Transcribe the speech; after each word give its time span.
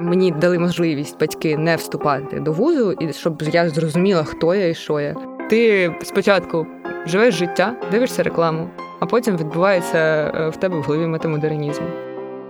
Мені 0.00 0.30
дали 0.30 0.58
можливість 0.58 1.20
батьки 1.20 1.56
не 1.56 1.76
вступати 1.76 2.40
до 2.40 2.52
вузу, 2.52 2.92
і 2.92 3.12
щоб 3.12 3.42
я 3.42 3.68
зрозуміла, 3.68 4.24
хто 4.24 4.54
я 4.54 4.68
і 4.68 4.74
що 4.74 5.00
я. 5.00 5.14
Ти 5.50 5.92
спочатку 6.02 6.66
живеш 7.06 7.34
життя, 7.34 7.74
дивишся 7.90 8.22
рекламу, 8.22 8.70
а 9.00 9.06
потім 9.06 9.36
відбувається 9.36 9.98
е, 9.98 10.48
в 10.48 10.56
тебе 10.56 10.78
в 10.78 10.82
голові 10.82 11.06
метамодернізм. 11.06 11.82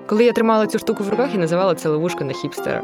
Коли 0.06 0.24
я 0.24 0.32
тримала 0.32 0.66
цю 0.66 0.78
штуку 0.78 1.04
в 1.04 1.10
руках, 1.10 1.34
і 1.34 1.38
називала 1.38 1.74
це 1.74 1.88
ловушка 1.88 2.24
на 2.24 2.32
хіпстера. 2.32 2.82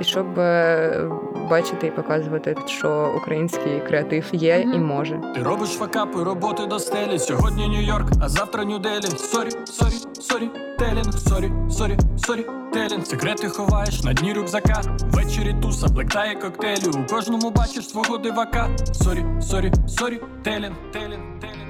І 0.00 0.04
щоб 0.04 0.38
е, 0.38 1.10
бачити 1.50 1.86
і 1.86 1.90
показувати, 1.90 2.54
що 2.66 3.14
український 3.16 3.80
креатив 3.88 4.24
є 4.32 4.58
Мгм. 4.58 4.74
і 4.74 4.78
може. 4.78 5.20
Ти 5.34 5.42
робиш 5.42 5.68
факапи, 5.70 6.22
роботи 6.24 6.66
до 6.66 6.78
стелі. 6.78 7.18
Сьогодні 7.18 7.68
Нью-Йорк, 7.68 8.08
а 8.20 8.28
завтра 8.28 8.64
Нью-Делі. 8.64 9.16
Story, 9.18 9.50
story, 9.64 9.94
storytelling, 10.20 11.12
story, 11.12 11.52
story, 11.70 11.96
storytelling. 12.16 13.06
Секрети 13.06 13.48
ховаєш 13.48 14.02
на 14.04 14.12
дні 14.12 14.32
рюкзака. 14.32 14.82
Ввечері 15.12 15.54
туса, 15.62 15.88
блектає 15.88 16.34
коктейлю. 16.34 16.90
У 17.04 17.14
кожному 17.14 17.50
бачиш 17.50 17.88
свого 17.88 18.18
дивака. 18.18 18.68
Story, 18.92 19.24
story, 19.40 19.72
storytelling, 19.86 20.74
telling, 20.92 21.22
telling. 21.40 21.67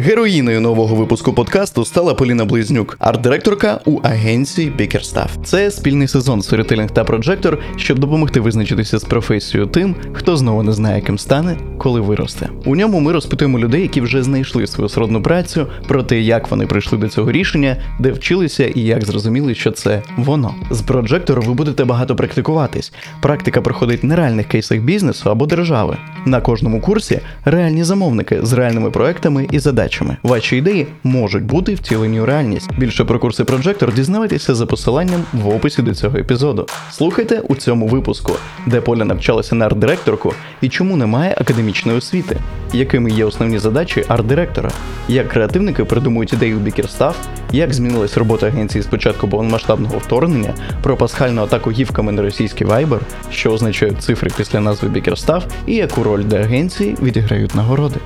Героїною 0.00 0.60
нового 0.60 0.94
випуску 0.94 1.32
подкасту 1.32 1.84
стала 1.84 2.14
Поліна 2.14 2.44
Близнюк, 2.44 2.96
арт-директорка 3.00 3.80
у 3.84 4.00
агенції 4.02 4.72
Bickerstaff. 4.78 5.28
Це 5.44 5.70
спільний 5.70 6.08
сезон 6.08 6.40
Storytelling 6.40 6.92
та 6.92 7.04
Projector, 7.04 7.58
щоб 7.76 7.98
допомогти 7.98 8.40
визначитися 8.40 8.98
з 8.98 9.04
професією 9.04 9.66
тим, 9.66 9.96
хто 10.12 10.36
знову 10.36 10.62
не 10.62 10.72
знає, 10.72 11.00
ким 11.00 11.18
стане, 11.18 11.56
коли 11.78 12.00
виросте. 12.00 12.48
У 12.64 12.76
ньому 12.76 13.00
ми 13.00 13.12
розпитуємо 13.12 13.58
людей, 13.58 13.82
які 13.82 14.00
вже 14.00 14.22
знайшли 14.22 14.66
свою 14.66 14.88
сродну 14.88 15.22
працю, 15.22 15.66
про 15.88 16.02
те, 16.02 16.20
як 16.20 16.50
вони 16.50 16.66
прийшли 16.66 16.98
до 16.98 17.08
цього 17.08 17.32
рішення, 17.32 17.76
де 18.00 18.12
вчилися 18.12 18.66
і 18.66 18.80
як 18.80 19.04
зрозуміли, 19.04 19.54
що 19.54 19.70
це 19.70 20.02
воно. 20.16 20.54
З 20.70 20.82
Projector 20.82 21.46
ви 21.46 21.54
будете 21.54 21.84
багато 21.84 22.16
практикуватись. 22.16 22.92
Практика 23.22 23.60
проходить 23.60 24.04
на 24.04 24.16
реальних 24.16 24.48
кейсах 24.48 24.78
бізнесу 24.78 25.30
або 25.30 25.46
держави. 25.46 25.96
На 26.26 26.40
кожному 26.40 26.80
курсі 26.80 27.20
реальні 27.44 27.84
замовники 27.84 28.38
з 28.42 28.52
реальними 28.52 28.90
проектами 28.90 29.46
і 29.50 29.58
задачами. 29.58 29.87
Ваші 30.22 30.56
ідеї 30.56 30.86
можуть 31.04 31.44
бути 31.44 31.74
втілені 31.74 32.20
у 32.20 32.26
реальність. 32.26 32.70
Більше 32.78 33.04
про 33.04 33.18
курси 33.18 33.42
Projector 33.42 33.94
дізнавайтеся 33.94 34.54
за 34.54 34.66
посиланням 34.66 35.24
в 35.32 35.48
описі 35.48 35.82
до 35.82 35.94
цього 35.94 36.18
епізоду. 36.18 36.66
Слухайте 36.90 37.40
у 37.48 37.54
цьому 37.54 37.86
випуску, 37.86 38.32
де 38.66 38.80
Поля 38.80 39.04
навчалася 39.04 39.54
на 39.54 39.68
арт-директорку 39.68 40.34
і 40.60 40.68
чому 40.68 40.96
немає 40.96 41.34
академічної 41.38 41.98
освіти, 41.98 42.36
якими 42.72 43.10
є 43.10 43.24
основні 43.24 43.58
задачі 43.58 44.04
арт-директора, 44.08 44.70
як 45.08 45.28
креативники 45.28 45.84
придумують 45.84 46.32
у 46.32 46.36
Bickerstaff, 46.36 47.14
як 47.52 47.74
змінилась 47.74 48.16
робота 48.16 48.46
агенції 48.46 48.82
з 48.82 48.86
початку 48.86 49.28
повномасштабного 49.28 49.98
вторгнення, 49.98 50.54
про 50.82 50.96
пасхальну 50.96 51.42
атаку 51.42 51.70
гівками 51.70 52.12
на 52.12 52.22
російський 52.22 52.66
Viber, 52.66 53.00
що 53.30 53.52
означають 53.52 54.02
цифри 54.02 54.30
після 54.36 54.60
назви 54.60 54.88
Bickerstaff, 54.88 55.42
і 55.66 55.74
яку 55.74 56.02
роль 56.02 56.22
для 56.24 56.38
агенції 56.38 56.96
відіграють 57.02 57.54
нагороди. 57.54 57.96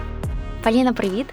Поліна, 0.62 0.92
привіт. 0.92 1.26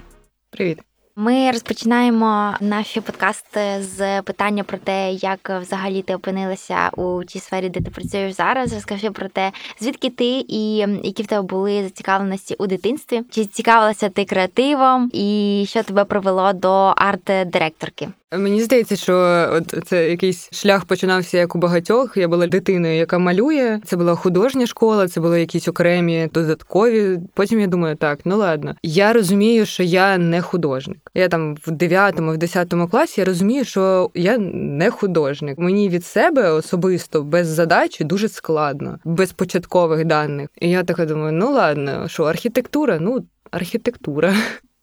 Привіт. 0.51 0.79
Ми 1.15 1.51
розпочинаємо 1.51 2.55
наші 2.61 3.01
подкасти 3.01 3.61
з 3.79 4.21
питання 4.21 4.63
про 4.63 4.77
те, 4.77 5.11
як 5.11 5.49
взагалі 5.61 6.01
ти 6.01 6.15
опинилася 6.15 6.89
у 6.89 7.23
тій 7.23 7.39
сфері, 7.39 7.69
де 7.69 7.81
ти 7.81 7.91
працюєш 7.91 8.33
зараз. 8.33 8.73
Розкажи 8.73 9.11
про 9.11 9.27
те, 9.29 9.51
звідки 9.79 10.09
ти 10.09 10.45
і 10.47 10.75
які 11.03 11.23
в 11.23 11.27
тебе 11.27 11.41
були 11.41 11.83
зацікавленості 11.83 12.55
у 12.59 12.67
дитинстві, 12.67 13.21
чи 13.29 13.45
цікавилася 13.45 14.09
ти 14.09 14.25
креативом, 14.25 15.09
і 15.13 15.65
що 15.67 15.83
тебе 15.83 16.05
привело 16.05 16.53
до 16.53 16.93
арт-директорки? 16.97 18.09
Мені 18.37 18.61
здається, 18.61 18.95
що 18.95 19.15
от 19.53 19.87
це 19.87 20.09
якийсь 20.09 20.49
шлях 20.51 20.85
починався 20.85 21.37
як 21.37 21.55
у 21.55 21.59
багатьох. 21.59 22.17
Я 22.17 22.27
була 22.27 22.47
дитиною, 22.47 22.95
яка 22.95 23.19
малює. 23.19 23.79
Це 23.85 23.97
була 23.97 24.15
художня 24.15 24.67
школа, 24.67 25.07
це 25.07 25.21
були 25.21 25.39
якісь 25.39 25.67
окремі 25.67 26.29
додаткові. 26.33 27.19
Потім 27.33 27.59
я 27.59 27.67
думаю, 27.67 27.95
так, 27.95 28.19
ну 28.25 28.37
ладно. 28.37 28.75
Я 28.83 29.13
розумію, 29.13 29.65
що 29.65 29.83
я 29.83 30.17
не 30.17 30.41
художник. 30.41 31.11
Я 31.13 31.27
там 31.27 31.55
в 31.67 31.71
9 31.71 32.19
в 32.19 32.37
10 32.37 32.73
класі 32.91 33.21
я 33.21 33.25
розумію, 33.25 33.65
що 33.65 34.11
я 34.13 34.37
не 34.53 34.91
художник. 34.91 35.57
Мені 35.57 35.89
від 35.89 36.05
себе 36.05 36.49
особисто 36.49 37.23
без 37.23 37.47
задачі 37.47 38.03
дуже 38.03 38.29
складно, 38.29 38.99
без 39.05 39.31
початкових 39.31 40.05
даних. 40.05 40.49
І 40.61 40.69
я 40.69 40.83
така 40.83 41.05
думаю, 41.05 41.33
ну 41.33 41.51
ладно, 41.51 42.07
що 42.07 42.23
архітектура? 42.23 42.97
Ну, 42.99 43.25
архітектура. 43.51 44.35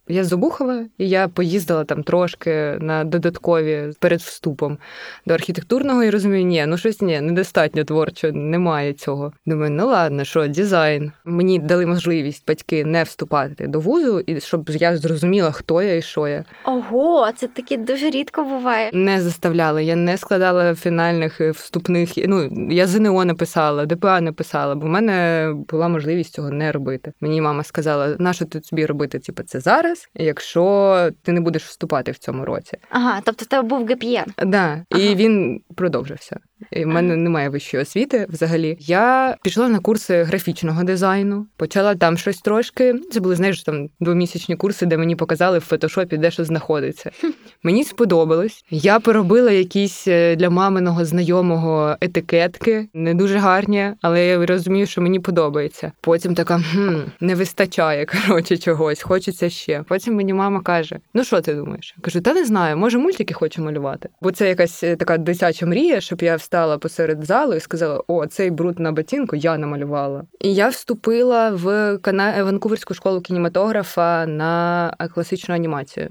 Я 0.08 0.24
з 0.24 0.32
Обухова, 0.32 0.84
і 0.98 1.08
я 1.08 1.28
поїздила 1.28 1.84
там 1.84 2.02
трошки 2.02 2.76
на 2.80 3.04
додаткові 3.04 3.92
перед 4.00 4.20
вступом 4.20 4.78
до 5.26 5.34
архітектурного 5.34 6.04
і 6.04 6.10
розумію, 6.10 6.44
ні, 6.44 6.66
ну 6.66 6.78
щось 6.78 7.00
ні, 7.00 7.20
недостатньо 7.20 7.84
творчо, 7.84 8.32
немає 8.32 8.92
цього. 8.92 9.32
Думаю, 9.46 9.70
ну 9.70 9.86
ладно, 9.86 10.24
що 10.24 10.48
дизайн. 10.48 11.12
Мені 11.24 11.58
дали 11.58 11.86
можливість 11.86 12.46
батьки 12.48 12.84
не 12.84 13.02
вступати 13.02 13.66
до 13.66 13.80
вузу, 13.80 14.20
і 14.20 14.40
щоб 14.40 14.70
я 14.70 14.96
зрозуміла, 14.96 15.50
хто 15.50 15.82
я 15.82 15.96
і 15.96 16.02
що 16.02 16.28
я. 16.28 16.44
Ого, 16.64 17.32
це 17.36 17.46
таке 17.46 17.76
дуже 17.76 18.10
рідко 18.10 18.44
буває. 18.44 18.90
Не 18.92 19.22
заставляли, 19.22 19.84
я 19.84 19.96
не 19.96 20.16
складала 20.16 20.74
фінальних 20.74 21.40
е, 21.40 21.50
вступних. 21.50 22.12
Ну 22.16 22.68
я 22.70 22.86
ЗНО 22.86 23.24
не 23.24 23.34
писала, 23.34 23.86
ДПА 23.86 24.20
не 24.20 24.32
писала, 24.32 24.74
бо 24.74 24.86
в 24.86 24.88
мене 24.88 25.48
була 25.68 25.88
можливість 25.88 26.34
цього 26.34 26.50
не 26.50 26.72
робити. 26.72 27.12
Мені 27.20 27.40
мама 27.40 27.62
сказала, 27.62 28.16
нащо 28.18 28.44
ти 28.44 28.62
собі 28.62 28.86
робити 28.86 29.18
типу, 29.18 29.42
це 29.42 29.60
зараз, 29.60 29.95
якщо 30.14 31.10
ти 31.22 31.32
не 31.32 31.40
будеш 31.40 31.64
вступати 31.64 32.12
в 32.12 32.18
цьому 32.18 32.44
році. 32.44 32.78
Ага, 32.90 33.20
тобто 33.24 33.44
в 33.44 33.48
тебе 33.48 33.68
був 33.68 33.86
ГПЄ. 33.86 34.24
Да, 34.38 34.84
Ага. 34.90 35.02
і 35.02 35.14
він 35.14 35.60
продовжився. 35.76 36.40
І 36.70 36.84
в 36.84 36.88
мене 36.88 37.16
немає 37.16 37.48
вищої 37.48 37.82
освіти 37.82 38.26
взагалі. 38.28 38.76
Я 38.80 39.36
пішла 39.42 39.68
на 39.68 39.78
курси 39.78 40.22
графічного 40.22 40.84
дизайну, 40.84 41.46
почала 41.56 41.94
там 41.94 42.18
щось 42.18 42.38
трошки. 42.38 42.94
Це 43.10 43.20
були, 43.20 43.34
знаєш, 43.34 43.62
там 43.62 43.88
двомісячні 44.00 44.56
курси, 44.56 44.86
де 44.86 44.96
мені 44.96 45.16
показали 45.16 45.58
в 45.58 45.60
фотошопі, 45.60 46.16
де 46.16 46.30
що 46.30 46.44
знаходиться. 46.44 47.10
Мені 47.62 47.84
сподобалось. 47.84 48.64
Я 48.70 49.00
поробила 49.00 49.50
якісь 49.50 50.08
е, 50.08 50.36
для 50.36 50.50
маминого 50.50 51.04
знайомого 51.04 51.96
етикетки, 52.00 52.88
не 52.94 53.14
дуже 53.14 53.38
гарні, 53.38 53.92
але 54.02 54.26
я 54.26 54.46
розумію, 54.46 54.86
що 54.86 55.00
мені 55.00 55.20
подобається. 55.20 55.92
Потім 56.00 56.34
така 56.34 56.58
хм, 56.58 56.98
не 57.20 57.34
вистачає 57.34 58.06
коротше 58.26 58.56
чогось, 58.56 59.02
хочеться 59.02 59.50
ще. 59.50 59.84
Потім 59.88 60.14
мені 60.14 60.34
мама 60.34 60.60
каже: 60.60 60.98
Ну 61.14 61.24
що 61.24 61.40
ти 61.40 61.54
думаєш? 61.54 61.94
Я 61.96 62.02
кажу, 62.02 62.20
та 62.20 62.34
не 62.34 62.44
знаю, 62.44 62.76
може 62.76 62.98
мультики 62.98 63.34
хочу 63.34 63.62
малювати. 63.62 64.08
Бо 64.22 64.30
це 64.30 64.48
якась 64.48 64.82
е, 64.82 64.96
така 64.96 65.18
дитяча 65.18 65.66
мрія, 65.66 66.00
щоб 66.00 66.22
я 66.22 66.36
встала 66.46 66.78
посеред 66.78 67.24
залу 67.24 67.54
і 67.54 67.60
сказала: 67.60 68.02
О, 68.06 68.26
цей 68.26 68.50
бруд 68.50 68.78
на 68.78 68.92
ботинку 68.92 69.36
я 69.36 69.58
намалювала. 69.58 70.22
І 70.40 70.54
я 70.54 70.68
вступила 70.68 71.50
в 71.50 71.98
Кана... 71.98 72.44
Ванкуверську 72.44 72.94
школу 72.94 73.20
кінематографа 73.20 74.26
на 74.26 74.92
е, 75.00 75.08
класичну 75.08 75.54
анімацію. 75.54 76.08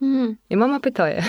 Мгм. 0.00 0.36
І 0.48 0.56
мама 0.56 0.78
питає: 0.78 1.24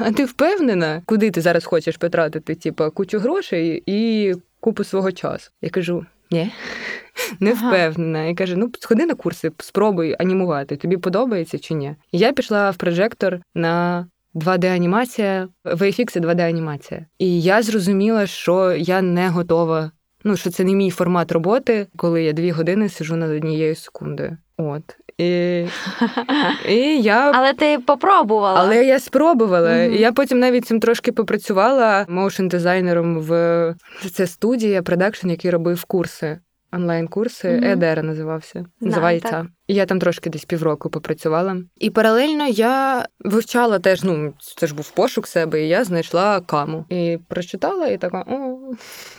А 0.00 0.12
ти 0.12 0.24
впевнена, 0.24 1.02
куди 1.06 1.30
ти 1.30 1.40
зараз 1.40 1.64
хочеш 1.64 1.96
потратити? 1.96 2.54
Типа 2.54 2.90
кучу 2.90 3.18
грошей 3.18 3.82
і 3.86 4.34
купу 4.60 4.84
свого 4.84 5.12
часу? 5.12 5.50
Я 5.62 5.70
кажу: 5.70 6.06
ні. 6.30 6.52
Не 7.40 7.52
Ага. 7.52 7.68
впевнена. 7.68 8.26
І 8.26 8.34
каже: 8.34 8.56
ну 8.56 8.70
сходи 8.80 9.06
на 9.06 9.14
курси, 9.14 9.52
спробуй 9.58 10.16
анімувати. 10.18 10.76
Тобі 10.76 10.96
подобається 10.96 11.58
чи 11.58 11.74
ні? 11.74 11.96
І 12.12 12.18
я 12.18 12.32
пішла 12.32 12.70
в 12.70 12.76
прожектор 12.76 13.40
на 13.54 14.06
2D-анімація, 14.34 15.48
VFX 15.64 16.16
і 16.16 16.20
2D-анімація. 16.20 17.04
І 17.18 17.42
я 17.42 17.62
зрозуміла, 17.62 18.26
що 18.26 18.72
я 18.72 19.02
не 19.02 19.28
готова. 19.28 19.90
Ну, 20.24 20.36
що 20.36 20.50
це 20.50 20.64
не 20.64 20.74
мій 20.74 20.90
формат 20.90 21.32
роботи, 21.32 21.86
коли 21.96 22.22
я 22.22 22.32
дві 22.32 22.50
години 22.50 22.88
сижу 22.88 23.16
над 23.16 23.30
однією 23.30 23.74
секундою. 23.74 24.36
От. 24.56 24.82
І, 25.18 25.66
і 26.68 27.02
я 27.02 27.30
Але 27.34 27.52
ти 27.52 27.78
попробувала. 27.86 28.60
але 28.60 28.84
я 28.84 29.00
спробувала. 29.00 29.82
І 29.82 29.98
я 29.98 30.12
потім 30.12 30.38
навіть 30.38 30.66
цим 30.66 30.80
трошки 30.80 31.12
попрацювала 31.12 32.06
моушн 32.08 32.48
дизайнером 32.48 33.20
в 33.20 33.74
це 34.12 34.26
студія 34.26 34.82
продакшн, 34.82 35.30
який 35.30 35.50
робив 35.50 35.84
курси. 35.84 36.38
Онлайн-курси 36.72 37.48
Мгм. 37.48 37.64
Едера 37.64 38.02
називався. 38.02 38.64
Називається. 38.80 39.30
так. 39.30 39.46
І 39.66 39.74
я 39.74 39.86
там 39.86 39.98
трошки 40.00 40.30
десь 40.30 40.44
півроку 40.44 40.90
попрацювала. 40.90 41.56
І 41.76 41.90
паралельно 41.90 42.46
я 42.46 43.06
вивчала 43.20 43.78
теж, 43.78 44.04
ну, 44.04 44.34
це 44.56 44.66
ж 44.66 44.74
був 44.74 44.90
пошук 44.90 45.26
себе, 45.26 45.62
і 45.62 45.68
я 45.68 45.84
знайшла 45.84 46.40
каму. 46.40 46.84
І 46.88 47.18
прочитала, 47.28 47.86
і 47.86 47.98
така: 47.98 48.24
о, 48.28 48.58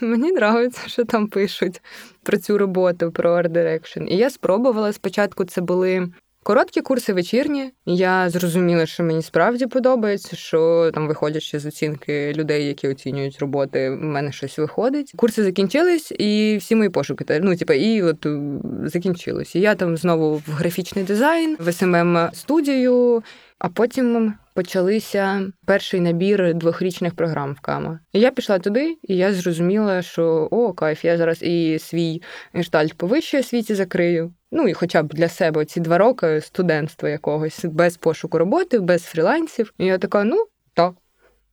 мені 0.00 0.32
подобається, 0.32 0.88
що 0.88 1.04
там 1.04 1.28
пишуть 1.28 1.82
про 2.22 2.36
цю 2.36 2.58
роботу, 2.58 3.12
про 3.12 3.30
art 3.36 3.52
direction. 3.52 4.06
І 4.06 4.16
я 4.16 4.30
спробувала 4.30 4.92
спочатку 4.92 5.44
це 5.44 5.60
були 5.60 6.08
короткі 6.44 6.80
курси 6.80 7.12
вечірні. 7.12 7.72
Я 7.86 8.30
зрозуміла, 8.30 8.86
що 8.86 9.02
мені 9.02 9.22
справді 9.22 9.66
подобається, 9.66 10.36
що 10.36 10.90
там, 10.94 11.08
виходячи 11.08 11.58
з 11.58 11.66
оцінки 11.66 12.32
людей, 12.32 12.66
які 12.66 12.88
оцінюють 12.88 13.38
роботи, 13.38 13.90
в 13.90 14.02
мене 14.02 14.32
щось 14.32 14.58
виходить. 14.58 15.12
Курси 15.16 15.44
закінчились, 15.44 16.12
і 16.18 16.56
всі 16.60 16.74
мої 16.74 16.90
пошуки 16.90 17.40
ну, 17.42 17.56
типа, 17.56 17.74
і 17.74 18.02
от 18.02 18.26
е, 18.26 18.40
закінчилось. 18.84 19.56
І 19.56 19.60
я 19.60 19.74
там 19.74 19.96
знову 19.96 20.36
в 20.36 20.50
графічний 20.50 21.04
дизайн, 21.04 21.56
в 21.60 21.72
СММ 21.72 22.28
студію. 22.32 23.22
А 23.58 23.68
потім 23.68 24.34
почалися 24.54 25.52
перший 25.66 26.00
набір 26.00 26.54
двохрічних 26.54 27.14
програм 27.14 27.54
в 27.54 27.60
Кама. 27.60 28.00
І 28.12 28.20
я 28.20 28.30
пішла 28.30 28.58
туди, 28.58 28.96
і 29.02 29.16
я 29.16 29.32
зрозуміла, 29.32 30.02
що 30.02 30.48
о, 30.50 30.72
кайф, 30.72 31.04
я 31.04 31.16
зараз 31.16 31.42
і 31.42 31.78
свій 31.78 32.22
гештальт 32.52 32.94
по 32.94 33.06
вищій 33.06 33.38
освіті 33.38 33.74
закрию. 33.74 34.32
Ну 34.56 34.68
і 34.68 34.72
хоча 34.72 35.02
б 35.02 35.14
для 35.14 35.28
себе 35.28 35.64
ці 35.64 35.80
два 35.80 35.98
роки 35.98 36.40
студентства 36.40 37.08
якогось 37.08 37.64
без 37.64 37.96
пошуку 37.96 38.38
роботи, 38.38 38.78
без 38.78 39.02
фрілансів. 39.02 39.74
І 39.78 39.86
я 39.86 39.98
така, 39.98 40.24
ну 40.24 40.46
так, 40.74 40.92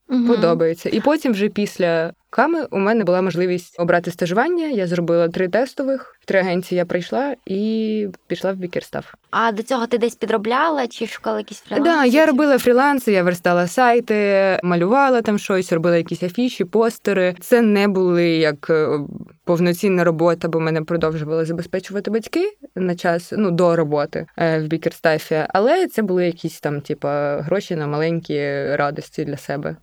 Угу. 0.10 0.28
подобається. 0.28 0.90
І 0.90 1.00
потім, 1.00 1.32
вже 1.32 1.50
після 1.50 2.14
ками, 2.32 2.68
у 2.72 2.80
мене 2.80 3.04
була 3.04 3.22
можливість 3.22 3.80
обрати 3.80 4.12
стажування. 4.12 4.68
Я 4.68 4.88
зробила 4.88 5.30
три 5.30 5.48
тестових, 5.48 6.16
в 6.22 6.26
три 6.26 6.40
агенції 6.40 6.78
я 6.78 6.86
прийшла 6.86 7.36
і 7.46 8.08
пішла 8.28 8.52
в 8.52 8.56
бікерстав. 8.56 9.14
А 9.32 9.52
до 9.52 9.64
цього 9.64 9.88
ти 9.88 9.98
десь 9.98 10.16
підробляла 10.16 10.88
чи 10.88 11.08
шукала 11.08 11.38
якісь 11.38 11.60
фріланси? 11.60 11.92
Да, 11.92 12.06
я 12.06 12.26
робила 12.26 12.58
фріланси, 12.58 13.12
я 13.12 13.24
верстала 13.24 13.68
сайти, 13.68 14.60
малювала 14.64 15.22
там 15.22 15.40
щось, 15.40 15.72
робила 15.74 15.98
якісь 15.98 16.24
афіші, 16.24 16.66
постери. 16.66 17.36
Це 17.40 17.62
не 17.62 17.88
були 17.88 18.28
як 18.28 18.70
е, 18.70 19.00
повноцінна 19.46 20.04
робота, 20.04 20.48
бо 20.48 20.60
мене 20.60 20.82
продовжували 20.82 21.46
забезпечувати 21.46 22.12
батьки 22.12 22.52
на 22.76 22.96
час 22.96 23.34
ну 23.38 23.52
до 23.52 23.76
роботи 23.76 24.26
е, 24.38 24.60
в 24.60 24.64
бікерстафі. 24.64 25.46
Але 25.50 25.88
це 25.88 26.02
були 26.02 26.26
якісь 26.26 26.60
там, 26.60 26.82
типа, 26.82 27.42
гроші 27.42 27.76
на 27.76 27.88
маленькі 27.88 28.66
радості 28.76 29.26
для 29.26 29.38
себе. 29.38 29.76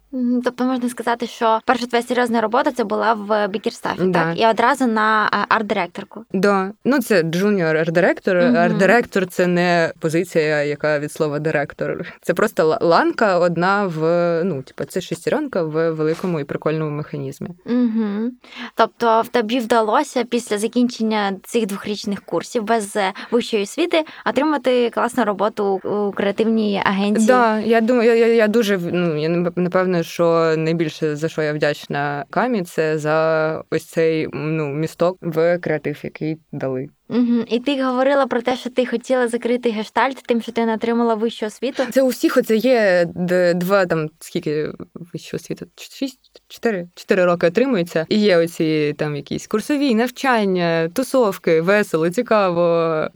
Тобто 0.44 0.64
можна 0.64 0.88
сказати, 0.88 1.26
що 1.26 1.60
перша 1.64 1.86
твоя 1.86 2.02
серйозна 2.02 2.37
робота 2.40 2.72
це 2.72 2.84
була 2.84 3.14
в 3.14 3.48
бікерстафі, 3.48 4.02
Да. 4.04 4.24
так? 4.24 4.40
І 4.40 4.46
одразу 4.46 4.86
на 4.86 5.30
арт-директорку. 5.48 6.24
Да. 6.32 6.72
Ну, 6.84 6.98
це 7.00 7.22
junior 7.22 7.76
арт-директор. 7.76 8.36
Мгм. 8.36 8.56
Арт-директор 8.56 9.26
це 9.26 9.46
не 9.46 9.92
позиція, 10.00 10.62
яка 10.62 10.98
від 10.98 11.12
слова 11.12 11.38
директор. 11.38 12.04
Це 12.22 12.34
просто 12.34 12.62
ла- 12.68 12.78
ланка 12.84 13.38
одна 13.38 13.86
в 13.86 14.00
ну, 14.44 14.62
типа, 14.62 14.84
це 14.84 15.00
шестеренка 15.00 15.62
в 15.62 15.90
великому 15.90 16.40
і 16.40 16.44
прикольному 16.44 16.90
механізмі. 16.90 17.48
Угу. 17.66 18.30
Тобто 18.74 19.20
в 19.22 19.28
тобі 19.28 19.58
вдалося 19.58 20.24
після 20.24 20.58
закінчення 20.58 21.32
цих 21.44 21.66
двохрічних 21.66 22.20
курсів 22.22 22.62
без 22.62 22.96
е, 22.96 23.12
вищої 23.30 23.62
освіти 23.62 24.04
отримати 24.26 24.90
класну 24.90 25.24
роботу 25.24 25.64
у 25.84 26.12
креативній 26.12 26.82
агенції. 26.84 27.26
Да, 27.26 27.58
я 27.60 27.80
думаю, 27.80 28.08
я, 28.08 28.14
я, 28.16 28.34
я 28.34 28.48
дуже 28.48 28.78
ну 28.92 29.20
я 29.22 29.28
нап- 29.28 29.58
напевно, 29.58 30.02
що 30.02 30.54
найбільше 30.56 31.16
за 31.16 31.28
що 31.28 31.42
я 31.42 31.52
вдячна 31.52 32.24
камі, 32.30 32.62
це 32.62 32.98
за 32.98 33.62
ось 33.70 33.84
цей 33.84 34.28
ну 34.32 34.68
місток 34.68 35.18
в 35.20 35.58
креатив, 35.58 36.00
який 36.02 36.36
дали. 36.52 36.88
Угу. 37.10 37.44
І 37.48 37.58
ти 37.60 37.82
говорила 37.84 38.26
про 38.26 38.42
те, 38.42 38.56
що 38.56 38.70
ти 38.70 38.86
хотіла 38.86 39.28
закрити 39.28 39.70
гештальт, 39.70 40.22
тим, 40.26 40.42
що 40.42 40.52
ти 40.52 40.66
не 40.66 40.74
отримала 40.74 41.14
вищу 41.14 41.46
освіту. 41.46 41.82
Це 41.90 42.02
у 42.02 42.08
всіх 42.08 42.36
оце 42.36 42.56
є 42.56 43.06
два 43.54 43.86
там 43.86 44.08
скільки 44.20 44.72
вищого 44.94 45.36
освіти? 45.36 45.66
Шість, 45.76 46.42
чотири, 46.48 46.88
чотири 46.94 47.24
роки 47.24 47.46
отримується. 47.46 48.06
І 48.08 48.18
є 48.18 48.36
оці 48.36 48.94
там 48.98 49.16
якісь 49.16 49.46
курсові 49.46 49.94
навчання, 49.94 50.88
тусовки, 50.94 51.60
весело, 51.60 52.10
цікаво. 52.10 52.60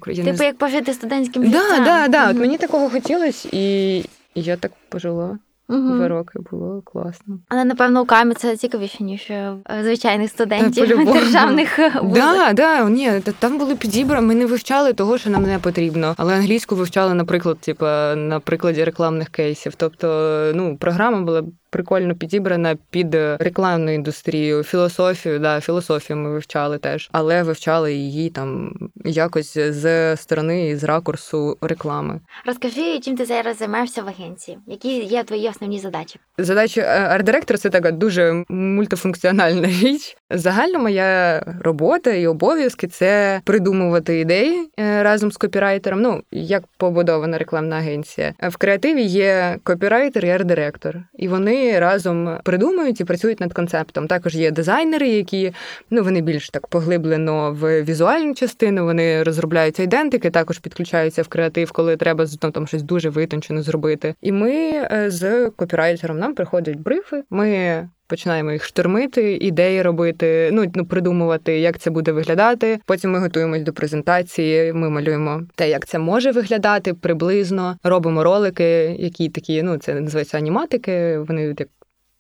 Я 0.07 0.25
не 0.25 0.33
Типу, 0.33 0.45
як 0.45 0.59
пожити 0.59 0.93
студентським 0.95 1.51
Да, 1.51 1.63
життям. 1.63 1.85
да, 1.85 2.09
да. 2.09 2.31
От 2.31 2.37
мені 2.37 2.59
такого 2.59 2.91
хотілося, 2.91 3.49
і 3.53 4.05
я 4.35 4.57
так 4.57 4.73
пожила. 4.89 5.39
Мгм. 5.73 5.97
Два 5.97 6.09
роки 6.09 6.39
було 6.51 6.83
класно. 6.85 7.39
Але 7.49 7.65
напевно 7.65 8.03
у 8.03 8.05
камі 8.05 8.35
це 8.35 8.57
цікавіше, 8.57 9.05
ніж 9.05 9.31
е, 9.31 9.57
звичайних 9.83 10.31
студентів 10.31 10.89
по-любому. 10.89 11.13
державних 11.21 11.79
вузів. 12.03 12.15
Да, 12.15 12.53
да, 12.53 12.89
ні, 12.91 13.21
та- 13.25 13.33
там 13.33 13.59
були 13.59 13.75
підібрані. 13.75 14.27
Ми 14.27 14.35
не 14.35 14.47
вивчали 14.47 14.93
того, 14.93 15.19
що 15.19 15.31
нам 15.31 15.43
не 15.43 15.59
потрібно, 15.59 16.15
але 16.19 16.35
англійську 16.35 16.77
вивчали, 16.77 17.15
наприклад, 17.15 17.59
типа 17.59 18.15
на 18.17 18.41
прикладі 18.41 18.85
рекламних 18.85 19.29
кейсів. 19.29 19.75
Тобто, 19.77 20.07
ну, 20.55 20.77
програма 20.77 21.21
була 21.21 21.43
прикольно 21.73 22.15
підібрана 22.15 22.77
під 22.91 23.15
рекламну 23.39 23.93
індустрію, 23.95 24.63
філософію. 24.63 25.39
Да, 25.39 25.61
філософію 25.61 26.17
ми 26.17 26.31
вивчали 26.31 26.79
теж, 26.79 27.09
але 27.13 27.43
вивчали 27.43 27.95
її 27.95 28.31
там 28.31 28.75
якось 29.05 29.59
з 29.59 30.17
сторони 30.17 30.69
і 30.69 30.77
з 30.77 30.85
ракурсу 30.85 31.59
реклами. 31.61 32.21
Розкажи, 32.47 33.01
чим 33.01 33.17
ти 33.17 33.25
зараз 33.25 33.59
займаєшся 33.59 34.03
в 34.03 34.09
агенції? 34.09 34.59
Які 34.67 35.05
є 35.05 35.25
твої 35.25 35.49
основні 35.49 35.79
задачі? 35.79 36.21
Задача 36.39 36.81
е, 36.81 37.09
арт-директора 37.09 37.59
це 37.59 37.71
така 37.71 37.91
дуже 37.91 38.45
мультифункціональна 38.49 39.67
річ. 39.83 40.17
Загально 40.35 40.79
моя 40.79 41.43
робота 41.61 42.11
і 42.11 42.27
обов'язки 42.27 42.87
це 42.87 43.41
придумувати 43.45 44.21
ідеї 44.21 44.71
е, 44.81 45.03
разом 45.03 45.33
з 45.33 45.37
копірайтером. 45.37 46.03
Ну 46.03 46.23
як 46.31 46.65
побудована 46.77 47.39
рекламна 47.39 47.77
агенція. 47.77 48.35
В 48.43 48.57
креативі 48.57 49.03
є 49.03 49.59
копірайтер 49.65 50.25
і 50.25 50.31
арт-директор, 50.31 50.97
і 51.19 51.29
вони 51.29 51.79
разом 51.79 52.39
придумують 52.45 53.01
і 53.01 53.05
працюють 53.05 53.41
над 53.41 53.53
концептом. 53.53 54.07
Також 54.07 54.35
є 54.35 54.51
дизайнери, 54.51 55.09
які 55.09 55.53
ну 55.91 56.03
вони 56.03 56.21
більш 56.21 56.51
так 56.51 56.67
поглиблено 56.67 57.57
в 57.61 57.83
візуальну 57.83 58.35
частину. 58.35 58.85
Вони 58.85 59.23
розробляють 59.23 59.81
айдентики, 59.81 60.31
також 60.31 60.59
підключаються 60.59 61.23
в 61.23 61.29
креатив, 61.29 61.73
коли 61.73 61.97
треба 61.97 62.27
ну, 62.43 62.51
там 62.51 62.67
щось 62.67 62.83
дуже 62.83 63.09
витончено 63.09 63.63
зробити. 63.63 64.15
І 64.21 64.33
ми 64.33 64.53
е, 64.53 65.05
з 65.11 65.51
копірайтером 65.51 66.19
нам 66.19 66.35
приходять 66.35 66.77
брифи. 66.77 67.23
Ми 67.31 67.89
починаємо 68.13 68.53
їх 68.53 68.65
штурмити, 68.65 69.37
ідеї 69.37 69.83
робити, 69.83 70.51
ну 70.53 70.73
ну 70.75 70.87
придумувати, 70.87 71.59
як 71.59 71.79
це 71.79 71.91
буде 71.91 72.13
виглядати. 72.13 72.81
Потім 72.87 73.11
ми 73.11 73.19
готуємось 73.19 73.63
до 73.63 73.73
презентації. 73.73 74.73
Ми 74.73 74.91
малюємо 74.91 75.43
те, 75.55 75.69
як 75.69 75.87
це 75.87 75.99
може 75.99 76.33
виглядати 76.33 76.95
приблизно. 76.95 77.77
Робимо 77.83 78.25
ролики, 78.25 78.97
які 78.99 79.29
такі, 79.29 79.63
ну 79.63 79.77
це 79.79 80.01
називається 80.01 80.39
аніматики. 80.39 81.19
Вони 81.19 81.55
як 81.59 81.69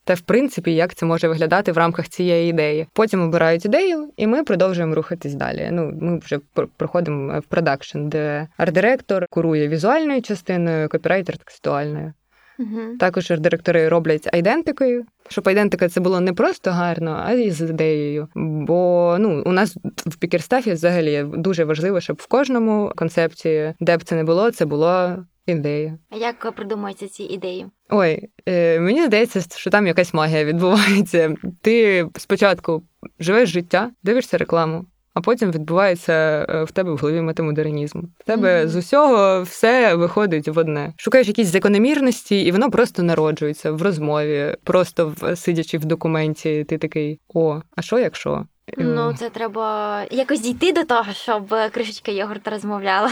та 0.04 0.14
в 0.14 0.20
принципі, 0.20 0.74
як 0.74 0.94
це 0.94 1.06
може 1.06 1.28
виглядати 1.28 1.72
в 1.72 1.78
рамках 1.78 2.08
цієї 2.08 2.50
ідеї. 2.50 2.86
Потім 2.92 3.22
обирають 3.22 3.64
ідею, 3.64 4.10
і 4.16 4.26
ми 4.26 4.44
продовжуємо 4.44 4.94
рухатись 4.94 5.34
далі. 5.34 5.68
Ну, 5.72 5.92
ми 6.00 6.18
вже 6.18 6.38
проходимо 6.76 7.40
в 7.40 7.42
продакшн, 7.42 8.08
де 8.08 8.48
арт-директор 8.58 9.26
курує 9.30 9.68
візуальною 9.68 10.22
частиною, 10.22 10.88
копірайтер 10.88 11.36
текстуальною. 11.36 12.12
Угу. 12.58 12.96
Також 12.98 13.30
арт-директори 13.30 13.88
роблять 13.88 14.28
айдентикою, 14.34 15.04
щоб 15.28 15.48
айдентика 15.48 15.88
це 15.88 16.00
було 16.00 16.20
не 16.20 16.32
просто 16.32 16.70
гарно, 16.70 17.22
а 17.26 17.32
й 17.32 17.50
з 17.50 17.60
ідеєю. 17.60 18.28
Бо 18.34 19.16
ну 19.20 19.42
у 19.46 19.52
нас 19.52 19.76
в 20.06 20.16
пікерстафі 20.16 20.72
взагалі 20.72 21.24
дуже 21.34 21.64
важливо, 21.64 22.00
щоб 22.00 22.16
в 22.20 22.26
кожному 22.26 22.92
концепції, 22.96 23.74
де 23.80 23.96
б 23.96 24.04
це 24.04 24.16
не 24.16 24.24
було, 24.24 24.50
це 24.50 24.64
була 24.64 25.24
ідея. 25.46 25.98
А 26.10 26.16
як 26.16 26.52
придумуються 26.54 27.08
ці 27.08 27.22
ідеї? 27.22 27.66
Ой, 27.90 28.28
е, 28.46 28.80
мені 28.80 29.06
здається, 29.06 29.40
що 29.56 29.70
там 29.70 29.86
якась 29.86 30.14
магія 30.14 30.44
відбувається. 30.44 31.34
Ти 31.62 32.06
спочатку 32.18 32.82
живеш 33.20 33.48
життя, 33.48 33.90
дивишся 34.02 34.38
рекламу, 34.38 34.84
а 35.14 35.20
потім 35.20 35.50
відбувається 35.50 36.46
е, 36.48 36.64
в 36.64 36.70
тебе 36.70 36.92
в 36.92 36.98
голові 36.98 37.20
метамодернізм. 37.20 37.98
В 38.18 38.24
тебе 38.26 38.58
Мгм. 38.60 38.68
з 38.68 38.76
усього 38.76 39.42
все 39.42 39.94
виходить 39.94 40.48
в 40.48 40.58
одне. 40.58 40.92
Шукаєш 40.96 41.26
якісь 41.28 41.48
закономірності, 41.48 42.40
і 42.40 42.52
воно 42.52 42.70
просто 42.70 43.02
народжується 43.02 43.72
в 43.72 43.82
розмові, 43.82 44.56
просто 44.64 45.14
в 45.20 45.36
сидячи 45.36 45.78
в 45.78 45.84
документі. 45.84 46.64
Ти 46.64 46.78
такий: 46.78 47.20
о, 47.34 47.60
а 47.76 47.82
що 47.82 47.98
якщо? 47.98 48.46
Е, 48.68 48.72
Ну, 48.78 49.14
це 49.18 49.30
треба 49.30 50.02
якось 50.10 50.40
дійти 50.40 50.72
до 50.72 50.84
того, 50.84 51.12
щоб 51.12 51.54
кришечка 51.72 52.12
йогурта 52.12 52.50
розмовляла. 52.50 53.10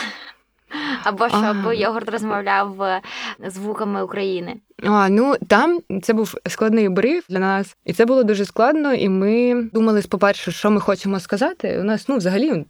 Або 1.05 1.29
щоб 1.29 1.75
йогурт 1.75 2.11
розмовляв 2.11 2.83
е, 2.83 3.03
звуками 3.47 4.03
України. 4.03 4.57
А, 4.85 5.09
ну 5.09 5.35
там 5.49 5.81
це 6.03 6.13
був 6.13 6.35
складний 6.47 6.89
бриф 6.89 7.25
для 7.29 7.39
нас, 7.39 7.77
і 7.85 7.93
це 7.93 8.07
було 8.07 8.23
дуже 8.23 8.45
складно. 8.45 8.95
І 8.95 9.09
ми 9.09 9.63
думали, 9.73 10.03
по-перше, 10.09 10.53
що 10.53 10.71
ми 10.71 10.81
хочемо 10.81 11.21
сказати. 11.21 11.79
У 11.81 11.85
нас 11.85 12.09
ну 12.09 12.17
взагалі 12.17 12.65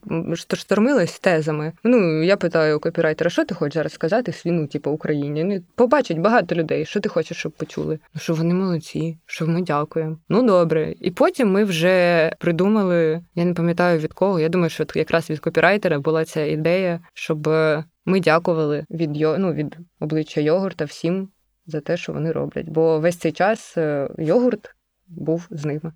штормилось 0.54 1.18
тезами. 1.18 1.72
Ну 1.84 2.22
я 2.22 2.36
питаю 2.36 2.80
копірайтера, 2.80 3.30
що 3.30 3.44
ти 3.44 3.54
хочеш 3.54 3.74
зараз 3.74 3.92
сказати 3.92 4.32
свій, 4.32 4.50
ну, 4.50 4.66
типу, 4.66 4.90
Україні? 4.90 5.44
Ну, 5.44 5.60
побачать 5.74 6.18
багато 6.18 6.54
людей. 6.54 6.84
Що 6.84 7.00
ти 7.00 7.08
хочеш, 7.08 7.36
щоб 7.36 7.52
почули? 7.52 7.98
Ну 8.14 8.20
що 8.20 8.34
вони 8.34 8.54
молодці, 8.54 9.18
що 9.26 9.46
ми 9.46 9.62
дякуємо. 9.62 10.16
Ну 10.28 10.42
добре. 10.42 10.94
І 11.00 11.10
потім 11.10 11.52
ми 11.52 11.64
вже 11.64 12.30
придумали. 12.38 13.20
Я 13.34 13.44
не 13.44 13.54
пам'ятаю 13.54 13.98
від 13.98 14.12
кого. 14.12 14.40
Я 14.40 14.48
думаю, 14.48 14.70
що 14.70 14.86
якраз 14.94 15.30
від 15.30 15.40
копірайтера 15.40 15.98
була 15.98 16.24
ця 16.24 16.44
ідея, 16.44 17.00
щоб 17.14 17.48
ми 18.04 18.20
дякували 18.20 18.86
від 18.90 19.16
йо, 19.16 19.38
ну, 19.38 19.52
від 19.52 19.76
обличчя 20.00 20.40
йогурта 20.40 20.84
всім 20.84 21.28
за 21.66 21.80
те, 21.80 21.96
що 21.96 22.12
вони 22.12 22.32
роблять. 22.32 22.68
Бо 22.68 23.00
весь 23.00 23.16
цей 23.16 23.32
час 23.32 23.74
е, 23.76 24.08
йогурт 24.18 24.74
був 25.08 25.46
з 25.50 25.64
ними. 25.64 25.92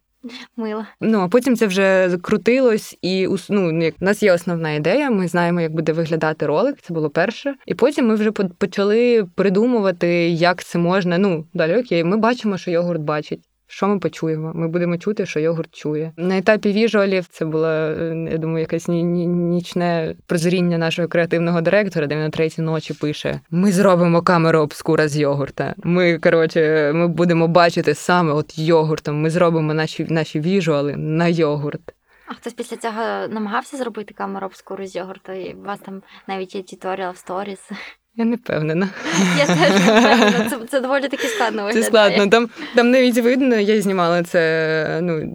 Мило. 0.56 0.84
Ну 1.00 1.20
а 1.20 1.28
потім 1.28 1.56
це 1.56 1.66
вже 1.66 2.18
крутилось, 2.22 2.98
і 3.02 3.28
ну, 3.48 3.82
як 3.82 3.94
у 4.00 4.04
нас 4.04 4.22
є 4.22 4.32
основна 4.32 4.72
ідея. 4.72 5.10
Ми 5.10 5.28
знаємо, 5.28 5.60
як 5.60 5.72
буде 5.72 5.92
виглядати 5.92 6.46
ролик. 6.46 6.76
Це 6.82 6.94
було 6.94 7.10
перше. 7.10 7.54
І 7.66 7.74
потім 7.74 8.06
ми 8.06 8.14
вже 8.14 8.30
почали 8.30 9.26
придумувати, 9.34 10.08
як 10.28 10.64
це 10.64 10.78
можна. 10.78 11.18
Ну 11.18 11.46
далі 11.54 11.76
окей, 11.76 12.04
ми 12.04 12.16
бачимо, 12.16 12.58
що 12.58 12.70
йогурт 12.70 13.00
бачить. 13.00 13.40
Що 13.66 13.88
ми 13.88 13.98
почуємо? 13.98 14.52
Ми 14.54 14.68
будемо 14.68 14.98
чути, 14.98 15.26
що 15.26 15.40
йогурт 15.40 15.74
чує. 15.74 16.12
На 16.16 16.38
етапі 16.38 16.72
віжуалів 16.72 17.26
це 17.30 17.44
було, 17.44 17.66
е, 17.66 18.28
я 18.32 18.38
думаю, 18.38 18.60
якесь 18.60 18.88
ні- 18.88 19.02
ні- 19.04 19.26
нічне 19.26 20.14
прозріння 20.26 20.78
нашого 20.78 21.08
креативного 21.08 21.60
директора, 21.60 22.06
де 22.06 22.14
він 22.14 22.22
на 22.22 22.30
третій 22.30 22.62
ночі 22.62 22.94
пише: 22.94 23.40
Ми 23.50 23.72
зробимо 23.72 24.22
камеру 24.22 24.58
обскура 24.60 25.08
з 25.08 25.16
йогурта. 25.18 25.74
Ми 25.84 26.18
коротше, 26.18 26.92
ми 26.94 27.08
будемо 27.08 27.48
бачити 27.48 27.94
саме 27.94 28.32
от 28.32 28.58
йогуртом. 28.58 29.20
Ми 29.20 29.30
зробимо 29.30 29.74
наші 29.74 30.06
наші 30.10 30.40
віжуали 30.40 30.96
на 30.96 31.28
йогурт. 31.28 31.80
А 32.26 32.34
хтось 32.34 32.52
після 32.52 32.76
цього 32.76 33.02
намагався 33.28 33.76
зробити 33.76 34.14
камеру 34.14 34.46
обскуру 34.46 34.86
з 34.86 34.96
йогурту, 34.96 35.32
і 35.32 35.54
у 35.54 35.62
вас 35.62 35.78
там 35.80 36.02
навіть 36.28 36.54
є 36.54 36.62
туторіал 36.62 37.12
в 37.12 37.16
сторіс. 37.16 37.70
Я 38.16 38.24
не 38.24 38.36
впевнена. 38.36 38.88
Я 39.38 39.46
теж 39.46 39.58
не 39.58 39.78
впевнена. 39.78 40.50
Це, 40.50 40.58
це 40.70 40.80
доволі 40.80 41.08
таки 41.08 41.26
складно 41.28 41.72
Це 41.72 41.82
складно. 41.82 42.26
Там, 42.26 42.48
там 42.74 42.90
навіть 42.90 43.18
видно, 43.18 43.56
я 43.56 43.82
знімала 43.82 44.22
це. 44.22 44.98
Ну 45.02 45.34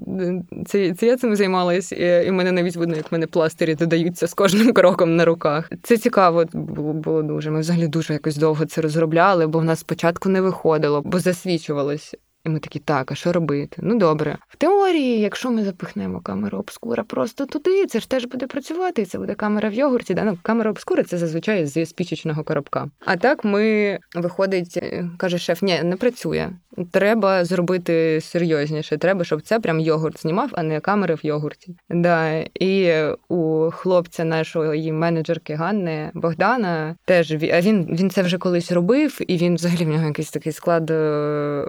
це, 0.65 0.93
це 0.93 1.05
я 1.05 1.17
цим 1.17 1.36
займалась, 1.36 1.91
і, 1.91 2.24
і 2.27 2.31
мене 2.31 2.51
навіть 2.51 2.75
видно, 2.75 2.95
як 2.95 3.12
мене 3.12 3.27
пластирі 3.27 3.75
додаються 3.75 4.27
з 4.27 4.33
кожним 4.33 4.74
кроком 4.74 5.15
на 5.15 5.25
руках. 5.25 5.69
Це 5.83 5.98
цікаво 5.98 6.45
було, 6.53 6.93
було 6.93 7.24
дуже. 7.24 7.51
Ми 7.51 7.59
взагалі 7.59 7.88
дуже 7.88 8.13
якось 8.13 8.38
довго 8.38 8.65
це 8.65 8.81
розробляли, 8.81 9.48
бо 9.48 9.59
в 9.59 9.63
нас 9.63 9.79
спочатку 9.79 10.29
не 10.29 10.41
виходило, 10.41 11.01
бо 11.05 11.19
засвічувалось. 11.19 12.15
І 12.46 12.50
ми 12.50 12.60
такі, 12.60 12.79
так, 12.79 13.12
а 13.12 13.15
що 13.15 13.31
робити? 13.34 13.77
Ну 13.84 13.98
добре. 13.98 14.38
В 14.48 14.55
теорії, 14.55 15.19
якщо 15.19 15.51
ми 15.51 15.63
запихнемо 15.63 16.22
камеру 16.22 16.58
обскура 16.58 17.03
просто 17.03 17.46
туди, 17.46 17.86
це 17.86 18.00
ж 18.00 18.10
теж 18.10 18.25
буде 18.25 18.48
працювати. 18.48 19.05
Це 19.05 19.17
буде 19.17 19.34
камера 19.34 19.69
в 19.69 19.74
йогурті. 19.74 20.13
Да? 20.13 20.24
Ну, 20.24 20.38
камера 20.41 20.69
обскура 20.72 21.03
це 21.03 21.17
зазвичай 21.17 21.65
з 21.65 21.86
спічечного 21.86 22.43
коробка. 22.43 22.89
А 23.05 23.17
так 23.17 23.43
ми 23.43 24.00
виходить, 24.15 24.77
е, 24.77 25.10
каже 25.17 25.38
шеф, 25.38 25.62
ні, 25.62 25.84
не 25.84 25.96
працює. 25.96 26.50
Треба 26.91 27.46
зробити 27.46 28.22
серйозніше. 28.22 28.98
Треба, 28.98 29.24
щоб 29.24 29.41
це 29.41 29.60
прям 29.60 29.79
йогурт 29.79 30.22
знімав, 30.22 30.50
а 30.51 30.63
не 30.63 30.79
камери 30.79 31.15
в 31.15 31.25
йогурті. 31.25 31.75
Да. 31.89 32.43
І 32.60 32.93
у 33.29 33.69
хлопця 33.72 34.24
нашої 34.24 34.91
менеджерки 34.91 35.53
Ганни 35.53 36.12
Богдана 36.13 36.96
теж 37.05 37.31
він, 37.31 37.96
він 38.00 38.10
це 38.10 38.22
вже 38.22 38.38
колись 38.38 38.72
робив, 38.72 39.17
і 39.27 39.38
він 39.38 39.55
взагалі 39.55 39.86
в 39.86 39.88
нього 39.88 40.05
якийсь 40.05 40.31
такий 40.31 40.51
склад 40.51 40.91
е, 40.91 41.65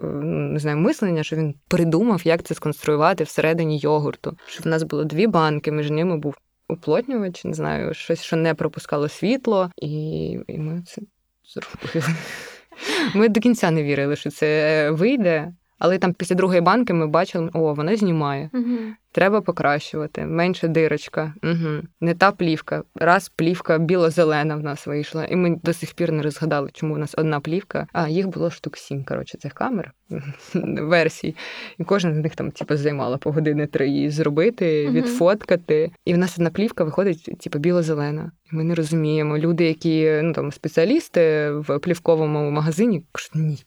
не 0.61 0.63
знаю, 0.63 0.79
мислення, 0.79 1.23
що 1.23 1.37
він 1.37 1.55
придумав, 1.69 2.21
як 2.25 2.43
це 2.43 2.55
сконструювати 2.55 3.25
всередині 3.25 3.79
йогурту. 3.79 4.37
Щоб 4.47 4.65
в 4.65 4.69
нас 4.69 4.83
було 4.83 5.05
дві 5.05 5.27
банки, 5.27 5.73
між 5.73 5.91
ними 5.91 6.17
був 6.17 6.37
уплотнювач, 6.69 7.45
не 7.45 7.55
знаю, 7.55 7.95
щось, 7.95 8.23
що 8.23 8.37
не 8.37 8.55
пропускало 8.55 9.09
світло, 9.09 9.71
і, 9.77 10.31
і 10.49 10.59
ми 10.59 10.83
це 10.87 11.03
зробили. 11.45 12.15
Ми 13.15 13.29
до 13.29 13.41
кінця 13.41 13.71
не 13.71 13.83
вірили, 13.83 14.17
що 14.17 14.31
це 14.31 14.91
вийде. 14.91 15.53
Але 15.79 15.99
там 15.99 16.15
після 16.15 16.37
другої 16.37 16.61
банки 16.61 16.93
ми 16.93 17.07
бачили, 17.07 17.51
о, 17.53 17.75
вона 17.75 17.97
знімає. 17.97 18.51
Угу. 18.55 18.79
Треба 19.13 19.41
покращувати. 19.41 20.27
Менше 20.27 20.69
дирочка. 20.69 21.35
Угу. 21.43 21.83
Не 22.01 22.15
та 22.15 22.33
плівка. 22.33 22.83
Раз 22.95 23.29
плівка 23.29 23.79
біло-зелена 23.79 24.57
в 24.57 24.63
нас 24.63 24.87
вийшла. 24.87 25.25
І 25.25 25.37
ми 25.37 25.57
до 25.63 25.73
сих 25.73 25.95
пір 25.95 26.13
не 26.13 26.23
розгадали, 26.23 26.71
чому 26.73 26.95
у 26.95 26.99
нас 26.99 27.15
одна 27.19 27.41
плівка. 27.41 27.87
А 27.93 28.09
їх 28.09 28.29
було 28.29 28.51
штук 28.51 28.77
сім, 28.77 29.05
коротше, 29.05 29.39
цих 29.39 29.53
камер 29.53 29.93
версій. 30.55 31.37
І 31.79 31.85
кожна 31.85 32.15
з 32.15 32.17
них 32.17 32.35
там, 32.37 32.51
типу, 32.51 32.77
займала 32.77 33.17
по 33.17 33.33
години 33.33 33.67
три 33.67 33.89
її 33.89 34.11
зробити, 34.11 34.85
Мгм. 34.85 34.95
відфоткати. 34.95 35.91
І 36.05 36.15
в 36.15 36.19
нас 36.19 36.35
одна 36.39 36.51
плівка 36.51 36.85
виходить, 36.85 37.25
типу, 37.41 37.59
біло-зелена. 37.59 38.33
І 38.53 38.57
ми 38.57 38.65
не 38.65 38.75
розуміємо. 38.75 39.39
Люди, 39.39 39.65
які 39.65 40.21
ну 40.23 40.33
там 40.33 40.53
спеціалісти 40.53 41.51
в 41.51 41.79
плівковому 41.79 42.51
магазині, 42.51 43.03
кажуть, 43.13 43.31
ні, 43.35 43.65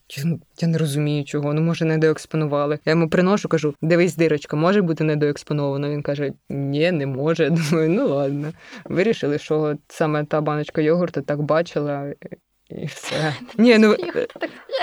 я- 0.62 0.68
не 0.68 0.78
розумію 0.78 1.24
чого. 1.24 1.54
Ну 1.54 1.60
може 1.60 1.84
недоекспонували. 1.84 2.78
Я 2.84 2.90
йому 2.92 3.08
приношу, 3.08 3.48
кажу, 3.48 3.74
дивись, 3.82 4.16
дирочка, 4.16 4.56
може 4.56 4.82
бути 4.82 5.04
недоекспоновано. 5.34 5.90
Він 5.90 6.02
каже: 6.02 6.32
Ні, 6.48 6.92
не 6.92 7.06
може. 7.06 7.50
Думаю, 7.50 7.90
ну 7.90 8.08
ладно. 8.08 8.52
Вирішили, 8.84 9.38
що 9.38 9.76
саме 9.88 10.24
та 10.24 10.40
баночка 10.40 10.80
йогурту 10.80 11.22
так 11.22 11.42
бачила. 11.42 12.12
І 12.70 12.86
все. 12.86 13.34
Ні, 13.58 13.78
ну 13.78 13.96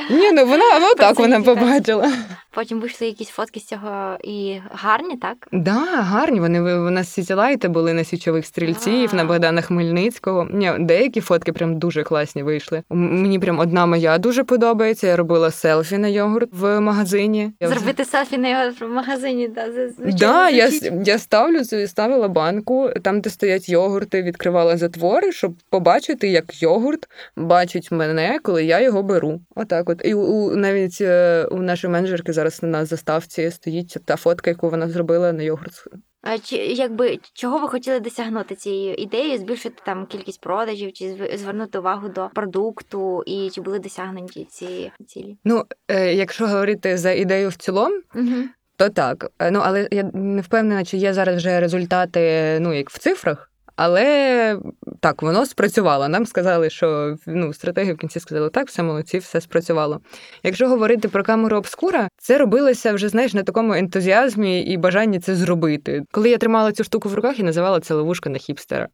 ні, 0.10 0.32
ну 0.32 0.46
вона 0.46 0.80
ну, 0.80 0.94
так 0.98 1.20
вона 1.20 1.42
побачила. 1.42 2.14
Потім 2.54 2.80
вийшли 2.80 3.08
якісь 3.08 3.30
фотки 3.30 3.60
з 3.60 3.66
цього 3.66 4.18
і 4.24 4.58
гарні, 4.72 5.18
так? 5.18 5.48
Да, 5.52 5.86
гарні. 6.02 6.40
Вони 6.40 6.62
у 6.62 6.90
нас 6.90 7.14
сітілайти 7.14 7.68
були 7.68 7.94
на 7.94 8.04
січових 8.04 8.46
стрільців, 8.46 9.10
А. 9.14 9.16
на 9.16 9.26
Богдана 9.26 9.62
Хмельницького. 9.62 10.48
Ні, 10.52 10.72
деякі 10.80 11.22
фотки 11.22 11.54
прям 11.54 11.80
дуже 11.80 12.04
класні 12.04 12.44
вийшли. 12.44 12.84
Мені 12.90 13.40
прям 13.40 13.60
одна 13.60 13.86
моя 13.86 14.18
дуже 14.18 14.44
подобається. 14.44 15.08
Я 15.08 15.16
робила 15.16 15.52
селфі 15.52 15.98
на 15.98 16.08
йогурт 16.08 16.50
в 16.54 16.80
магазині. 16.80 17.52
Зробити 17.62 18.06
селфі 18.06 18.38
на 18.38 18.50
його 18.64 18.76
в 18.82 18.90
магазині, 18.90 19.48
да, 19.48 19.72
це, 19.74 19.90
Да, 20.20 20.50
я, 20.50 20.70
я 21.06 21.18
ставлю 21.20 21.60
цю- 21.64 21.88
ставила 21.88 22.28
банку, 22.28 22.90
там, 23.04 23.22
де 23.22 23.30
стоять 23.30 23.70
йогурти, 23.70 24.22
відкривала 24.24 24.78
затвори, 24.78 25.32
щоб 25.32 25.54
побачити, 25.70 26.28
як 26.28 26.62
йогурт 26.64 27.08
бачить 27.36 27.92
мене, 27.92 28.40
коли 28.44 28.64
я 28.66 28.80
його 28.82 29.04
беру. 29.04 29.40
Отак, 29.56 29.90
от. 29.90 30.02
І 30.06 30.14
у, 30.14 30.22
у- 30.22 30.56
навіть 30.56 30.98
е, 31.02 31.46
у 31.52 31.58
нашої 31.58 31.94
менеджерки 31.94 32.34
зараз 32.42 32.64
на 32.64 32.86
заставці 32.86 33.52
стоїть 33.52 33.98
та 34.06 34.16
фотка, 34.16 34.50
яку 34.50 34.70
вона 34.70 34.90
зробила 34.90 35.32
на 35.34 35.44
йогурт. 35.44 35.88
А 36.22 36.38
чи 36.38 36.56
якби 36.56 37.20
чого 37.34 37.60
ви 37.60 37.68
хотіли 37.68 38.00
досягнути 38.00 38.56
цією 38.56 38.94
ідеєю, 38.94 39.38
збільшити 39.38 39.82
там 39.86 40.06
кількість 40.06 40.42
продажів, 40.42 40.94
чи 40.94 41.06
зв- 41.06 41.38
звернути 41.38 41.80
увагу 41.80 42.10
до 42.10 42.30
продукту, 42.36 43.24
і 43.26 43.50
чи 43.50 43.62
були 43.62 43.80
досягнені 43.80 44.48
ці 44.50 44.92
цілі? 45.08 45.38
Ну, 45.44 45.64
е, 45.88 46.14
якщо 46.14 46.48
говорити 46.48 46.98
за 46.98 47.12
ідею 47.12 47.50
в 47.50 47.56
цілому, 47.56 47.96
Угу. 48.16 48.44
то 48.78 48.90
так. 48.90 49.32
Е, 49.40 49.52
Ну, 49.52 49.60
але 49.64 49.88
я 49.92 50.04
не 50.14 50.42
впевнена, 50.42 50.84
чи 50.86 50.98
є 50.98 51.14
зараз 51.14 51.36
вже 51.36 51.60
результати, 51.60 52.58
ну, 52.62 52.74
як 52.74 52.90
в 52.90 53.00
цифрах. 53.00 53.51
Але 53.84 54.58
так, 55.00 55.22
воно 55.22 55.46
спрацювало. 55.46 56.08
Нам 56.08 56.26
сказали, 56.26 56.70
що 56.70 57.16
ну, 57.28 57.54
стратегію 57.54 57.96
в 57.96 57.98
кінці 57.98 58.20
сказали, 58.20 58.50
так, 58.50 58.68
все 58.68 58.84
молодці, 58.84 59.18
все 59.18 59.42
спрацювало. 59.42 60.02
Якщо 60.44 60.68
говорити 60.68 61.08
про 61.08 61.24
камеру 61.24 61.58
обскура, 61.58 62.08
це 62.18 62.38
робилося 62.38 62.94
вже, 62.94 63.10
знаєш, 63.10 63.34
на 63.34 63.44
такому 63.44 63.74
ентузіазмі 63.74 64.62
і 64.62 64.78
бажанні 64.78 65.20
це 65.20 65.36
зробити. 65.36 66.04
Коли 66.12 66.30
я 66.30 66.38
тримала 66.38 66.72
цю 66.72 66.84
штуку 66.84 67.10
в 67.10 67.14
руках, 67.14 67.40
і 67.40 67.44
називала 67.44 67.80
це 67.80 67.94
ловушка 67.94 68.30
на 68.30 68.38
хіпстера. 68.38 68.88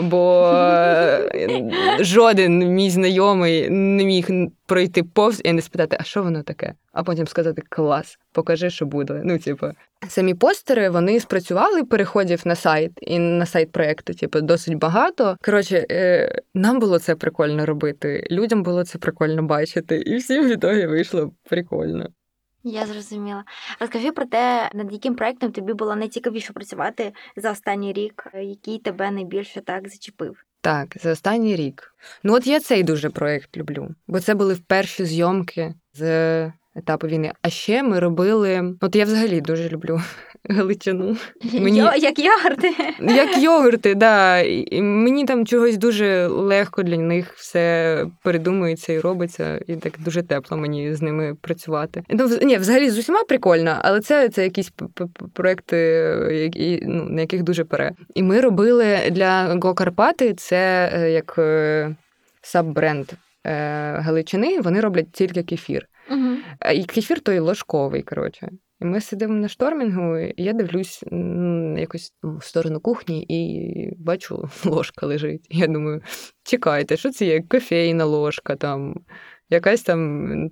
Бо 0.00 0.52
е, 0.54 1.70
жоден 2.00 2.58
мій 2.58 2.90
знайомий 2.90 3.70
не 3.70 4.04
міг 4.04 4.28
пройти 4.66 5.02
повз 5.02 5.40
і 5.44 5.52
не 5.52 5.62
спитати, 5.62 5.96
а 6.00 6.02
що 6.02 6.22
воно 6.22 6.42
таке? 6.42 6.74
А 6.92 7.02
потім 7.02 7.26
сказати 7.26 7.62
клас, 7.68 8.18
покажи, 8.32 8.70
що 8.70 8.86
буде. 8.86 9.20
Ну, 9.24 9.38
типу, 9.38 9.66
самі 10.08 10.34
постери 10.34 10.90
вони 10.90 11.20
спрацювали 11.20 11.84
переходів 11.84 12.42
на 12.44 12.54
сайт 12.54 12.92
і 13.00 13.18
на 13.18 13.46
сайт 13.46 13.72
проекту, 13.72 14.14
типу, 14.14 14.40
досить 14.40 14.74
багато. 14.74 15.36
Коротше, 15.44 15.86
е, 15.90 16.38
нам 16.54 16.80
було 16.80 16.98
це 16.98 17.14
прикольно 17.14 17.66
робити, 17.66 18.26
людям 18.30 18.62
було 18.62 18.84
це 18.84 18.98
прикольно 18.98 19.42
бачити, 19.42 19.96
і 19.96 20.16
всім 20.16 20.48
в 20.48 20.86
вийшло 20.86 21.32
прикольно. 21.48 22.08
Я 22.64 22.86
зрозуміла. 22.86 23.44
Розкажи 23.80 24.12
про 24.12 24.24
те, 24.24 24.70
над 24.74 24.92
яким 24.92 25.14
проектом 25.14 25.52
тобі 25.52 25.72
було 25.72 25.96
найцікавіше 25.96 26.52
працювати 26.52 27.12
за 27.36 27.50
останній 27.50 27.92
рік, 27.92 28.26
який 28.34 28.78
тебе 28.78 29.10
найбільше 29.10 29.60
так 29.60 29.88
зачепив. 29.88 30.36
Так, 30.60 30.96
за 31.02 31.12
останній 31.12 31.56
рік. 31.56 31.94
Ну, 32.22 32.34
от 32.34 32.46
я 32.46 32.60
цей 32.60 32.82
дуже 32.82 33.10
проект 33.10 33.56
люблю, 33.56 33.88
бо 34.06 34.20
це 34.20 34.34
були 34.34 34.56
перші 34.66 35.04
зйомки 35.04 35.74
з 35.94 36.52
етапу 36.74 37.06
війни. 37.06 37.32
А 37.42 37.50
ще 37.50 37.82
ми 37.82 38.00
робили. 38.00 38.76
От 38.80 38.96
я 38.96 39.04
взагалі 39.04 39.40
дуже 39.40 39.68
люблю 39.68 40.00
Галичину. 40.50 41.16
Мені- 41.52 41.78
Йо, 41.78 41.90
як 41.96 42.18
йогурти. 42.18 42.72
Як 43.00 43.38
йогурти, 43.38 43.94
да. 43.94 44.40
І 44.40 44.82
мені 44.82 45.24
там 45.24 45.46
чогось 45.46 45.76
дуже 45.76 46.26
легко 46.26 46.82
для 46.82 46.96
них 46.96 47.34
все 47.34 48.06
передумується 48.22 48.92
і 48.92 49.00
робиться, 49.00 49.60
і 49.66 49.76
так 49.76 49.92
дуже 49.98 50.22
тепло 50.22 50.56
мені 50.56 50.94
з 50.94 51.02
ними 51.02 51.34
працювати. 51.40 52.02
Ну, 52.08 52.28
ні, 52.42 52.56
взагалі 52.56 52.90
з 52.90 52.98
усіма 52.98 53.22
прикольно, 53.22 53.76
але 53.82 54.00
це, 54.00 54.28
це 54.28 54.44
якісь 54.44 54.72
проекти, 55.32 55.76
які, 56.32 56.82
ну, 56.86 57.04
на 57.04 57.20
яких 57.20 57.42
дуже 57.42 57.64
пере. 57.64 57.92
І 58.14 58.22
ми 58.22 58.40
робили 58.40 58.98
для 59.10 59.58
Го 59.62 59.74
Карпати 59.74 60.34
це 60.34 60.90
е, 60.94 61.10
як 61.10 61.34
е, 61.38 61.96
саб-бренд 62.42 63.12
е, 63.12 63.50
Галичини. 63.98 64.60
Вони 64.60 64.80
роблять 64.80 65.12
тільки 65.12 65.42
кефір. 65.42 65.88
Угу. 66.10 66.36
І 66.74 66.84
кефір 66.84 67.20
той 67.20 67.38
ложковий, 67.38 68.02
коротше. 68.02 68.48
І 68.80 68.84
ми 68.84 69.00
сидимо 69.00 69.34
на 69.34 69.48
штормінгу, 69.48 70.18
і 70.18 70.34
я 70.36 70.52
дивлюсь 70.52 71.04
якось 71.78 72.12
в 72.22 72.44
сторону 72.44 72.80
кухні 72.80 73.26
і 73.28 73.94
бачу, 73.98 74.48
ложка 74.64 75.06
лежить. 75.06 75.46
Я 75.50 75.66
думаю, 75.66 76.02
чекайте, 76.42 76.96
що 76.96 77.10
це 77.10 77.24
є? 77.26 77.42
Кофейна 77.42 78.04
ложка, 78.04 78.56
там, 78.56 78.94
якась 79.50 79.82
там 79.82 80.50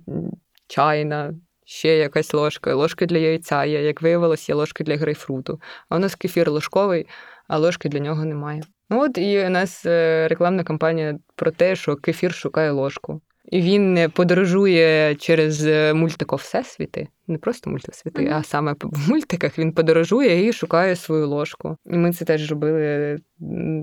чайна, 0.67 1.33
ще 1.65 1.97
якась 1.97 2.33
ложка, 2.33 2.75
ложка 2.75 3.05
для 3.05 3.17
яйця 3.17 3.65
є. 3.65 3.83
Як 3.83 4.01
виявилось, 4.01 4.49
є 4.49 4.55
ложка 4.55 4.83
для 4.83 4.97
грейпфруту. 4.97 5.61
А 5.89 5.95
у 5.95 5.99
нас 5.99 6.15
кефір 6.15 6.51
ложковий, 6.51 7.07
а 7.47 7.57
ложки 7.57 7.89
для 7.89 7.99
нього 7.99 8.25
немає. 8.25 8.61
Ну 8.89 9.01
от 9.01 9.17
і 9.17 9.45
у 9.45 9.49
нас 9.49 9.85
е, 9.85 10.27
рекламна 10.27 10.63
кампанія 10.63 11.19
про 11.35 11.51
те, 11.51 11.75
що 11.75 11.95
кефір 11.95 12.33
шукає 12.33 12.71
ложку. 12.71 13.21
І 13.51 13.61
він 13.61 14.11
подорожує 14.13 15.15
через 15.15 15.65
е, 15.65 15.93
мультико 15.93 16.35
Всесвіти, 16.35 17.07
не 17.27 17.37
просто 17.37 17.69
мультисвіти, 17.69 18.21
Мгм. 18.21 18.33
а 18.33 18.43
саме 18.43 18.75
в 18.81 19.09
мультиках 19.09 19.59
він 19.59 19.71
подорожує 19.71 20.47
і 20.47 20.53
шукає 20.53 20.95
свою 20.95 21.27
ложку. 21.27 21.77
І 21.85 21.97
ми 21.97 22.13
це 22.13 22.25
теж 22.25 22.51
робили 22.51 23.17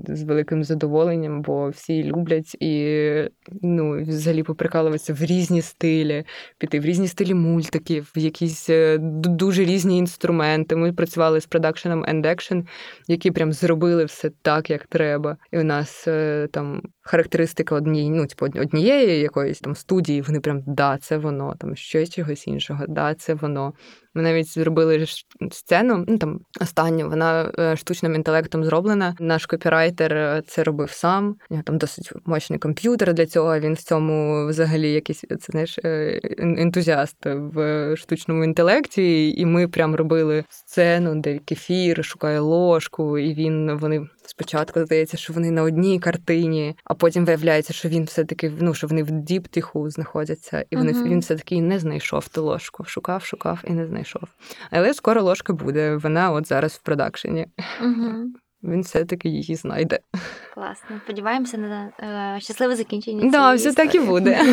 з 0.07 0.23
великим 0.23 0.63
задоволенням, 0.63 1.41
бо 1.41 1.69
всі 1.69 2.03
люблять 2.03 2.55
і 2.59 3.13
ну, 3.61 4.03
взагалі 4.03 4.43
поприкалуватися 4.43 5.13
в 5.13 5.23
різні 5.23 5.61
стилі, 5.61 6.23
піти 6.57 6.79
в 6.79 6.85
різні 6.85 7.07
стилі 7.07 7.33
мультиків, 7.33 8.11
в 8.15 8.19
якісь 8.19 8.69
е, 8.69 8.97
дуже 9.01 9.65
різні 9.65 9.97
інструменти. 9.97 10.75
Ми 10.75 10.93
працювали 10.93 11.41
з 11.41 11.45
продакшеном 11.45 12.05
and 12.05 12.25
Action, 12.25 12.67
які 13.07 13.31
прям 13.31 13.53
зробили 13.53 14.05
все 14.05 14.31
так, 14.41 14.69
як 14.69 14.87
треба. 14.87 15.37
І 15.51 15.59
у 15.59 15.63
нас 15.63 16.07
е, 16.07 16.47
там 16.51 16.81
характеристика 17.01 17.75
однієї, 17.75 18.09
ну, 18.09 18.27
типу, 18.27 18.45
однієї 18.45 19.19
якоїсь 19.19 19.59
там 19.59 19.75
студії, 19.75 20.21
вони 20.21 20.39
прям 20.39 20.63
да, 20.67 20.97
це 20.97 21.17
воно, 21.17 21.55
там 21.59 21.75
щось 21.75 22.09
чогось 22.09 22.47
іншого, 22.47 22.85
да, 22.87 23.13
це 23.15 23.30
воно. 23.35 23.73
Ми 24.13 24.21
навіть 24.21 24.53
зробили 24.53 25.05
сцену, 25.51 26.05
ну 26.07 26.17
там 26.17 26.39
останню, 26.61 27.09
вона 27.09 27.51
е, 27.59 27.77
штучним 27.77 28.15
інтелектом 28.15 28.63
зроблена. 28.63 29.15
Наш 29.19 29.45
копірайтер 29.45 30.13
е, 30.13 30.43
це 30.47 30.63
робив 30.63 30.91
сам. 30.91 31.35
У 31.49 31.53
нього 31.53 31.63
там 31.63 31.77
досить 31.77 32.11
мощний 32.25 32.59
комп'ютер 32.59 33.13
для 33.13 33.25
цього. 33.25 33.59
Він 33.59 33.73
в 33.73 33.81
цьому 33.81 34.47
взагалі 34.47 34.91
якийсь 34.91 35.19
це 35.19 35.47
знаєш 35.49 35.79
е, 35.83 36.19
ентузіаст 36.37 37.17
в 37.25 37.95
штучному 37.95 38.43
інтелекті. 38.43 39.31
І 39.31 39.45
ми 39.45 39.67
прям 39.67 39.95
робили 39.95 40.43
сцену, 40.49 41.21
де 41.21 41.39
кефір 41.39 42.05
шукає 42.05 42.39
ложку, 42.39 43.17
і 43.17 43.33
він 43.33 43.77
вони 43.77 44.07
спочатку 44.25 44.85
здається, 44.85 45.17
що 45.17 45.33
вони 45.33 45.51
на 45.51 45.63
одній 45.63 45.99
картині, 45.99 46.75
а 46.83 46.93
потім 46.93 47.25
виявляється, 47.25 47.73
що 47.73 47.89
він 47.89 48.03
все-таки 48.03 48.51
ну, 48.59 48.73
що 48.73 48.87
вони 48.87 49.03
в 49.03 49.11
діптиху 49.11 49.89
знаходяться, 49.89 50.65
і 50.69 50.75
вони 50.75 50.91
Мгм. 50.91 51.09
він 51.09 51.19
все-таки 51.19 51.61
не 51.61 51.79
знайшов 51.79 52.27
ту 52.27 52.43
ложку. 52.43 52.83
Шукав, 52.83 53.23
шукав 53.23 53.59
і 53.67 53.71
не 53.71 53.87
знайшов. 53.87 54.00
Але 54.71 54.93
скоро 54.93 55.21
ложка 55.21 55.53
буде. 55.53 55.95
Вона 55.95 56.31
от 56.31 56.47
зараз 56.47 56.73
в 56.73 56.81
продакшені. 56.81 57.47
Угу. 57.81 58.31
Він 58.63 58.81
все-таки 58.81 59.29
її 59.29 59.55
знайде. 59.55 59.99
Класно. 60.53 61.01
Сподіваємося 61.03 61.57
на 61.57 61.91
е, 62.35 62.39
щасливе 62.39 62.75
закінчення. 62.75 63.31
Да, 63.31 63.53
все 63.53 63.73
так 63.73 63.95
і 63.95 63.99
буде. 63.99 64.45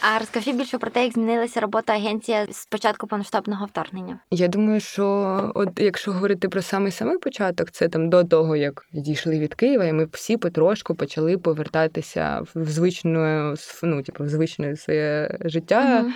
А 0.00 0.18
розкажи 0.18 0.52
більше 0.52 0.78
про 0.78 0.90
те, 0.90 1.04
як 1.04 1.12
змінилася 1.12 1.60
робота 1.60 1.92
агенції 1.92 2.46
з 2.50 2.66
початку 2.66 3.06
повномасштабного 3.06 3.66
вторгнення. 3.66 4.18
Я 4.30 4.48
думаю, 4.48 4.80
що 4.80 5.52
от 5.54 5.68
якщо 5.76 6.12
говорити 6.12 6.48
про 6.48 6.62
самий 6.62 6.92
самий 6.92 7.18
початок, 7.18 7.70
це 7.70 7.88
там 7.88 8.10
до 8.10 8.24
того, 8.24 8.56
як 8.56 8.86
відійшли 8.94 9.38
від 9.38 9.54
Києва, 9.54 9.84
і 9.84 9.92
ми 9.92 10.08
всі 10.12 10.36
потрошку 10.36 10.94
почали 10.94 11.38
повертатися 11.38 12.42
в 12.54 12.64
звичну 12.64 13.54
ну, 13.82 14.02
типу, 14.02 14.24
в 14.24 14.28
звичне 14.28 14.76
своє 14.76 15.38
життя. 15.40 16.00
Мгм. 16.00 16.14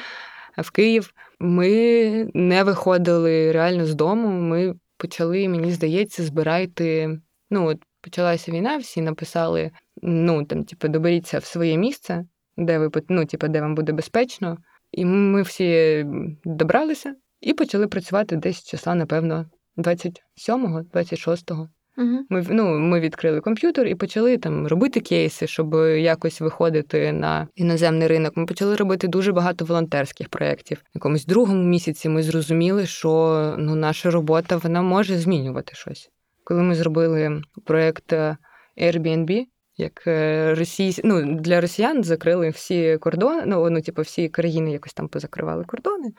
в 0.59 0.71
Київ. 0.71 1.13
Ми 1.41 2.31
не 2.35 2.65
виходили 2.65 3.53
реально 3.53 3.87
з 3.87 3.95
дому. 3.95 4.29
Ми 4.29 4.75
почали, 4.97 5.49
мені 5.49 5.73
здається, 5.73 6.25
збирати. 6.25 7.19
Ну, 7.51 7.67
от 7.67 7.79
почалася 8.01 8.53
війна, 8.53 8.77
всі 8.77 9.01
написали: 9.01 9.71
ну 10.03 10.45
там, 10.45 10.65
типу, 10.65 10.89
доберіться 10.89 11.39
в 11.39 11.45
своє 11.45 11.77
місце, 11.77 12.25
де 12.57 12.79
ви 12.79 12.91
ну, 13.09 13.27
типу, 13.27 13.49
де 13.49 13.61
вам 13.61 13.75
буде 13.75 13.93
безпечно. 13.93 14.59
І 14.93 15.05
ми 15.05 15.43
всі 15.43 16.05
добралися 16.45 17.15
і 17.41 17.53
почали 17.53 17.87
працювати 17.87 18.37
десь 18.37 18.65
числа, 18.65 18.95
напевно, 18.95 19.47
27-го, 19.77 20.81
26-го. 20.81 21.69
Мгм. 21.97 22.27
Ми, 22.31 22.47
ну, 22.51 22.79
ми 22.79 23.01
відкрили 23.01 23.41
комп'ютер 23.41 23.87
і 23.87 23.95
почали 23.95 24.39
там 24.39 24.67
робити 24.67 25.01
кейси, 25.01 25.47
щоб 25.47 25.75
якось 25.99 26.41
виходити 26.41 27.13
на 27.13 27.49
іноземний 27.55 28.09
ринок. 28.09 28.37
Ми 28.37 28.47
почали 28.47 28.77
робити 28.77 29.09
дуже 29.09 29.33
багато 29.33 29.65
волонтерських 29.65 30.29
проєктів. 30.29 30.83
Якомусь 30.95 31.27
другому 31.27 31.63
місяці 31.63 32.09
ми 32.09 32.23
зрозуміли, 32.23 32.87
що 32.87 33.55
ну, 33.59 33.75
наша 33.75 34.11
робота 34.11 34.57
вона 34.57 34.83
може 34.83 35.19
змінювати 35.19 35.75
щось. 35.75 36.11
Коли 36.45 36.63
ми 36.63 36.75
зробили 36.75 37.43
проєкт 37.65 38.13
е, 38.13 38.37
Airbnb, 38.79 39.47
як 39.79 40.07
е, 40.07 40.55
російсь... 40.55 41.01
ну, 41.05 41.35
для 41.35 41.61
росіян 41.61 42.05
закрили 42.05 42.49
всі 42.49 42.99
кордони, 42.99 43.43
ну, 43.47 43.71
ну, 43.71 43.81
типу, 43.81 44.03
всі 44.03 44.29
країни 44.29 44.73
якось 44.73 44.95
там 44.95 45.09
позакривали 45.09 45.65
кордони. 45.65 46.13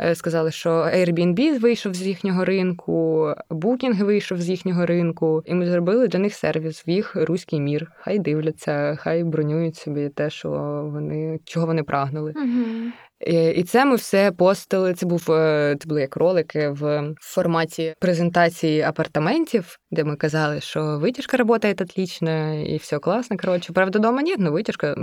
Е, 0.00 0.14
Сказали, 0.14 0.50
що 0.50 0.70
Airbnb 0.70 1.58
вийшов 1.58 1.94
з 1.94 2.02
їхнього 2.06 2.44
ринку, 2.44 3.26
Booking 3.50 4.04
вийшов 4.04 4.40
з 4.40 4.48
їхнього 4.48 4.86
ринку, 4.86 5.42
і 5.46 5.54
ми 5.54 5.66
зробили 5.66 6.08
для 6.08 6.18
них 6.18 6.34
сервіс 6.34 6.84
в 6.86 6.90
їх 6.90 7.16
руський 7.16 7.60
мір. 7.60 7.92
Хай 7.96 8.18
дивляться, 8.18 8.96
хай 9.00 9.24
бронюють 9.24 9.76
собі 9.76 10.08
те, 10.08 10.30
що 10.30 10.50
вони 10.92 11.40
чого 11.44 11.66
вони 11.66 11.82
прагнули. 11.82 12.32
Мгм. 12.36 12.92
Е, 13.26 13.50
І 13.52 13.62
це 13.62 13.84
ми 13.84 13.96
все 13.96 14.32
постили. 14.32 14.94
Це 14.94 15.06
був 15.06 15.30
е, 15.30 15.76
це 15.80 15.88
були 15.88 16.00
як 16.00 16.16
ролики 16.16 16.68
в 16.68 17.14
форматі 17.20 17.94
презентації 18.00 18.80
апартаментів, 18.82 19.78
де 19.90 20.04
ми 20.04 20.16
казали, 20.16 20.60
що 20.60 20.98
витяжка 20.98 21.44
працює 21.44 21.74
отлично, 21.80 22.54
і 22.54 22.76
все 22.76 22.98
класно. 22.98 23.36
Коротше, 23.36 23.72
правда, 23.72 23.98
дома 23.98 24.22
ні, 24.22 24.34
але 24.38 24.50
витяжка. 24.50 24.96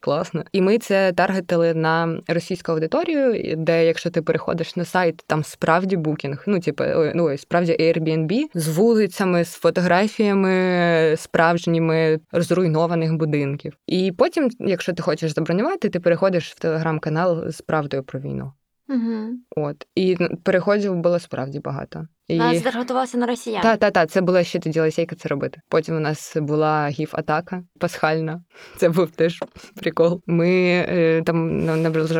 Класно. 0.00 0.44
І 0.52 0.60
ми 0.60 0.78
це 0.78 1.12
таргетили 1.12 1.74
на 1.74 2.20
російську 2.28 2.72
аудиторію, 2.72 3.54
де 3.56 3.86
якщо 3.86 4.10
ти 4.10 4.22
переходиш 4.22 4.76
на 4.76 4.84
сайт, 4.84 5.24
там 5.26 5.44
справді 5.44 5.96
букінг, 5.96 6.44
ну 6.46 6.60
типу, 6.60 6.84
ну 7.14 7.38
справді 7.38 7.72
Airbnb 7.80 8.44
з 8.54 8.68
вулицями, 8.68 9.44
з 9.44 9.52
фотографіями 9.52 11.14
справжніми 11.16 12.20
зруйнованих 12.32 13.14
будинків. 13.14 13.76
І 13.86 14.12
потім, 14.12 14.50
якщо 14.60 14.92
ти 14.92 15.02
хочеш 15.02 15.34
забронювати, 15.34 15.88
ти 15.88 16.00
переходиш 16.00 16.52
в 16.52 16.58
телеграм-канал 16.58 17.50
з 17.50 17.60
правдою 17.60 18.02
про 18.02 18.20
війну. 18.20 18.52
Мгм. 18.88 19.42
От 19.56 19.86
і 19.94 20.16
переходів 20.42 20.94
було 20.94 21.18
справді 21.18 21.60
багато. 21.60 22.06
І... 22.28 22.36
Нас 22.36 22.62
зарготувалося 22.62 23.18
на 23.18 23.26
росіян. 23.26 23.62
Та, 23.62 23.76
та, 23.76 23.90
та, 23.90 24.06
це 24.06 24.20
була 24.20 24.44
ще 24.44 24.58
тоді 24.58 24.80
лисейка 24.80 25.16
це 25.16 25.28
робити. 25.28 25.60
Потім 25.68 25.96
у 25.96 26.00
нас 26.00 26.36
була 26.36 26.88
гіф-атака 26.88 27.62
пасхальна. 27.78 28.42
Це 28.76 28.88
був 28.88 29.10
теж 29.10 29.40
прикол. 29.74 30.22
Ми 30.26 30.50
е, 30.88 31.22
там 31.26 31.64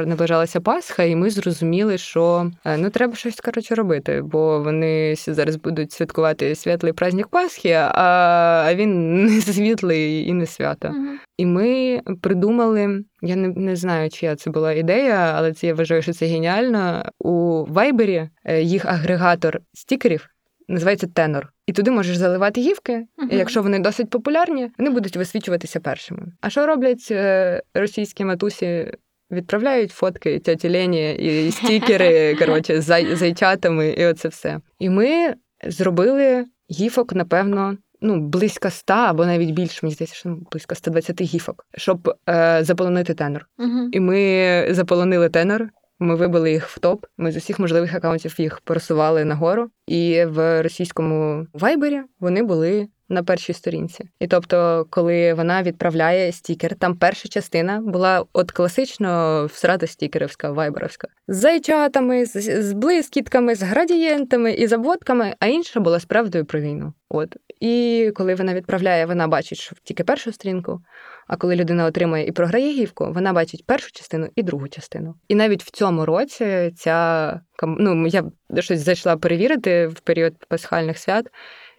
наближалася 0.06 0.60
Пасха, 0.60 1.02
і 1.02 1.16
ми 1.16 1.30
зрозуміли, 1.30 1.98
що 1.98 2.50
е, 2.64 2.76
ну 2.76 2.90
треба 2.90 3.14
щось 3.14 3.40
коротше 3.40 3.74
робити, 3.74 4.22
бо 4.22 4.60
вони 4.60 5.14
зараз 5.16 5.56
будуть 5.56 5.92
святкувати 5.92 6.54
світлий 6.54 6.92
праздник 6.92 7.28
Пасхи, 7.28 7.72
а, 7.72 8.74
він 8.74 9.24
не 9.24 9.40
світлий 9.40 10.28
і 10.28 10.32
не 10.32 10.46
свято. 10.46 10.88
Мгм. 10.88 11.18
І 11.38 11.46
ми 11.46 12.00
придумали, 12.22 13.04
я 13.22 13.36
не, 13.36 13.48
не 13.48 13.76
знаю, 13.76 14.10
чия 14.10 14.36
це 14.36 14.50
була 14.50 14.72
ідея, 14.72 15.34
але 15.36 15.52
це 15.52 15.66
я 15.66 15.74
вважаю, 15.74 16.02
що 16.02 16.12
це 16.12 16.26
геніально. 16.26 17.04
У 17.18 17.64
Вайбері 17.64 18.28
їх 18.48 18.84
агрегатор 18.84 19.60
стікерів 19.72 20.28
називається 20.68 21.06
Тенор. 21.14 21.52
І 21.66 21.72
туди 21.72 21.90
можеш 21.90 22.16
заливати 22.16 22.60
гівки. 22.60 23.06
Мгм. 23.16 23.28
І 23.32 23.36
якщо 23.36 23.62
вони 23.62 23.78
досить 23.78 24.10
популярні, 24.10 24.70
вони 24.78 24.90
будуть 24.90 25.16
висвічуватися 25.16 25.80
першими. 25.80 26.26
А 26.40 26.50
що 26.50 26.66
роблять 26.66 27.08
е, 27.10 27.62
російські 27.74 28.24
матусі? 28.24 28.92
Відправляють 29.30 29.90
фотки 29.90 30.38
тьоті 30.38 30.70
Лені 30.70 31.14
і 31.14 31.50
стікери, 31.52 32.34
коротше, 32.34 32.80
з 32.80 32.90
зай- 32.90 33.16
зайчатами, 33.16 33.88
і 33.88 34.06
оце 34.06 34.28
все. 34.28 34.60
І 34.78 34.90
ми 34.90 35.34
зробили 35.66 36.44
гіфок, 36.70 37.12
напевно, 37.12 37.76
ну, 38.00 38.20
близько 38.20 38.70
100 38.70 38.94
або 38.94 39.26
навіть 39.26 39.50
більше, 39.50 39.80
мені 39.82 39.94
здається, 39.94 40.16
що 40.16 40.28
ну, 40.28 40.46
близько 40.52 40.74
120 40.74 41.20
гіфок, 41.20 41.66
щоб 41.76 42.14
е, 42.28 42.58
заполонити 42.64 43.14
тенор. 43.14 43.46
Мгм. 43.58 43.88
І 43.92 44.00
ми 44.00 44.66
заполонили 44.70 45.28
тенор. 45.28 45.68
Ми 45.98 46.14
вибили 46.14 46.52
їх 46.52 46.68
в 46.68 46.78
топ. 46.78 47.06
Ми 47.16 47.32
з 47.32 47.36
усіх 47.36 47.58
можливих 47.58 47.94
акаунтів 47.94 48.34
їх 48.38 48.60
просували 48.60 49.24
нагору. 49.24 49.70
І 49.86 50.24
в 50.24 50.62
російському 50.62 51.46
вайбері 51.52 52.00
вони 52.20 52.42
були 52.42 52.88
на 53.08 53.22
першій 53.22 53.52
сторінці. 53.52 54.04
І 54.20 54.26
тобто, 54.26 54.86
коли 54.90 55.34
вона 55.34 55.62
відправляє 55.62 56.32
стікер, 56.32 56.74
там 56.74 56.96
перша 56.96 57.28
частина 57.28 57.80
була 57.80 58.24
от 58.32 58.52
класично 58.52 59.46
всрата 59.46 59.86
стікерівська, 59.86 60.50
вайберовська, 60.50 61.08
з 61.28 61.36
зайчатами, 61.36 62.26
з, 62.26 62.62
з 62.62 62.72
блискітками, 62.72 63.54
з 63.54 63.62
градієнтами 63.62 64.52
і 64.52 64.66
заводками, 64.66 65.34
а 65.40 65.46
інша 65.46 65.80
була 65.80 66.00
з 66.00 66.04
правдою 66.04 66.44
про 66.44 66.60
війну. 66.60 66.92
От 67.08 67.36
і 67.60 68.10
коли 68.14 68.34
вона 68.34 68.54
відправляє, 68.54 69.06
вона 69.06 69.28
бачить, 69.28 69.58
що 69.58 69.76
тільки 69.84 70.04
першу 70.04 70.32
сторінку. 70.32 70.80
А 71.28 71.36
коли 71.36 71.56
людина 71.56 71.84
отримує 71.84 72.26
і 72.26 72.32
програє 72.32 72.72
гівку, 72.72 73.12
вона 73.12 73.32
бачить 73.32 73.66
першу 73.66 73.92
частину 73.92 74.28
і 74.36 74.42
другу 74.42 74.68
частину. 74.68 75.14
І 75.28 75.34
навіть 75.34 75.62
в 75.62 75.70
цьому 75.70 76.06
році 76.06 76.72
ця 76.76 77.40
ну, 77.62 78.06
я 78.06 78.24
щось 78.58 78.80
зайшла 78.80 79.16
перевірити 79.16 79.86
в 79.86 80.00
період 80.00 80.34
пасхальних 80.48 80.98
свят 80.98 81.26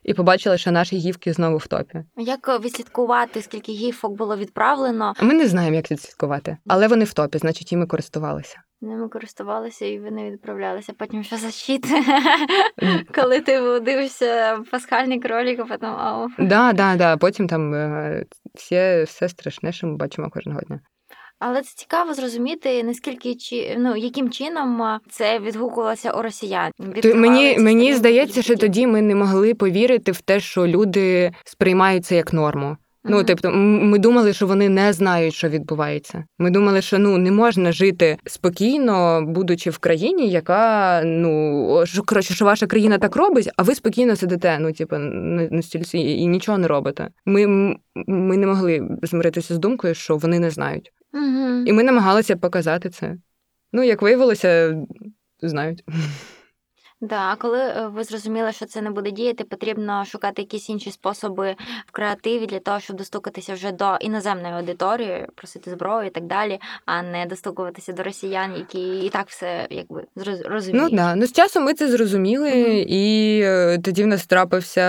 і 0.03 0.13
побачила, 0.13 0.57
що 0.57 0.71
наші 0.71 0.97
гівки 0.97 1.33
знову 1.33 1.57
в 1.57 1.67
топі. 1.67 2.03
Як 2.17 2.61
відслідкувати, 2.63 3.41
скільки 3.41 3.71
гіфок 3.71 4.17
було 4.17 4.37
відправлено? 4.37 5.13
Ми 5.21 5.33
не 5.33 5.47
знаємо, 5.47 5.75
як 5.75 5.91
відслідкувати, 5.91 6.57
але 6.67 6.87
вони 6.87 7.05
в 7.05 7.13
топі, 7.13 7.37
значить, 7.37 7.73
іми 7.73 7.85
користувалися. 7.85 8.57
Ними 8.81 9.09
користувалися 9.09 9.85
і 9.85 9.99
вони 9.99 10.31
відправлялися. 10.31 10.93
Потім 10.97 11.23
що 11.23 11.37
за 11.37 11.51
щит? 11.51 11.85
Коли 13.15 13.41
ти 13.41 13.79
дивишся 13.79 14.59
пасхальний 14.71 15.19
кролик, 15.19 15.59
а 15.59 15.65
потім 15.65 15.89
ау. 15.89 16.27
Да, 16.39 16.73
да, 16.73 16.95
да. 16.95 17.17
Потім 17.17 17.47
там 17.47 17.73
е, 17.73 18.25
все, 18.55 19.03
все 19.03 19.29
страшне, 19.29 19.71
що 19.71 19.87
ми 19.87 19.95
бачимо 19.95 20.29
кожного 20.29 20.61
дня. 20.61 20.79
Але 21.39 21.61
це 21.61 21.75
цікаво 21.75 22.13
зрозуміти, 22.13 22.83
наскільки 22.83 23.35
чи 23.35 23.75
ну 23.79 23.95
яким 23.95 24.29
чином 24.29 24.99
це 25.09 25.39
відгукувалося 25.39 26.11
у 26.11 26.21
росіян. 26.21 26.71
Мені 27.15 27.57
мені 27.59 27.93
здається, 27.93 28.41
що 28.41 28.55
тоді 28.55 28.87
ми 28.87 29.01
не 29.01 29.15
могли 29.15 29.53
повірити 29.53 30.11
в 30.11 30.21
те, 30.21 30.39
що 30.39 30.67
люди 30.67 31.31
сприймають 31.45 32.05
це 32.05 32.15
як 32.15 32.33
норму. 32.33 32.77
Ну, 33.09 33.23
тобто, 33.23 33.51
ми 33.51 33.99
думали, 33.99 34.33
що 34.33 34.47
вони 34.47 34.69
не 34.69 34.93
знають, 34.93 35.33
що 35.33 35.49
відбувається. 35.49 36.23
Ми 36.39 36.51
думали, 36.51 36.81
що 36.81 36.99
ну 36.99 37.17
не 37.17 37.31
можна 37.31 37.71
жити 37.71 38.17
спокійно, 38.25 39.21
будучи 39.27 39.69
в 39.69 39.77
країні, 39.77 40.29
яка 40.29 41.01
ну 41.05 41.83
що 41.85 42.03
коротше, 42.03 42.33
що 42.33 42.45
ваша 42.45 42.67
країна 42.67 42.97
так 42.97 43.15
робить, 43.15 43.49
а 43.57 43.63
ви 43.63 43.75
спокійно 43.75 44.15
сидите. 44.15 44.59
Ну, 44.59 44.73
типу, 44.73 44.97
на, 44.97 45.47
на 45.51 45.61
стільці 45.61 45.97
і, 45.97 46.21
і 46.21 46.27
нічого 46.27 46.57
не 46.57 46.67
робите. 46.67 47.07
Ми, 47.25 47.47
ми 48.07 48.37
не 48.37 48.47
могли 48.47 48.97
змиритися 49.03 49.55
з 49.55 49.57
думкою, 49.57 49.93
що 49.93 50.17
вони 50.17 50.39
не 50.39 50.49
знають, 50.49 50.91
Мгм. 51.13 51.63
і 51.67 51.73
ми 51.73 51.83
намагалися 51.83 52.35
показати 52.35 52.89
це. 52.89 53.15
Ну, 53.73 53.83
як 53.83 54.01
виявилося, 54.01 54.77
знають. 55.41 55.83
Да, 57.01 57.15
а 57.31 57.35
коли 57.35 57.59
е, 57.59 57.87
ви 57.95 58.03
зрозуміли, 58.03 58.51
що 58.51 58.65
це 58.65 58.81
не 58.81 58.89
буде 58.89 59.11
діяти, 59.11 59.43
потрібно 59.43 60.05
шукати 60.05 60.41
якісь 60.41 60.69
інші 60.69 60.91
способи 60.91 61.55
в 61.87 61.91
креативі 61.91 62.45
для 62.45 62.59
того, 62.59 62.79
щоб 62.79 62.95
достукатися 62.97 63.53
вже 63.53 63.71
до 63.71 63.95
іноземної 64.01 64.53
аудиторії, 64.53 65.25
просити 65.35 65.71
зброю 65.71 66.07
і 66.07 66.09
так 66.09 66.23
далі, 66.25 66.59
а 66.85 67.01
не 67.01 67.25
достукуватися 67.25 67.93
до 67.93 68.03
росіян, 68.03 68.51
які 68.57 68.99
і 69.05 69.09
так 69.09 69.25
все 69.29 69.67
якби 69.69 70.03
зроз- 70.17 70.47
розуміють. 70.49 70.91
Ну 70.91 70.97
да. 70.97 71.15
Ну 71.15 71.25
з 71.25 71.31
часом 71.31 71.63
ми 71.63 71.73
це 71.73 71.87
зрозуміли, 71.87 72.49
Мгм. 72.49 72.85
і 72.87 73.39
е, 73.43 73.77
тоді 73.83 74.03
в 74.03 74.07
нас 74.07 74.27
трапився, 74.27 74.81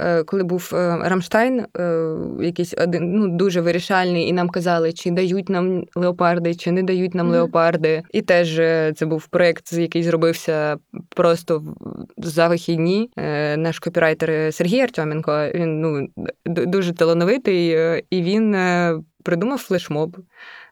е, 0.00 0.22
коли 0.24 0.42
був 0.42 0.68
Рамштайн, 1.02 1.66
якийсь 2.40 2.74
один 2.78 3.12
ну 3.12 3.28
дуже 3.28 3.60
вирішальний, 3.60 4.28
і 4.28 4.32
нам 4.32 4.48
казали, 4.48 4.92
чи 4.92 5.10
дають 5.10 5.48
нам 5.48 5.84
леопарди, 5.94 6.54
чи 6.54 6.72
не 6.72 6.82
дають 6.82 7.14
нам 7.14 7.26
Мгм. 7.26 7.34
леопарди. 7.34 8.02
І 8.12 8.22
теж 8.22 8.54
це 8.98 9.06
був 9.06 9.26
проект, 9.26 9.72
який 9.72 10.02
зробився 10.02 10.76
просто 11.08 11.39
в- 11.48 11.74
за 12.16 12.48
вихідні. 12.48 13.10
Е, 13.16 13.56
Наш 13.56 13.78
копірайтер 13.78 14.54
Сергій 14.54 14.80
Артеменко, 14.80 15.50
він 15.54 15.80
ну 15.80 16.08
дуже 16.46 16.92
талановитий, 16.92 17.70
е, 17.70 18.02
і 18.10 18.22
він 18.22 18.54
е, 18.54 18.94
придумав 19.22 19.58
флешмоб. 19.58 20.16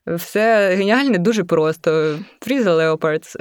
Все 0.07 0.75
геніальне, 0.77 1.19
дуже 1.19 1.45
просто. 1.45 2.19
Фріза 2.41 2.75
Леопардс. 2.75 3.37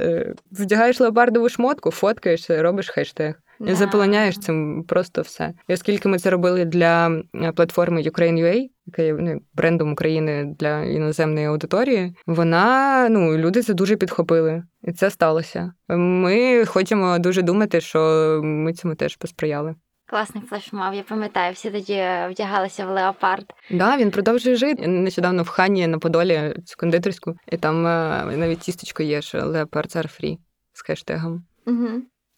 Вдягаєш 0.51 0.99
леопардову 0.99 1.49
шмотку, 1.49 1.91
фоткаєшся, 1.91 2.61
робиш 2.61 2.89
хештег. 2.89 3.35
Да. 3.59 3.75
заполоняєш 3.75 4.39
цим 4.39 4.83
просто 4.87 5.21
все. 5.21 5.53
І 5.67 5.73
оскільки 5.73 6.09
ми 6.09 6.19
це 6.19 6.29
робили 6.29 6.65
для 6.65 7.21
е, 7.35 7.51
платформи 7.51 8.01
Ukraine.ua, 8.01 8.69
яка 8.85 9.01
є 9.01 9.13
ну, 9.13 9.41
брендом 9.53 9.91
України 9.91 10.55
для 10.59 10.83
іноземної 10.83 11.45
аудиторії, 11.45 12.15
вона 12.27 13.07
ну 13.09 13.37
люди 13.37 13.61
це 13.61 13.73
дуже 13.73 13.95
підхопили, 13.95 14.63
і 14.83 14.91
це 14.91 15.09
сталося. 15.09 15.73
Ми 15.89 16.65
хочемо 16.65 17.19
дуже 17.19 17.41
думати, 17.41 17.81
що 17.81 17.99
ми 18.43 18.73
цьому 18.73 18.95
теж 18.95 19.15
посприяли. 19.15 19.75
Класний 20.09 20.43
флешмоб, 20.43 20.93
я 20.93 21.03
пам'ятаю, 21.03 21.53
всі 21.53 21.71
тоді 21.71 22.03
вдягалися 22.31 22.85
в 22.85 22.89
леопард. 22.89 23.53
Да, 23.71 23.97
він 23.97 24.11
продовжує 24.11 24.55
жити. 24.55 24.81
Я 24.81 24.87
Нещодавно 24.87 25.43
в 25.43 25.47
Хані 25.47 25.87
на 25.87 25.99
Подолі 25.99 26.55
цю 26.65 26.75
кондитерську, 26.77 27.35
і 27.51 27.57
там 27.57 27.87
е, 27.87 28.25
навіть 28.37 28.59
тістечко 28.59 29.03
є, 29.03 29.21
що 29.21 29.37
Leopard 29.37 29.97
are 29.97 30.21
free 30.21 30.37
з 30.73 30.81
хештегом. 30.81 31.45
Угу. 31.65 31.87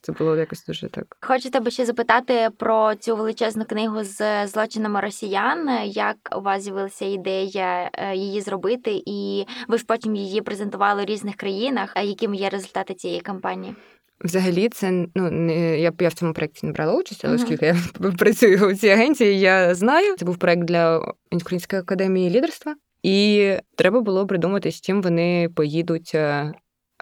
Це 0.02 0.12
було 0.12 0.36
якось 0.38 0.66
дуже 0.66 0.90
так. 0.90 1.18
Хочу 1.22 1.50
тебе 1.50 1.72
ще 1.72 1.86
запитати 1.86 2.50
про 2.58 2.96
цю 2.96 3.16
величезну 3.16 3.66
книгу 3.66 4.04
з 4.04 4.48
злочинами 4.48 5.02
росіян. 5.02 5.70
Як 5.86 6.16
у 6.38 6.42
вас 6.42 6.64
з'явилася 6.64 7.06
ідея 7.06 7.90
е, 7.94 8.16
її 8.16 8.42
зробити, 8.42 9.02
і 9.06 9.46
ви 9.68 9.78
ж 9.78 9.86
потім 9.88 10.16
її 10.16 10.42
презентували 10.42 11.04
в 11.04 11.06
різних 11.06 11.36
країнах. 11.36 11.92
А 11.96 12.02
якими 12.02 12.38
є 12.38 12.50
результати 12.50 12.94
цієї 12.94 13.22
кампанії? 13.22 13.76
Взагалі, 14.24 14.70
це 14.70 14.92
ну 15.16 15.32
не 15.32 15.80
я, 15.80 15.92
я 16.00 16.10
в 16.10 16.14
цьому 16.14 16.34
проєкті 16.34 16.66
не 16.66 16.72
брала 16.72 16.94
участь, 16.94 17.26
але 17.26 17.36
оскільки 17.36 17.66
я 17.66 17.76
працюю 18.20 18.68
у 18.70 18.74
цій 18.74 18.90
агенції, 18.90 19.40
я 19.40 19.76
знаю. 19.76 20.16
Це 20.18 20.26
був 20.26 20.38
проєкт 20.38 20.64
для 20.64 21.14
Української 21.32 21.82
академії 21.82 22.30
лідерства, 22.30 22.76
і 23.04 23.52
треба 23.76 24.02
було 24.02 24.28
придумати, 24.28 24.72
з 24.72 24.82
чим 24.82 25.02
вони 25.02 25.50
поїдуть. 25.56 26.12
е, 26.16 26.54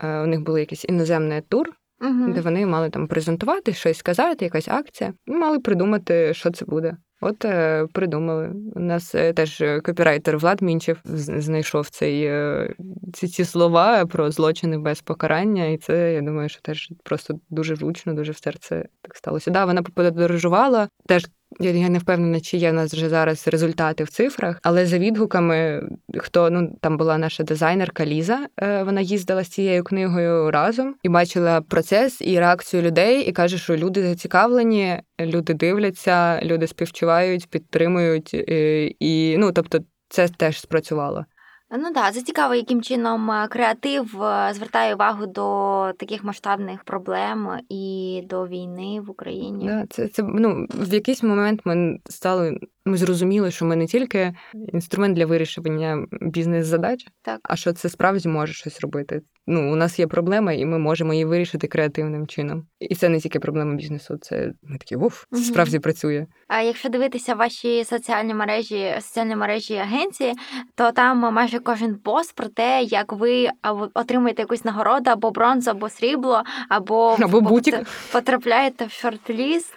е, 0.03 0.21
У 0.21 0.25
них 0.25 0.41
був 0.41 0.59
якийсь 0.59 0.85
іноземний 0.85 1.41
тур, 1.41 1.69
Угу. 2.01 2.33
де 2.33 2.41
вони 2.41 2.65
мали 2.65 2.89
там 2.89 3.07
презентувати, 3.07 3.73
щось 3.73 3.97
сказати, 3.97 4.45
якась 4.45 4.67
акція. 4.67 5.13
І 5.25 5.31
мали 5.31 5.59
придумати, 5.59 6.33
що 6.33 6.51
це 6.51 6.65
буде. 6.65 6.97
От 7.21 7.45
е, 7.45 7.87
придумали. 7.93 8.51
У 8.75 8.79
нас 8.79 9.15
е, 9.15 9.33
теж 9.33 9.63
копірайтер 9.83 10.37
Влад 10.37 10.61
Мінчев 10.61 10.97
знайшов 11.03 11.89
цей, 11.89 12.23
е, 12.23 12.73
ці, 13.13 13.27
ці 13.27 13.45
слова 13.45 14.05
про 14.05 14.31
злочини 14.31 14.77
без 14.77 15.01
покарання, 15.01 15.65
і 15.65 15.77
це, 15.77 16.13
я 16.13 16.21
думаю, 16.21 16.49
що 16.49 16.61
теж 16.61 16.89
просто 17.03 17.39
дуже 17.49 17.75
влучно, 17.75 18.13
дуже 18.13 18.31
в 18.31 18.37
серце 18.37 18.85
так 19.01 19.15
сталося. 19.15 19.51
Да, 19.51 19.65
вона 19.65 19.83
подорожувала. 19.83 20.89
Теж 21.07 21.27
я, 21.59 21.89
не 21.89 21.99
впевнена, 21.99 22.39
чи 22.39 22.57
є 22.57 22.71
в 22.71 22.73
нас 22.73 22.93
вже 22.93 23.09
зараз 23.09 23.47
результати 23.47 24.03
в 24.03 24.09
цифрах, 24.09 24.59
але 24.63 24.85
за 24.85 24.97
відгуками, 24.97 25.89
хто 26.17 26.49
ну 26.49 26.77
там 26.81 26.97
була 26.97 27.17
наша 27.17 27.43
дизайнерка 27.43 28.05
Ліза, 28.05 28.47
е, 28.57 28.83
вона 28.83 29.01
їздила 29.01 29.43
з 29.43 29.49
цією 29.49 29.83
книгою 29.83 30.51
разом 30.51 30.95
і 31.03 31.09
бачила 31.09 31.61
процес 31.61 32.21
і 32.21 32.39
реакцію 32.39 32.83
людей, 32.83 33.21
і 33.21 33.31
каже, 33.31 33.57
що 33.57 33.77
люди 33.77 34.03
зацікавлені, 34.03 34.99
люди 35.19 35.53
дивляться, 35.53 36.41
люди 36.43 36.67
співчувають, 36.67 37.49
підтримують, 37.49 38.31
е, 38.33 38.85
і 38.99 39.37
ну 39.37 39.51
тобто. 39.51 39.79
Це 40.09 40.27
теж 40.27 40.59
спрацювало. 40.59 41.25
Ну 41.71 41.93
да, 41.93 42.11
це 42.11 42.21
цікаво, 42.21 42.55
яким 42.55 42.81
чином 42.81 43.31
е, 43.31 43.47
креатив 43.47 44.23
е, 44.23 44.53
звертає 44.53 44.95
увагу 44.95 45.25
до 45.25 45.91
таких 45.99 46.23
масштабних 46.23 46.83
проблем 46.83 47.59
і 47.69 48.21
до 48.29 48.47
війни 48.47 49.01
в 49.01 49.09
Україні. 49.09 49.65
Да, 49.65 49.85
це, 49.89 50.07
це 50.07 50.23
ну 50.23 50.67
в 50.69 50.93
якийсь 50.93 51.23
момент 51.23 51.61
ми 51.65 51.99
стали. 52.09 52.59
Ми 52.85 52.97
зрозуміли, 52.97 53.51
що 53.51 53.65
ми 53.65 53.75
не 53.75 53.85
тільки 53.85 54.33
інструмент 54.73 55.15
для 55.15 55.25
вирішення 55.25 56.05
бізнес-задач, 56.11 57.07
Так. 57.21 57.39
а 57.43 57.55
що 57.55 57.73
це 57.73 57.89
справді 57.89 58.29
може 58.29 58.53
щось 58.53 58.81
робити. 58.81 59.21
Ну, 59.49 59.73
у 59.73 59.75
нас 59.75 59.99
є 59.99 60.07
проблема, 60.07 60.53
і 60.53 60.65
ми 60.65 60.77
можемо 60.77 61.13
її 61.13 61.25
вирішити 61.25 61.67
креативним 61.67 62.27
чином. 62.27 62.67
І 62.79 62.95
це 62.95 63.09
не 63.09 63.19
тільки 63.19 63.39
проблема 63.39 63.75
бізнесу, 63.75 64.17
це 64.21 64.51
ми 64.63 64.77
такі 64.77 64.95
уф, 64.95 65.23
це 65.31 65.37
справді 65.37 65.79
працює. 65.79 66.25
А 66.47 66.61
якщо 66.61 66.89
дивитися 66.89 67.35
ваші 67.35 67.83
соціальні 67.83 68.33
мережі, 68.33 68.93
соціальні 69.01 69.35
мережі 69.35 69.75
агенції, 69.75 70.33
то 70.75 70.91
там 70.91 71.17
майже 71.33 71.59
кожен 71.59 71.95
пост 71.95 72.35
про 72.35 72.47
те, 72.47 72.83
як 72.83 73.13
ви 73.13 73.47
отримуєте 73.93 74.41
якусь 74.41 74.65
нагороду, 74.65 75.09
або 75.09 75.31
бронзу, 75.31 75.71
або 75.71 75.89
срібло, 75.89 76.43
або, 76.69 77.17
Або 77.21 77.41
бутик. 77.41 77.75
потрапляєте 78.11 78.85
в 78.85 78.89
шорт-ліст. 78.89 79.73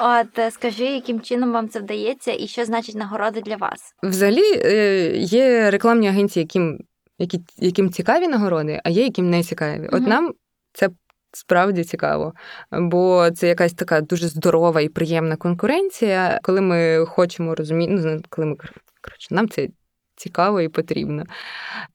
От 0.00 0.52
скажи, 0.54 0.84
яким 0.84 1.20
чином 1.20 1.52
вам 1.52 1.68
це 1.68 1.80
вдається, 1.80 2.32
і 2.38 2.46
що 2.46 2.64
значить 2.64 2.94
нагорода 2.96 3.40
для 3.40 3.56
вас? 3.56 3.94
Взагалі 4.02 4.42
е, 4.56 5.12
є 5.16 5.70
рекламні 5.70 6.08
агенції, 6.08 6.42
яким, 6.42 6.78
які, 7.22 7.40
яким 7.58 7.90
цікаві 7.90 8.28
нагороди, 8.28 8.80
а 8.84 8.90
є 8.90 9.02
яким 9.04 9.30
не 9.30 9.42
цікаві. 9.42 9.88
От 9.92 10.06
нам 10.06 10.34
це 10.72 10.88
справді 11.32 11.84
цікаво, 11.84 12.34
бо 12.70 13.30
це 13.30 13.48
якась 13.48 13.72
така 13.72 14.00
дуже 14.00 14.28
здорова 14.28 14.80
і 14.80 14.88
приємна 14.88 15.36
конкуренція, 15.36 16.40
коли 16.42 16.60
ми 16.60 17.06
хочемо 17.06 17.54
розуміти, 17.54 17.92
ну, 17.92 18.20
коли 18.28 18.46
ми 18.46 18.56
коротше, 19.00 19.34
нам 19.34 19.48
це. 19.48 19.68
Цікаво 20.16 20.60
і 20.60 20.68
потрібно. 20.68 21.24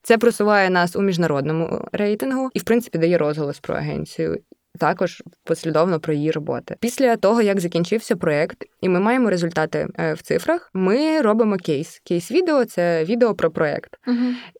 Це 0.02 0.18
просуває 0.18 0.70
нас 0.70 0.96
у 0.96 1.02
міжнародному 1.02 1.88
рейтингу 1.92 2.50
і, 2.54 2.58
в 2.58 2.62
принципі, 2.62 2.98
дає 2.98 3.18
розголос 3.18 3.60
про 3.60 3.74
агенцію. 3.74 4.38
Також 4.78 5.22
послідовно 5.44 6.00
про 6.00 6.14
її 6.14 6.30
роботи. 6.30 6.76
Після 6.80 7.16
того, 7.16 7.42
як 7.42 7.60
закінчився 7.60 8.16
проект, 8.16 8.64
і 8.80 8.88
ми 8.88 9.00
маємо 9.00 9.30
результати 9.30 9.88
е, 9.98 10.14
в 10.14 10.22
цифрах, 10.22 10.70
ми 10.74 11.20
робимо 11.20 11.56
кейс. 11.56 12.00
Кейс-відео 12.04 12.64
це 12.64 13.04
відео 13.04 13.34
про 13.34 13.50
проект. 13.50 13.96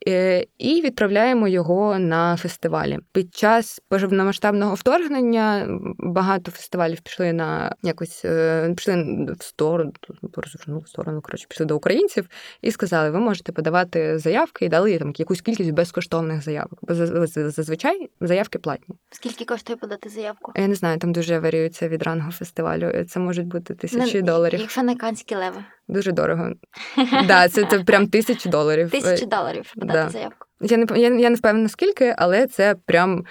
Е, 0.07 0.45
і 0.57 0.81
відправляємо 0.81 1.47
його 1.47 1.99
на 1.99 2.37
фестивалі. 2.37 2.99
Під 3.11 3.35
час 3.35 3.81
повномасштабного 3.89 4.75
вторгнення 4.75 5.67
багато 5.97 6.51
фестивалів 6.51 7.01
пішли 7.01 7.33
на 7.33 7.75
якось 7.83 8.25
е, 8.25 8.73
пішли 8.77 9.25
в 9.39 9.43
сторону, 9.43 9.91
в 10.23 10.87
сторону, 10.87 11.21
коротше, 11.21 11.45
пішли 11.49 11.65
до 11.65 11.77
українців 11.77 12.29
і 12.61 12.71
сказали: 12.71 13.09
ви 13.09 13.19
можете 13.19 13.51
подавати 13.51 14.17
заявки 14.17 14.65
і 14.65 14.69
дали 14.69 14.97
там 14.97 15.13
якусь 15.17 15.41
кількість 15.41 15.71
безкоштовних 15.71 16.43
заявок. 16.43 16.79
Бо 16.81 16.93
зазвичай 17.35 18.09
заявки 18.21 18.59
платні. 18.59 18.95
Скільки 19.11 19.45
коштує 19.45 19.77
подати 19.77 20.08
заявку? 20.09 20.51
Я 20.55 20.67
не 20.67 20.75
знаю, 20.75 20.99
там 20.99 21.13
дуже 21.13 21.39
варіюється 21.39 21.87
від 21.87 22.03
рангу 22.03 22.31
фестивалю. 22.31 23.05
Це 23.09 23.19
можуть 23.19 23.47
бути 23.47 23.75
тисячі 23.75 24.19
Ну, 24.19 24.25
доларів. 24.25 24.59
Якщо 24.59 24.83
не 24.83 24.95
канські 24.95 25.35
леви. 25.35 25.63
Дуже 25.87 26.11
дорого. 26.11 26.51
Да, 27.27 27.49
це, 27.49 27.65
це 27.65 27.79
прям 27.79 28.07
тисячі 28.07 28.49
доларів. 28.49 28.91
Тисячі 28.91 29.25
доларів, 29.25 29.73
подати 29.79 29.99
да. 29.99 30.09
заявку. 30.09 30.47
Я 30.61 30.77
не 30.77 30.85
я, 30.99 31.09
я 31.09 31.29
не 31.29 31.35
впевнена 31.35 31.69
скільки, 31.69 32.15
але 32.17 32.47
це 32.47 32.75
прям 32.85 33.25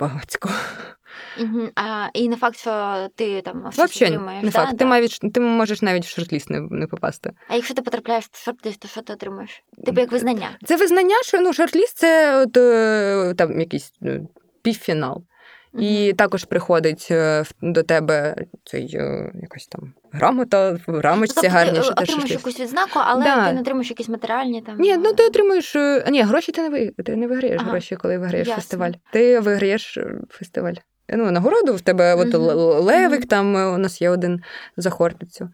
багатько. 0.00 0.50
Угу. 1.40 1.68
А, 1.74 2.08
і 2.14 2.28
не 2.28 2.36
факт, 2.36 2.56
що 2.56 3.06
ти 3.16 3.40
там 3.42 3.68
Взагалі, 3.68 4.14
отримаєш. 4.14 4.44
не 4.44 4.50
да? 4.50 4.58
факт. 4.58 4.70
Ти 4.70 4.76
Да. 4.76 4.84
навіть 4.84 5.20
ти 5.34 5.40
можеш 5.40 5.82
навіть 5.82 6.04
в 6.04 6.20
шорт-ліст 6.20 6.50
не, 6.50 6.60
не 6.60 6.86
попасти. 6.86 7.32
А 7.48 7.54
якщо 7.54 7.74
ти 7.74 7.82
потрапляєш 7.82 8.24
в 8.32 8.50
шорт-лист, 8.50 8.78
то 8.78 8.88
що 8.88 9.02
ти 9.02 9.12
отримаєш? 9.12 9.62
Типу 9.86 10.00
як 10.00 10.12
визнання. 10.12 10.50
Це 10.64 10.76
визнання, 10.76 11.14
що 11.22 11.40
ну 11.40 11.52
шорт-ліст 11.52 11.94
це 11.94 12.42
от, 12.42 12.56
е, 12.56 13.34
там 13.38 13.60
якийсь 13.60 13.92
е, 14.02 14.20
півфінал. 14.62 15.22
І 15.78 16.12
також 16.12 16.44
приходить 16.44 17.08
е, 17.10 17.44
до 17.62 17.82
тебе 17.82 18.36
цей 18.64 18.96
е, 18.96 19.32
якась 19.34 19.66
там 19.66 19.92
грамота, 20.12 20.78
рамочці 20.86 21.34
тобто 21.34 21.50
гарні, 21.50 21.78
ти 21.78 21.82
що 22.06 22.22
ти 22.22 22.34
якусь 22.34 22.60
відзнаку, 22.60 22.98
але 23.04 23.24
Да. 23.24 23.46
ти 23.48 23.52
не 23.52 23.60
отримуєш 23.60 23.90
якісь 23.90 24.08
матеріальні 24.08 24.62
там. 24.62 24.76
Ні, 24.78 24.96
ну 24.96 25.12
ти 25.12 25.22
е, 25.22 25.26
отримуєш. 25.26 25.76
е, 25.76 26.04
Ні, 26.10 26.22
гроші 26.22 26.52
ти 26.52 26.62
не 26.62 26.68
ви 26.68 27.02
ти 27.04 27.16
не 27.16 27.26
виграєш 27.26 27.60
Ага. 27.60 27.70
гроші, 27.70 27.96
коли 27.96 28.18
виграєш 28.18 28.48
Ясно. 28.48 28.60
фестиваль. 28.60 28.92
Ти 29.12 29.40
виграєш 29.40 29.96
е, 29.96 30.14
фестиваль. 30.30 30.74
Ну, 31.08 31.30
нагороду 31.30 31.74
в 31.74 31.80
тебе 31.80 32.14
от 32.14 32.34
левик, 32.84 33.26
там 33.26 33.56
е, 33.56 33.66
у 33.66 33.78
нас 33.78 34.02
є 34.02 34.10
один 34.10 34.40
за 34.76 34.90
хортицю. 34.90 35.48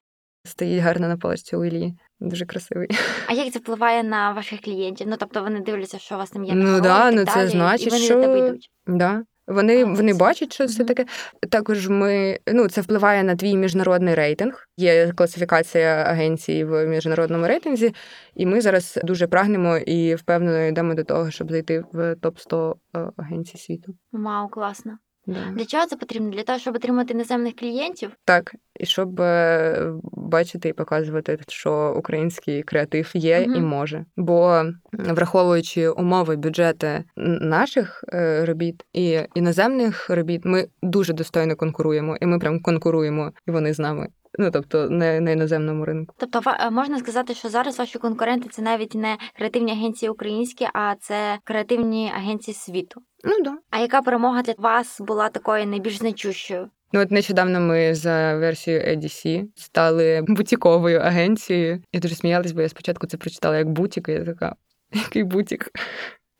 Стоїть 0.44 0.82
гарно 0.82 1.08
на 1.08 1.16
паличці 1.16 1.56
у 1.56 1.64
Іллі. 1.64 1.92
Дуже 2.20 2.46
красивий. 2.46 2.88
А 3.26 3.32
як 3.32 3.52
це 3.52 3.58
впливає 3.58 4.02
на 4.02 4.32
ваших 4.32 4.60
клієнтів? 4.60 5.06
Ну 5.10 5.16
тобто 5.18 5.42
вони 5.42 5.60
дивляться, 5.60 5.98
що 5.98 6.14
у 6.14 6.18
вас 6.18 6.30
там 6.30 6.44
є 6.44 6.52
Ну 6.54 6.80
да, 6.80 7.10
ну 7.10 7.24
так 7.24 7.34
це 7.34 7.40
далі, 7.40 7.48
значить, 7.50 7.86
і 7.86 7.90
вони 7.90 8.02
що- 8.04 8.14
до 8.14 8.20
тебе 8.20 8.38
йдуть. 8.38 8.70
Да. 8.86 9.22
Вони, 9.50 9.84
А, 9.84 9.86
вони 9.86 10.14
бачать, 10.14 10.52
що 10.52 10.66
це 10.66 10.84
таке. 10.84 11.06
Також 11.50 11.88
ми 11.88 12.38
ну 12.46 12.68
це 12.68 12.80
впливає 12.80 13.22
на 13.22 13.36
твій 13.36 13.56
міжнародний 13.56 14.14
рейтинг. 14.14 14.68
Є 14.76 15.12
класифікація 15.12 15.90
агенцій 15.94 16.64
в 16.64 16.86
міжнародному 16.86 17.46
рейтинзі, 17.46 17.94
і 18.34 18.46
ми 18.46 18.60
зараз 18.60 18.98
дуже 19.04 19.26
прагнемо 19.26 19.76
і 19.76 20.14
впевнено 20.14 20.66
йдемо 20.66 20.94
до 20.94 21.04
того, 21.04 21.30
щоб 21.30 21.50
зайти 21.50 21.84
в 21.92 22.14
топ 22.14 22.38
100 22.38 22.76
агенцій 23.16 23.58
світу. 23.58 23.94
Вау, 24.12 24.48
класно. 24.48 24.98
Да. 25.30 25.52
Для 25.56 25.64
чого 25.64 25.86
це 25.86 25.96
потрібно? 25.96 26.30
Для 26.30 26.42
того, 26.42 26.58
щоб 26.58 26.76
отримати 26.76 27.14
іноземних 27.14 27.56
клієнтів? 27.56 28.10
Так, 28.24 28.54
і 28.80 28.86
щоб 28.86 29.20
е, 29.20 29.92
бачити 30.12 30.68
і 30.68 30.72
показувати, 30.72 31.38
що 31.48 31.94
український 31.98 32.62
креатив 32.62 33.10
є 33.14 33.40
Мгм. 33.40 33.54
і 33.56 33.60
може. 33.60 34.04
Бо 34.16 34.64
враховуючи 34.92 35.88
умови, 35.88 36.36
бюджети 36.36 37.04
наших 37.40 38.04
е, 38.12 38.44
робіт 38.44 38.84
і 38.92 39.20
іноземних 39.34 40.10
робіт, 40.10 40.44
ми 40.44 40.68
дуже 40.82 41.12
достойно 41.12 41.56
конкуруємо, 41.56 42.16
і 42.20 42.26
ми 42.26 42.38
прям 42.38 42.62
конкуруємо, 42.62 43.32
і 43.48 43.50
вони 43.50 43.74
з 43.74 43.78
нами. 43.78 44.08
Ну 44.38 44.50
тобто, 44.50 44.90
не 44.90 45.20
на 45.20 45.30
іноземному 45.30 45.84
ринку. 45.84 46.14
Тобто, 46.18 46.42
е, 46.60 46.70
можна 46.70 46.98
сказати, 46.98 47.34
що 47.34 47.48
зараз 47.48 47.78
ваші 47.78 47.98
конкуренти 47.98 48.48
це 48.48 48.62
навіть 48.62 48.94
не 48.94 49.16
креативні 49.36 49.72
агенції 49.72 50.10
українські, 50.10 50.66
а 50.74 50.94
це 51.00 51.38
креативні 51.44 52.12
агенції 52.16 52.54
світу. 52.54 53.00
Ну 53.24 53.42
да. 53.44 53.58
А 53.70 53.78
яка 53.78 54.02
перемога 54.02 54.42
для 54.42 54.54
вас 54.58 55.00
була 55.00 55.28
такою 55.28 55.66
найбільш 55.66 55.98
значущою? 55.98 56.70
Ну 56.92 57.00
от 57.00 57.10
нещодавно 57.10 57.60
ми 57.60 57.94
за 57.94 58.36
версією 58.36 58.82
EDC 58.82 59.44
стали 59.54 60.24
бутіковою 60.28 61.00
агенцією. 61.00 61.82
Я 61.92 62.00
дуже 62.00 62.14
сміялась, 62.14 62.52
бо 62.52 62.60
я 62.62 62.68
спочатку 62.68 63.06
це 63.06 63.16
прочитала 63.16 63.58
як 63.58 63.70
бутік, 63.70 64.08
і 64.08 64.12
я 64.12 64.24
така, 64.24 64.54
який 64.92 65.24
бутік? 65.24 65.70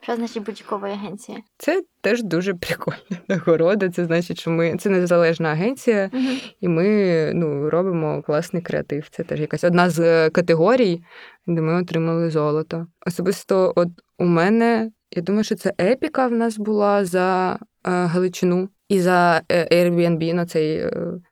Що 0.03 0.17
значить 0.17 0.43
будь-якової 0.45 0.93
агенції? 0.93 1.39
Це 1.59 1.83
теж 2.01 2.23
дуже 2.23 2.55
прикольна 2.55 2.99
нагорода. 3.29 3.89
Це 3.91 4.05
значить, 4.05 4.41
що 4.41 4.51
ми 4.51 4.77
це 4.77 4.91
незалежна 4.91 5.49
агенція, 5.49 6.11
Угу. 6.13 6.23
і 6.61 6.69
ми 6.69 7.33
ну, 7.35 7.71
робимо 7.71 8.23
класний 8.23 8.63
креатив. 8.63 9.09
Це 9.11 9.23
теж 9.23 9.41
якась 9.41 9.65
одна 9.65 9.91
з 9.91 9.99
е, 10.01 10.31
категорій, 10.31 11.03
де 11.47 11.61
ми 11.61 11.83
отримали 11.83 12.31
золото. 12.31 12.87
Особисто, 13.07 13.73
от 13.77 13.89
у 14.19 14.25
мене, 14.25 14.91
я 15.11 15.23
думаю, 15.23 15.45
що 15.45 15.55
це 15.55 15.73
епіка 15.81 16.27
в 16.27 16.33
нас 16.33 16.59
була 16.59 17.05
за 17.05 17.53
е, 17.53 17.59
Галичину 17.83 18.69
і 18.89 19.01
за 19.01 19.43
е, 19.49 19.85
Airbnb 19.85 20.33
на 20.35 20.47
цей 20.47 20.77
е, 20.79 20.91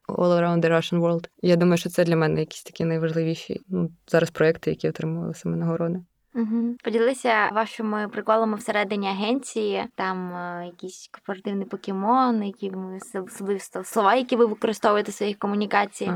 All 0.09 0.41
Around 0.41 0.61
the 0.61 0.73
Russian 0.73 1.01
World. 1.01 1.29
Я 1.43 1.57
думаю, 1.57 1.79
що 1.79 1.91
це 1.91 2.05
для 2.05 2.17
мене 2.17 2.41
якісь 2.41 2.63
такі 2.63 2.85
найважливіші 2.85 3.61
ну, 3.69 3.91
зараз 4.09 4.31
проекти, 4.31 4.71
які 4.71 4.89
отримували 4.89 5.35
саме 5.35 5.57
нагороди. 5.57 5.99
Угу. 6.39 6.77
Поділися 6.85 7.51
вашими 7.53 8.09
приколами 8.09 8.57
всередині 8.57 9.09
агенції, 9.09 9.85
там 9.95 10.33
е, 10.33 10.67
якісь 10.67 11.09
корпоративний 11.13 11.67
покемон, 11.67 12.43
які 12.43 12.71
ви 13.41 13.59
слова, 13.85 14.15
які 14.15 14.37
ви 14.37 14.47
використовуєте 14.47 15.11
в 15.11 15.15
своїх 15.15 15.39
комунікаціях. 15.39 16.15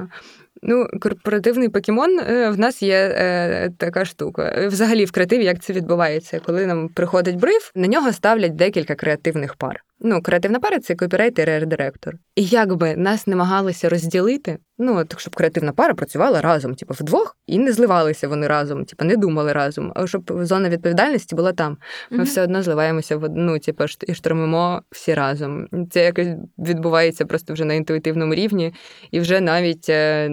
Ну, 0.63 0.87
корпоративний 1.01 1.69
покемон 1.69 2.19
е, 2.21 2.51
в 2.51 2.59
нас 2.59 2.83
є 2.83 3.15
е, 3.17 3.71
така 3.79 4.05
штука. 4.05 4.55
Е, 4.57 4.69
Взагалі, 4.69 5.05
в 5.05 5.13
креативі 5.13 5.45
як 5.45 5.61
це 5.61 5.73
відбувається? 5.73 6.41
Коли 6.47 6.67
нам 6.67 6.89
приходить 6.89 7.37
бриф, 7.37 7.73
на 7.75 7.87
нього 7.87 8.13
ставлять 8.13 8.57
декілька 8.57 8.95
креативних 8.95 9.55
пар. 9.55 9.85
Ну, 10.05 10.23
креативна 10.23 10.61
пара 10.61 10.79
це 10.79 10.95
копірайтер 10.95 11.49
і 11.49 11.53
арт-директор. 11.53 12.15
І 12.37 12.45
якби 12.45 12.97
нас 12.97 13.27
намагалися 13.27 13.89
розділити, 13.89 14.59
ну 14.79 14.97
от 14.99 15.19
щоб 15.19 15.37
креативна 15.37 15.73
пара 15.73 15.95
працювала 15.95 16.41
разом, 16.41 16.75
типу, 16.75 16.95
вдвох, 17.01 17.37
і 17.47 17.59
не 17.59 17.73
зливалися 17.73 18.29
вони 18.29 18.47
разом, 18.47 18.85
типу, 18.85 19.05
не 19.05 19.17
думали 19.17 19.53
разом. 19.53 19.93
А 19.97 20.07
щоб 20.07 20.45
зона 20.45 20.69
відповідальності 20.69 21.35
була 21.35 21.53
там. 21.53 21.77
Ми 22.11 22.17
Мгм. 22.17 22.27
все 22.27 22.43
одно 22.43 22.63
зливаємося 22.63 23.17
в 23.17 23.25
одну, 23.25 23.59
типу, 23.59 23.85
і 24.07 24.15
штурмимо 24.15 24.83
всі 24.91 25.15
разом. 25.15 25.67
Це 25.91 26.05
якось 26.05 26.29
відбувається 26.59 27.25
просто 27.25 27.53
вже 27.53 27.65
на 27.65 27.75
інтуїтивному 27.75 28.35
рівні, 28.35 28.75
і 29.11 29.21
вже 29.21 29.41
навіть 29.41 29.89
е, 29.89 30.31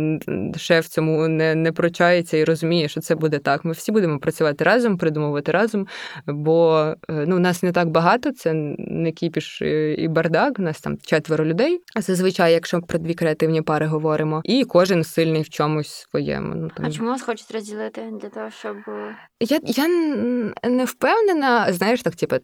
шеф 0.58 0.88
цьому 0.88 1.28
не, 1.28 1.56
не 1.56 1.72
прочається 1.72 2.38
і 2.38 2.44
розуміє, 2.44 2.88
що 2.88 3.02
це 3.02 3.16
буде 3.16 3.38
так. 3.40 3.66
Ми 3.66 3.72
всі 3.72 3.92
будемо 3.92 4.20
працювати 4.20 4.64
разом, 4.64 4.98
придумувати 4.98 5.52
разом, 5.52 5.88
бо 6.28 6.80
е, 7.10 7.26
ну, 7.28 7.40
нас 7.40 7.64
не 7.64 7.72
так 7.72 7.90
багато, 7.90 8.32
це 8.32 8.54
не 8.78 9.12
кіпіш 9.12 9.59
і 9.62 9.94
і 9.94 10.08
бардак. 10.08 10.60
У 10.60 10.62
нас 10.62 10.82
там 10.82 10.98
четверо 10.98 11.46
людей. 11.46 11.82
А 11.96 12.02
зазвичай, 12.02 12.54
якщо 12.54 12.82
про 12.82 13.00
дві 13.00 13.14
креативні 13.14 13.62
пари 13.62 13.86
говоримо, 13.86 14.42
і 14.44 14.66
кожен 14.66 15.04
сильний 15.04 15.42
в 15.42 15.50
чомусь 15.50 16.08
своєму. 16.12 16.56
Ну, 16.56 16.70
там... 16.76 16.86
А 16.86 16.92
чому 16.92 17.10
вас 17.10 17.22
хочуть 17.22 17.52
розділити 17.52 18.02
для 18.22 18.30
того, 18.30 18.50
щоб 18.50 18.78
е, 18.88 19.16
Я, 19.40 19.60
я 19.64 19.88
не 20.70 20.86
впевнена, 20.86 21.74
знаєш, 21.74 22.02
так, 22.02 22.16
типу, 22.16 22.36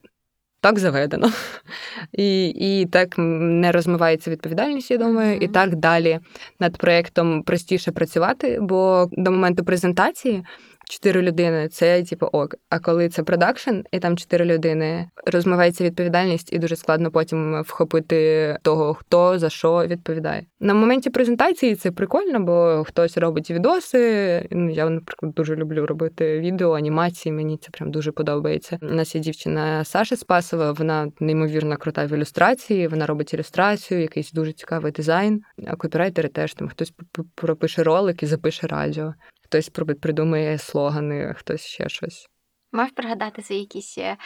так 0.62 0.80
заведено. 0.80 1.32
І, 2.12 2.48
і 2.48 2.86
так 2.86 3.14
не 3.18 3.72
розмивається 3.72 4.32
відповідальність, 4.32 4.92
я 4.92 4.98
думаю, 4.98 5.38
і 5.38 5.48
так 5.48 5.76
далі 5.76 6.20
над 6.60 6.78
проєктом 6.78 7.44
простіше 7.44 7.92
працювати, 7.92 8.60
бо 8.62 9.10
до 9.12 9.32
моменту 9.32 9.64
презентації 9.64 10.44
чотири 10.90 11.22
людини 11.22 11.68
це 11.68 12.04
типу 12.04 12.26
ок. 12.26 12.56
А 12.70 12.80
коли 12.80 13.10
це 13.10 13.24
продакшн, 13.24 13.76
і 13.92 14.00
там 14.00 14.18
чотири 14.18 14.46
людини, 14.46 15.10
розмивається 15.26 15.84
відповідальність, 15.84 16.54
і 16.54 16.60
дуже 16.60 16.76
складно 16.76 17.12
потім 17.12 17.62
вхопити 17.62 18.58
того, 18.62 18.94
хто 18.94 19.40
за 19.40 19.50
що 19.50 19.88
відповідає. 19.88 20.46
На 20.60 20.74
моменті 20.74 21.10
презентації 21.10 21.76
це 21.76 21.92
прикольно, 21.92 22.40
бо 22.40 22.84
хтось 22.88 23.18
робить 23.18 23.52
відоси. 23.52 24.48
Ну, 24.52 24.70
Я, 24.70 24.90
наприклад, 24.90 25.34
дуже 25.34 25.56
люблю 25.56 25.86
робити 25.86 26.40
відео, 26.40 26.74
анімації. 26.74 27.34
Мені 27.34 27.58
це 27.58 27.70
прям 27.70 27.92
дуже 27.92 28.12
подобається. 28.12 28.78
У 28.82 28.86
нас 28.94 29.16
є 29.16 29.22
дівчина 29.22 29.84
Саша 29.84 30.16
Спасова. 30.16 30.72
Вона 30.72 31.12
неймовірно 31.20 31.78
крута 31.78 32.06
в 32.06 32.12
ілюстрації. 32.12 32.88
Вона 32.88 33.06
робить 33.06 33.34
ілюстрацію, 33.34 34.02
якийсь 34.02 34.32
дуже 34.32 34.54
цікавий 34.54 34.92
дизайн. 34.92 35.42
А 35.68 35.76
копірайтери 35.76 36.30
теж 36.30 36.54
там 36.54 36.68
хтось 36.68 36.94
пропише 37.36 37.84
ролик 37.84 38.24
і 38.24 38.26
запише 38.26 38.68
радіо. 38.68 39.14
Хтось 39.46 39.70
придумає 39.70 40.58
слогани, 40.58 41.34
хтось 41.38 41.62
ще 41.62 41.90
щось. 41.90 42.30
можеш 42.72 42.94
пригадати 42.94 43.42
свої 43.42 43.62
якісь 43.62 43.98
е, 43.98 44.18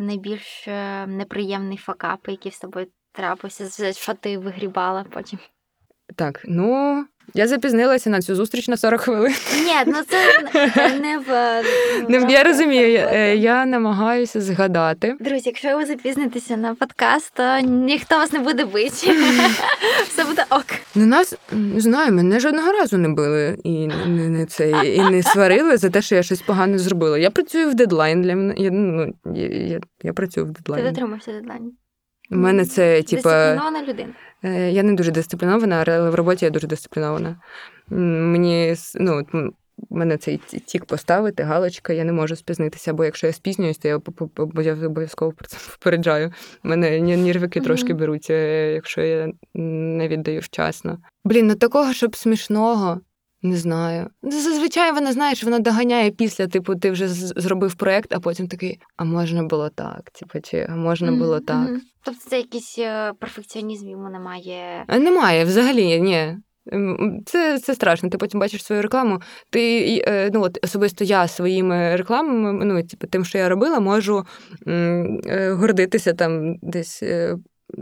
найбільш 0.00 0.68
неприємні 0.68 1.06
неприємний 1.06 1.78
факап, 1.78 2.28
який 2.28 2.52
з 2.52 2.60
тобою 2.60 2.86
трапився, 3.12 3.92
що 3.92 4.14
ти 4.14 4.38
вигрібала 4.38 5.04
потім? 5.04 5.38
Так, 6.16 6.42
ну 6.44 7.06
я 7.34 7.46
запізнилася 7.48 8.10
на 8.10 8.22
цю 8.22 8.34
зустріч 8.34 8.68
на 8.68 8.76
40 8.76 9.00
хвилин. 9.00 9.34
Ні, 9.64 9.72
ну 9.86 9.94
це 10.08 10.18
не- 10.98 11.18
в 11.18 11.30
е, 11.32 11.62
Не, 12.08 12.18
в 12.18 12.30
я 12.30 12.42
розумію, 12.42 12.90
я, 12.90 13.10
е, 13.12 13.36
я 13.36 13.66
намагаюся 13.66 14.40
згадати. 14.40 15.16
Друзі, 15.20 15.42
якщо 15.46 15.76
ви 15.76 15.86
запізнитеся 15.86 16.56
на 16.56 16.74
подкаст, 16.74 17.32
то 17.34 17.58
ніхто 17.60 18.14
вас 18.16 18.32
не 18.32 18.38
буде 18.38 18.64
бити. 18.64 18.90
Все 20.08 20.24
буде 20.24 20.44
ок. 20.50 20.64
Ну, 20.94 21.06
нас 21.06 21.34
не 21.52 21.80
знаю, 21.80 22.12
мене 22.12 22.40
жодного 22.40 22.72
разу 22.72 22.98
не 22.98 23.08
били 23.08 23.58
і 23.64 23.86
не, 23.86 24.28
не 24.28 24.46
це 24.46 24.70
і 24.70 25.10
не 25.10 25.22
сварили 25.22 25.76
за 25.76 25.90
те, 25.90 26.02
що 26.02 26.14
я 26.14 26.22
щось 26.22 26.40
погано 26.42 26.78
зробила. 26.78 27.18
Я 27.18 27.30
працюю 27.30 27.70
в 27.70 27.74
дедлайн 27.74 28.22
для 28.22 28.36
мене. 28.36 28.54
Я, 28.56 28.70
ну, 28.70 29.14
я, 29.34 29.46
я, 29.48 29.80
я 30.02 30.12
працюю 30.12 30.46
в 30.46 30.50
дедлайн. 30.50 30.84
Ти 30.84 30.90
дотримався 30.90 31.32
дедлайну. 31.32 31.72
У 32.30 32.36
мене 32.36 32.64
це 32.64 33.02
типа 33.02 33.22
Дисциплінована 33.22 33.82
людина. 33.82 34.12
е, 34.44 34.70
я 34.70 34.82
не 34.82 34.92
дуже 34.94 35.10
дисциплінована, 35.10 35.84
але 35.88 36.10
в 36.10 36.14
роботі 36.14 36.44
я 36.44 36.50
дуже 36.50 36.66
дисциплінована. 36.66 37.36
Мені 37.88 38.74
ну, 38.94 39.26
в 39.90 39.96
мене 39.96 40.16
цей 40.16 40.36
тік 40.66 40.84
поставити, 40.84 41.42
галочка, 41.42 41.92
я 41.92 42.04
не 42.04 42.12
можу 42.12 42.36
спізнитися, 42.36 42.92
бо 42.92 43.04
якщо 43.04 43.26
я 43.26 43.32
спізнююсь, 43.32 43.78
то 43.78 43.88
я 43.88 44.00
обов'язково 44.36 45.32
про 45.32 45.48
це 45.48 45.56
попереджаю. 45.78 46.32
У 46.64 46.68
мене 46.68 47.00
ні- 47.00 47.16
нервики 47.16 47.60
Мгм. 47.60 47.66
трошки 47.66 47.94
беруть, 47.94 48.26
е, 48.30 48.72
якщо 48.72 49.00
я 49.02 49.32
не 49.54 50.08
віддаю 50.08 50.40
вчасно. 50.40 50.98
Блін, 51.24 51.46
ну 51.46 51.54
такого, 51.54 51.92
щоб 51.92 52.16
смішного 52.16 53.00
Не 53.44 53.56
знаю. 53.56 54.10
Зазвичай 54.22 54.92
вона, 54.92 55.12
знаєш, 55.12 55.44
вона 55.44 55.58
доганяє 55.58 56.10
після, 56.10 56.46
типу, 56.46 56.74
ти 56.74 56.90
вже 56.90 57.08
зробив 57.08 57.74
проект, 57.74 58.12
а 58.12 58.20
потім 58.20 58.48
такий, 58.48 58.80
а 58.96 59.04
можна 59.04 59.42
було 59.42 59.68
так, 59.68 60.10
типу, 60.10 60.40
чи 60.40 60.66
а 60.70 60.76
можна 60.76 61.12
було 61.12 61.34
Мгм, 61.34 61.44
так. 61.44 61.70
Тобто 62.04 62.20
це 62.28 62.36
якийсь 62.36 62.78
е, 62.78 63.12
перфекціонізм 63.20 63.88
йому 63.88 64.10
немає. 64.10 64.84
А 64.86 64.98
Немає, 64.98 65.44
взагалі, 65.44 66.00
ні. 66.00 66.36
Це, 67.26 67.58
це 67.58 67.74
страшно. 67.74 68.08
Ти 68.08 68.18
потім 68.18 68.40
бачиш 68.40 68.64
свою 68.64 68.82
рекламу. 68.82 69.20
Ти 69.50 69.86
е, 70.06 70.30
ну 70.32 70.42
от 70.42 70.58
особисто 70.64 71.04
я 71.04 71.28
своїми 71.28 71.96
рекламами, 71.96 72.64
ну 72.64 72.82
типу, 72.82 73.06
тим, 73.06 73.24
що 73.24 73.38
я 73.38 73.48
робила, 73.48 73.80
можу 73.80 74.24
е, 74.66 75.56
гордитися 75.58 76.12
там 76.12 76.56
десь 76.62 77.02
е, 77.02 77.36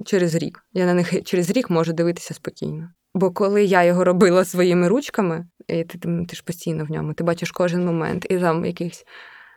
через 0.05 0.35
рік. 0.35 0.65
Я 0.73 0.87
на 0.87 0.95
них 0.95 1.23
через 1.25 1.51
рік 1.51 1.71
можу 1.71 1.93
дивитися 1.93 2.35
спокійно. 2.35 2.91
Бо 3.15 3.31
коли 3.31 3.65
я 3.65 3.85
його 3.85 4.05
робила 4.05 4.45
своїми 4.45 4.89
ручками, 4.89 5.47
і 5.69 5.85
ти, 5.85 5.99
ти, 5.99 6.27
ти 6.29 6.37
ж 6.37 6.43
постійно 6.45 6.85
в 6.85 6.91
ньому, 6.91 7.15
ти 7.15 7.25
бачиш 7.25 7.51
кожен 7.51 7.85
момент, 7.85 8.27
і 8.31 8.39
там 8.39 8.65
якийсь 8.65 9.05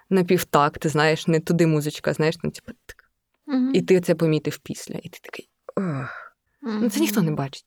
напівтак, 0.09 0.77
ти 0.77 0.89
знаєш, 0.89 1.27
не 1.27 1.39
туди 1.39 1.67
музичка, 1.67 2.13
знаєш, 2.13 2.35
ну, 2.43 2.51
типу, 2.51 2.71
так. 2.85 3.05
Мгм. 3.47 3.71
і 3.75 3.81
ти 3.81 4.01
це 4.01 4.15
помітив 4.15 4.57
після, 4.57 4.95
і 5.03 5.09
ти 5.09 5.19
такий. 5.21 5.49
Ох. 5.75 6.35
Ну, 6.61 6.89
це 6.89 6.99
ніхто 6.99 7.21
не 7.21 7.31
бачить. 7.31 7.65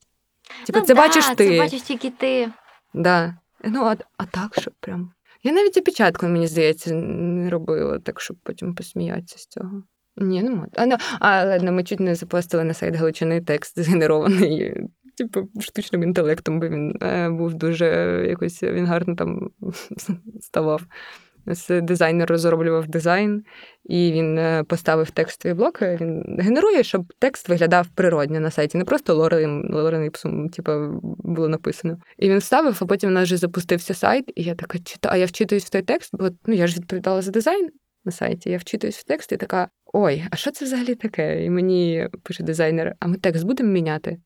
Типу, 0.66 0.78
Ну 0.78 0.86
це 0.86 0.94
да, 0.94 1.00
бачиш 1.00 1.26
ти. 1.26 1.48
Це 1.48 1.58
бачиш 1.58 1.82
тільки 1.82 2.10
ти. 2.10 2.52
Да. 2.94 3.38
Ну, 3.64 3.84
а, 3.84 3.96
а 4.16 4.26
так, 4.26 4.60
щоб 4.60 4.74
прям. 4.80 5.12
Я 5.42 5.52
навіть 5.52 5.76
і 5.76 5.80
печатку, 5.80 6.26
мені 6.26 6.46
здається, 6.46 6.94
не 6.94 7.50
робила, 7.50 7.98
так, 7.98 8.20
щоб 8.20 8.36
потім 8.42 8.74
посміятися 8.74 9.38
з 9.38 9.46
цього. 9.46 9.82
Ні, 10.20 10.42
нема. 10.42 10.66
А, 10.76 10.86
ну, 10.86 10.96
а 11.20 11.44
ладно, 11.44 11.72
ми 11.72 11.84
чуть 11.84 12.00
не 12.00 12.14
запостили 12.14 12.64
на 12.64 12.74
сайт 12.74 12.94
Галичини 12.94 13.40
текст 13.40 13.78
згенерований, 13.78 14.74
типу, 15.16 15.48
штучним 15.60 16.02
інтелектом, 16.02 16.60
бо 16.60 16.68
він 16.68 16.98
е, 17.02 17.30
був 17.30 17.54
дуже 17.54 17.86
якось 18.28 18.62
він 18.62 18.86
гарно 18.86 19.14
там 19.14 19.50
ставав. 20.40 20.82
Дизайнер 21.82 22.30
розроблював 22.30 22.88
дизайн, 22.88 23.42
і 23.84 24.12
він 24.12 24.38
е, 24.38 24.64
поставив 24.68 25.10
текстові 25.10 25.54
блоки. 25.54 25.98
Він 26.00 26.38
генерує, 26.40 26.82
щоб 26.82 27.12
текст 27.18 27.48
виглядав 27.48 27.88
природньо 27.88 28.40
на 28.40 28.50
сайті, 28.50 28.78
не 28.78 28.84
просто 28.84 29.14
лорем, 29.14 29.70
лорем 29.72 30.04
іпсум, 30.04 30.48
типу, 30.48 30.72
було 31.02 31.48
написано. 31.48 31.98
І 32.18 32.30
він 32.30 32.38
вставив, 32.38 32.78
а 32.80 32.86
потім 32.86 33.10
у 33.10 33.12
нас 33.12 33.24
вже 33.24 33.36
запустився 33.36 33.94
сайт, 33.94 34.32
і 34.36 34.42
я 34.42 34.54
така 34.54 34.78
читаю, 34.78 35.14
а 35.14 35.16
я 35.16 35.26
вчитуюсь 35.26 35.64
в 35.64 35.70
той 35.70 35.82
текст, 35.82 36.10
бо 36.12 36.28
ну 36.46 36.54
я 36.54 36.66
ж 36.66 36.76
відповідала 36.76 37.22
за 37.22 37.30
дизайн 37.30 37.68
на 38.04 38.12
сайті. 38.12 38.50
Я 38.50 38.58
вчитуюсь 38.58 38.98
в 38.98 39.04
текст 39.04 39.32
і 39.32 39.36
така: 39.36 39.68
ой, 39.92 40.24
а 40.30 40.36
що 40.36 40.50
це 40.50 40.64
взагалі 40.64 40.94
таке? 40.94 41.44
І 41.44 41.50
мені 41.50 42.08
пише 42.22 42.42
дизайнер: 42.42 42.94
а 43.00 43.06
ми 43.06 43.16
текст 43.16 43.46
будемо 43.46 43.70
міняти? 43.70 44.20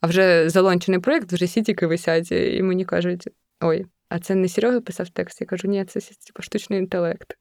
А 0.00 0.06
вже 0.06 0.48
залончений 0.48 1.00
проєкт, 1.00 1.32
вже 1.32 1.46
сітіки 1.46 1.86
висять, 1.86 2.32
і 2.32 2.62
мені 2.62 2.84
кажуть: 2.84 3.28
ой, 3.60 3.86
а 4.08 4.18
це 4.18 4.34
не 4.34 4.48
Серега 4.48 4.80
писав 4.80 5.08
текст. 5.08 5.40
Я 5.40 5.46
кажу, 5.46 5.68
ні, 5.68 5.84
це 5.84 6.00
типу, 6.00 6.42
штучний 6.42 6.78
інтелект. 6.78 7.34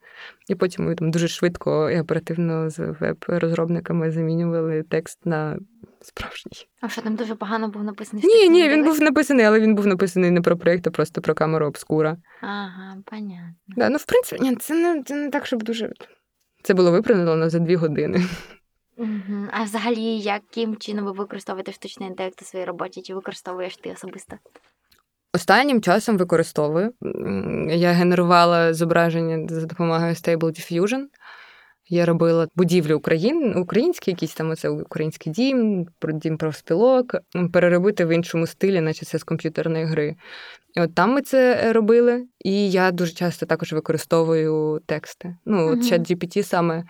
І 0.49 0.55
потім 0.55 0.85
ми 0.85 0.95
там 0.95 1.11
дуже 1.11 1.27
швидко 1.27 1.89
і 1.89 1.99
оперативно 1.99 2.69
з 2.69 2.79
веб-розробниками 2.79 4.11
замінювали 4.11 4.83
текст 4.89 5.25
на 5.25 5.59
справжній. 6.01 6.67
А 6.81 6.89
що 6.89 7.01
там 7.01 7.15
дуже 7.15 7.35
погано 7.35 7.69
був 7.69 7.83
написаний? 7.83 8.25
Ні, 8.25 8.49
ні, 8.49 8.69
він 8.69 8.83
був 8.83 9.01
написаний, 9.01 9.45
але 9.45 9.59
він 9.59 9.75
був 9.75 9.87
написаний 9.87 10.31
не 10.31 10.41
про 10.41 10.57
проєкт, 10.57 10.87
а 10.87 10.91
просто 10.91 11.21
про 11.21 11.33
камеру 11.33 11.67
обскура. 11.67 12.17
Ага, 12.41 12.97
понятно. 13.05 13.53
Да, 13.67 13.89
ну, 13.89 13.97
в 13.97 14.05
принципі, 14.05 14.41
ні, 14.43 14.55
це 14.55 14.73
не, 14.73 15.03
це 15.03 15.15
не 15.15 15.29
так, 15.29 15.45
щоб 15.45 15.63
дуже. 15.63 15.91
Це 16.67 16.73
було 16.73 16.91
виправлено 16.91 17.49
за 17.49 17.59
дві 17.59 17.75
години. 17.75 18.23
Угу. 18.97 19.47
А 19.51 19.63
взагалі, 19.63 20.19
яким 20.19 20.75
чином 20.75 21.05
ви 21.05 21.11
використовуєте 21.11 21.71
штучний 21.71 22.09
інтелект 22.09 22.41
у 22.41 22.45
своїй 22.45 22.65
роботі? 22.65 23.01
Чи 23.01 23.15
використовуєш 23.15 23.77
ти 23.77 23.91
особисто? 23.91 24.35
Останнім 25.33 25.81
часом 25.81 26.17
використовую. 26.17 26.93
Я 27.69 27.91
генерувала 27.91 28.73
зображення 28.73 29.47
за 29.49 29.65
допомогою 29.65 30.13
Stable 30.13 30.37
Diffusion. 30.37 31.03
Я 31.89 32.05
робила 32.05 32.47
будівлі 32.55 32.93
Україн, 32.93 33.57
українські, 33.57 34.11
якісь 34.11 34.33
там 34.33 34.49
оце 34.49 34.69
український 34.69 35.33
дім, 35.33 35.87
дім 36.13 36.37
профспілок, 36.37 37.15
переробити 37.53 38.05
в 38.05 38.09
іншому 38.09 38.47
стилі, 38.47 38.81
наче 38.81 39.05
це 39.05 39.17
з 39.17 39.23
комп'ютерної 39.23 39.85
гри. 39.85 40.15
І 40.75 40.81
от 40.81 40.95
там 40.95 41.13
ми 41.13 41.21
це 41.21 41.73
робили, 41.73 42.25
і 42.39 42.71
я 42.71 42.91
дуже 42.91 43.13
часто 43.13 43.45
також 43.45 43.73
використовую 43.73 44.81
тексти. 44.85 45.35
Ну, 45.45 45.73
от 45.73 45.89
чат 45.89 46.01
GPT 46.11 46.43
саме 46.43 46.83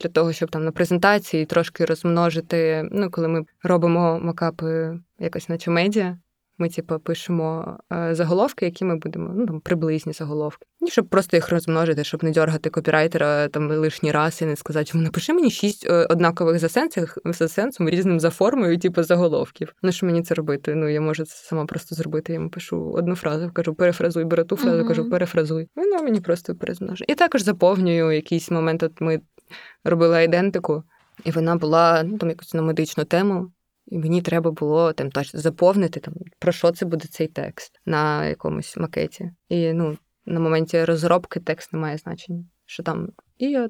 для 0.00 0.10
того, 0.10 0.32
щоб 0.32 0.50
там 0.50 0.64
на 0.64 0.72
презентації 0.72 1.46
трошки 1.46 1.84
розмножити. 1.84 2.88
Ну, 2.92 3.10
коли 3.10 3.28
ми 3.28 3.44
робимо 3.62 4.20
макапи 4.22 4.98
якось 5.18 5.48
наче 5.48 5.70
медіа, 5.70 6.18
ми, 6.58 6.68
типу, 6.68 6.98
пишемо 6.98 7.78
е, 7.92 8.14
заголовки, 8.14 8.64
які 8.64 8.84
ми 8.84 8.96
будемо, 8.96 9.32
ну 9.36 9.46
там 9.46 9.60
приблизні 9.60 10.12
заголовки. 10.12 10.66
І 10.86 10.90
щоб 10.90 11.08
просто 11.08 11.36
їх 11.36 11.48
розмножити, 11.48 12.04
щоб 12.04 12.24
не 12.24 12.30
дергати 12.30 12.70
копірайтера 12.70 13.48
там 13.48 13.70
лишній 13.70 14.12
раз 14.12 14.42
і 14.42 14.46
не 14.46 14.56
сказати, 14.56 14.86
що 14.86 14.98
напиши 14.98 15.32
мені 15.32 15.50
шість 15.50 15.86
е, 15.86 16.06
однакових 16.10 16.58
за 16.58 16.68
сенсом, 16.68 17.04
за 17.24 17.48
сенсом, 17.48 17.88
різним 17.88 18.20
за 18.20 18.30
формою, 18.30 18.78
типу, 18.78 19.02
заголовків. 19.02 19.74
Ну 19.82 19.92
що 19.92 20.06
мені 20.06 20.22
це 20.22 20.34
робити? 20.34 20.74
Ну 20.74 20.88
я 20.88 21.00
можу 21.00 21.24
це 21.24 21.34
сама 21.34 21.64
просто 21.66 21.94
зробити. 21.94 22.32
Я 22.32 22.34
йому 22.38 22.50
пишу 22.50 22.90
одну 22.90 23.16
фразу, 23.16 23.50
кажу, 23.52 23.74
перефразуй, 23.74 24.24
беру 24.24 24.44
ту 24.44 24.56
фразу, 24.56 24.78
Мгм. 24.78 24.88
кажу, 24.88 25.10
перефразуй. 25.10 25.68
Воно 25.76 26.02
мені 26.02 26.20
просто 26.20 26.54
перезмножує. 26.54 27.06
І 27.08 27.14
також 27.14 27.42
заповнюю 27.42 28.12
якийсь 28.12 28.50
момент. 28.50 28.82
От 28.82 29.00
ми 29.00 29.20
робили 29.84 30.24
ідентику, 30.24 30.82
і 31.24 31.30
вона 31.30 31.56
була 31.56 32.02
ну, 32.02 32.18
там 32.18 32.28
якусь 32.28 32.54
на 32.54 32.62
медичну 32.62 33.04
тему. 33.04 33.52
І 33.86 33.98
мені 33.98 34.22
треба 34.22 34.50
було 34.50 34.92
там 34.92 35.10
точно 35.10 35.40
заповнити 35.40 36.00
там 36.00 36.14
про 36.38 36.52
що 36.52 36.72
це 36.72 36.86
буде 36.86 37.08
цей 37.08 37.26
текст 37.26 37.80
на 37.86 38.26
якомусь 38.26 38.76
макеті. 38.76 39.30
І 39.48 39.72
ну 39.72 39.98
на 40.26 40.40
моменті 40.40 40.84
розробки 40.84 41.40
текст 41.40 41.72
не 41.72 41.78
має 41.78 41.98
значення, 41.98 42.44
що 42.66 42.82
там 42.82 43.08
і 43.38 43.50
я 43.50 43.68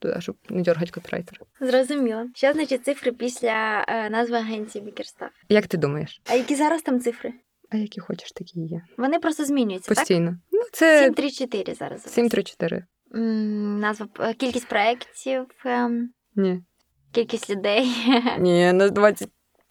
туди, 0.00 0.20
щоб 0.20 0.36
не 0.50 0.62
дергати 0.62 0.90
копірайтера. 0.90 1.40
Зрозуміло. 1.60 2.26
Що 2.34 2.52
значить 2.52 2.84
цифри 2.84 3.12
після 3.12 3.84
е, 3.88 4.10
назви 4.10 4.36
агенції 4.36 4.84
Бікерстав? 4.84 5.28
Як 5.48 5.66
ти 5.66 5.76
думаєш? 5.76 6.20
А 6.30 6.34
які 6.34 6.54
зараз 6.54 6.82
там 6.82 7.00
цифри? 7.00 7.32
А 7.70 7.76
які 7.76 8.00
хочеш, 8.00 8.32
такі 8.32 8.60
є. 8.60 8.82
Вони 8.96 9.18
просто 9.18 9.44
змінюються 9.44 9.94
постійно. 9.94 10.30
Так? 10.30 10.38
Ну 10.52 10.60
це 10.72 11.04
734 11.04 11.74
зараз. 11.74 12.02
734. 12.02 12.84
М-м, 13.14 13.80
назва 13.80 14.08
е, 14.20 14.34
кількість 14.34 14.68
проєктів. 14.68 15.46
Ем... 15.64 16.10
Ні. 16.36 16.62
Кількість 17.12 17.50
людей. 17.50 17.86
Ні, 18.38 18.70
у 18.70 18.72
нас 18.72 18.90
20 18.90 19.28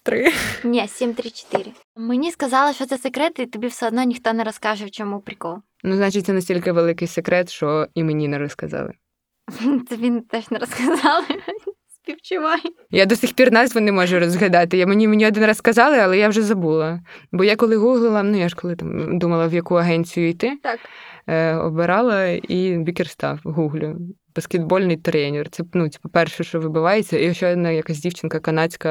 три. 0.08 0.32
Ні, 0.64 0.88
сім, 0.88 1.14
три, 1.14 1.30
чотири. 1.30 1.72
Мені 1.96 2.32
сказали, 2.32 2.74
що 2.74 2.86
це 2.86 2.98
секрет, 2.98 3.40
і 3.40 3.46
тобі 3.46 3.68
все 3.68 3.88
одно 3.88 4.04
ніхто 4.04 4.34
не 4.34 4.44
розкаже, 4.44 4.86
в 4.86 4.92
чому 4.92 5.20
прикол. 5.20 5.56
Ну, 5.84 5.96
значить, 5.96 6.26
це 6.26 6.34
настільки 6.34 6.72
великий 6.72 7.08
секрет, 7.08 7.50
що 7.50 7.88
і 7.94 8.04
мені 8.04 8.28
не 8.28 8.38
розказали. 8.38 8.94
Тобі 9.90 10.22
теж 10.30 10.52
не 10.52 10.60
розказали. 10.60 11.26
Співчувай. 12.04 12.62
Я 12.90 13.06
до 13.06 13.16
сих 13.16 13.34
пір 13.34 13.52
назву 13.52 13.82
не 13.82 13.92
можу 13.92 14.20
розгадати. 14.20 14.78
Я 14.78 14.88
Мені 14.88 15.08
мені 15.08 15.28
один 15.28 15.46
раз 15.46 15.58
сказали, 15.58 15.98
але 15.98 16.18
я 16.18 16.30
вже 16.30 16.42
забула. 16.42 17.02
Бо 17.32 17.44
я 17.44 17.56
коли 17.56 17.76
гуглила, 17.76 18.24
ну 18.24 18.38
я 18.38 18.50
ж 18.50 18.56
коли 18.56 18.76
там 18.76 19.20
думала, 19.20 19.48
в 19.48 19.54
яку 19.54 19.76
агенцію 19.76 20.30
йти, 20.30 20.58
так. 20.64 20.80
Е, 21.28 21.56
обирала 21.56 22.28
і 22.28 22.78
бікерстав 22.78 23.40
гуглю. 23.44 23.98
Баскетбольний 24.38 24.98
тренер. 24.98 25.50
Це 25.50 25.64
ну, 25.74 25.90
типу, 25.90 26.10
перше, 26.10 26.44
що 26.44 26.60
вибивається, 26.60 27.18
і 27.18 27.34
ще 27.34 27.54
одна 27.54 27.72
якась 27.72 28.00
дівчинка 28.00 28.40
канадська 28.40 28.90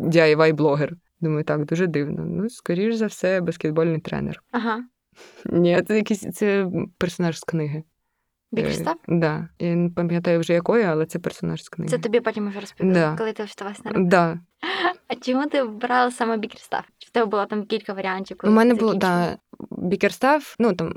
DIY 0.00 0.52
блогер. 0.54 0.92
Думаю, 1.20 1.44
так, 1.44 1.64
дуже 1.64 1.86
дивно. 1.86 2.24
Ну, 2.26 2.50
скоріш 2.50 2.94
за 2.94 3.06
все, 3.06 3.40
баскетбольний 3.40 4.00
тренер. 4.00 4.42
Ага. 4.50 4.84
Ні, 5.44 5.82
це 5.88 5.96
якийсь 5.96 6.20
це 6.20 6.66
персонаж 6.98 7.38
з 7.38 7.44
книги. 7.44 7.82
Бікерстаф? 8.52 8.96
Е, 8.96 9.18
Да. 9.18 9.48
Я 9.58 9.74
не 9.74 9.90
пам'ятаю 9.90 10.40
вже 10.40 10.52
якої, 10.52 10.84
але 10.84 11.06
це 11.06 11.18
персонаж 11.18 11.64
з 11.64 11.68
книги. 11.68 11.90
Це 11.90 11.98
тобі 11.98 12.20
потім 12.20 12.48
вже 12.48 12.60
розповіли, 12.60 12.94
Да. 12.94 13.14
коли 13.18 13.32
ти 13.32 13.44
вчилась 13.44 13.84
на 13.84 13.90
роботі. 13.90 14.10
Да. 14.10 14.40
А 15.08 15.14
чому 15.14 15.46
ти 15.46 15.62
обрала 15.62 16.10
саме 16.10 16.36
Бікерстаф? 16.36 16.84
Чи 16.98 17.08
в 17.08 17.10
тебе 17.10 17.26
було 17.26 17.46
там 17.46 17.66
кілька 17.66 17.92
варіантів? 17.92 18.36
У 18.44 18.50
мене 18.50 18.74
було 18.74 18.94
да, 18.94 19.36
бікерстав. 19.70 20.56
Ну 20.58 20.72
там 20.72 20.94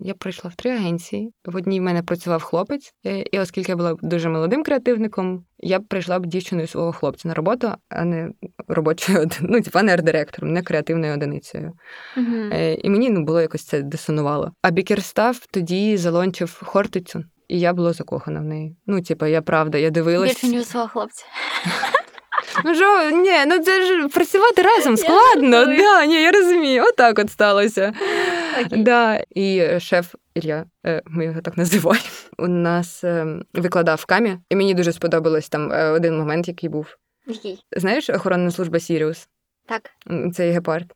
я 0.00 0.14
пройшла 0.14 0.50
в 0.50 0.54
три 0.54 0.70
агенції. 0.70 1.32
В 1.44 1.56
одній 1.56 1.80
в 1.80 1.82
мене 1.82 2.02
працював 2.02 2.42
хлопець, 2.42 2.94
е, 3.06 3.24
і 3.32 3.38
оскільки 3.38 3.72
я 3.72 3.76
була 3.76 3.96
дуже 4.02 4.28
молодим 4.28 4.64
креативником, 4.64 5.44
я 5.58 5.78
б 5.78 5.86
прийшла 5.86 6.18
б 6.18 6.26
дівчиною 6.26 6.68
свого 6.68 6.92
хлопця 6.92 7.28
на 7.28 7.34
роботу, 7.34 7.72
а 7.88 8.04
не 8.04 8.30
робочою 8.68 9.30
ну, 9.40 9.60
типа 9.60 9.82
не 9.82 9.96
арт-директором, 9.96 10.52
не 10.52 10.62
креативною 10.62 11.14
одиницею. 11.14 11.72
Е, 12.52 12.74
І 12.74 12.90
мені 12.90 13.10
ну 13.10 13.24
було 13.24 13.40
якось 13.40 13.64
це 13.64 13.82
дисонувало. 13.82 14.52
А 14.62 14.70
бікерстав 14.70 15.46
тоді 15.50 15.96
залончив 15.96 16.60
Хортицю. 16.64 17.24
І 17.48 17.60
я 17.60 17.72
була 17.72 17.92
закохана 17.92 18.40
в 18.40 18.44
неї. 18.44 18.76
Ну, 18.86 19.02
типа, 19.02 19.28
я 19.28 19.42
правда, 19.42 19.78
я 19.78 19.90
дивилась. 19.90 20.30
Більше, 20.30 20.46
ніж 20.46 20.66
свого 20.66 20.88
хлопця. 20.88 21.24
Ну 22.64 22.74
що, 22.74 23.10
ні, 23.10 23.32
ну 23.46 23.58
це 23.58 23.86
ж 23.86 24.08
працювати 24.08 24.62
разом 24.62 24.96
складно. 24.96 25.64
Да, 25.66 26.06
ні, 26.06 26.22
я 26.22 26.30
розумію. 26.30 26.84
Отак 26.88 27.18
от 27.18 27.30
сталося. 27.30 27.92
Okay. 28.58 28.82
Да. 28.82 29.24
І 29.30 29.80
шеф 29.80 30.14
Ілля, 30.34 30.64
е, 30.86 31.02
ми 31.04 31.24
його 31.24 31.40
так 31.40 31.56
називаємо, 31.56 32.06
у 32.38 32.48
нас 32.48 33.04
е, 33.04 33.26
викладав 33.54 33.98
в 33.98 34.06
камі, 34.06 34.38
і 34.50 34.56
мені 34.56 34.74
дуже 34.74 34.92
сподобалось 34.92 35.48
там 35.48 35.72
е, 35.72 35.90
один 35.90 36.18
момент, 36.18 36.48
який 36.48 36.68
був. 36.68 36.96
Який? 37.26 37.64
Знаєш, 37.76 38.10
охоронна 38.10 38.50
служба 38.50 38.80
Сіріус, 38.80 39.28
Так. 39.66 39.90
Це 40.34 40.50
гепард. 40.50 40.92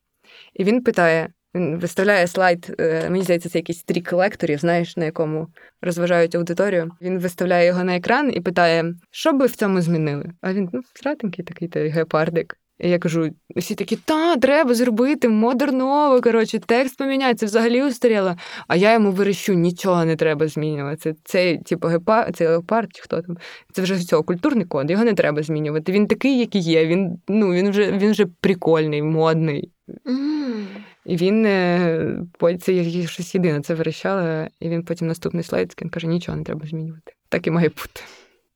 І 0.55 0.65
він 0.65 0.83
питає: 0.83 1.33
Він 1.55 1.79
виставляє 1.79 2.27
слайд. 2.27 2.75
е, 2.79 3.11
Мені 3.11 3.25
здається, 3.25 3.49
це 3.49 3.59
якийсь 3.59 3.79
стрік 3.79 4.13
лекторів, 4.13 4.59
знаєш, 4.59 4.97
на 4.97 5.05
якому 5.05 5.49
розважають 5.83 6.35
аудиторію. 6.35 6.91
Він 7.01 7.19
виставляє 7.19 7.67
його 7.67 7.85
на 7.85 7.97
екран 7.97 8.33
і 8.35 8.41
питає, 8.41 8.95
що 9.11 9.33
би 9.33 9.47
в 9.47 9.57
цьому 9.57 9.81
змінили? 9.81 10.31
А 10.41 10.53
він 10.53 10.69
ну, 10.73 10.81
сратенький 10.95 11.45
такий 11.45 11.69
той 11.69 11.89
гепардик. 11.89 12.57
І 12.79 12.91
я 12.91 12.99
кажу, 12.99 13.31
всі 13.57 13.75
такі, 13.75 13.97
та, 13.97 14.37
треба 14.37 14.75
зробити 14.75 15.29
модерново, 15.29 16.21
коротше, 16.21 16.59
текст 16.59 16.99
поміняти, 16.99 17.35
це 17.35 17.47
взагалі 17.47 17.83
устаріло. 17.83 18.37
А 18.69 18.77
я 18.77 18.93
йому 18.93 19.11
вирішую, 19.11 19.59
нічого 19.59 20.05
не 20.05 20.17
треба 20.17 20.49
змінювати. 20.49 21.15
Це, 21.25 21.57
типу, 21.57 21.89
гепард, 21.89 22.37
цей 22.37 22.47
леопард, 22.47 22.89
чи 22.93 23.03
хто 23.03 23.23
там. 23.23 23.37
Це 23.73 23.83
вже 23.83 23.99
цього 23.99 24.23
культурний 24.23 24.67
код, 24.67 24.91
його 24.91 25.05
не 25.05 25.15
треба 25.15 25.43
змінювати. 25.43 25.93
Він 25.93 26.07
такий, 26.07 26.39
який 26.39 26.61
є. 26.61 26.87
Він, 26.87 27.19
ну, 27.29 27.53
він, 27.53 27.71
вже, 27.71 27.93
він 27.93 28.11
вже 28.11 28.27
прикольний, 28.41 29.03
модний. 29.03 29.71
М. 30.07 30.67
І 31.05 31.17
він 31.17 31.47
е, 31.47 32.27
це 32.61 32.85
щось 33.07 33.35
єдине 33.35 33.61
це 33.61 33.75
вирішала, 33.75 34.51
і 34.61 34.69
він 34.69 34.85
потім 34.85 35.09
наступний 35.09 35.45
слайд 35.45 35.75
він 35.83 35.91
каже, 35.91 36.07
нічого 36.07 36.39
не 36.39 36.45
треба 36.45 36.67
змінювати. 36.67 37.15
Так 37.29 37.47
і 37.47 37.51
має 37.51 37.69
бути. 37.69 38.01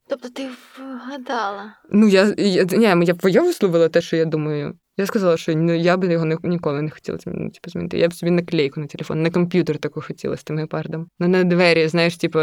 Тобто 0.08 0.28
ти 0.28 0.48
вгадала. 0.78 1.74
Ну, 1.90 2.08
я, 2.08 2.34
я, 2.38 2.64
ні, 2.64 2.84
я, 3.06 3.16
я 3.22 3.42
висловила 3.42 3.88
те, 3.88 4.00
що 4.00 4.16
я 4.16 4.24
думаю. 4.24 4.78
Я 4.96 5.06
сказала, 5.06 5.36
що 5.36 5.54
ну, 5.54 5.74
я 5.74 5.96
б 5.96 6.04
його 6.04 6.24
не, 6.24 6.36
ніколи 6.42 6.82
не 6.82 6.90
хотіла 6.90 7.18
змінити, 7.18 7.54
типу, 7.54 7.70
змінити. 7.70 7.98
Я 7.98 8.08
б 8.08 8.14
собі 8.14 8.30
наклейку 8.30 8.80
на 8.80 8.86
телефон, 8.86 9.22
на 9.22 9.30
комп'ютер 9.30 9.78
таку 9.78 10.00
хотіла 10.00 10.36
з 10.36 10.44
тим 10.44 10.58
гепардом. 10.58 11.08
Ну, 11.18 11.28
на 11.28 11.44
двері, 11.44 11.88
знаєш, 11.88 12.16
типу, 12.16 12.38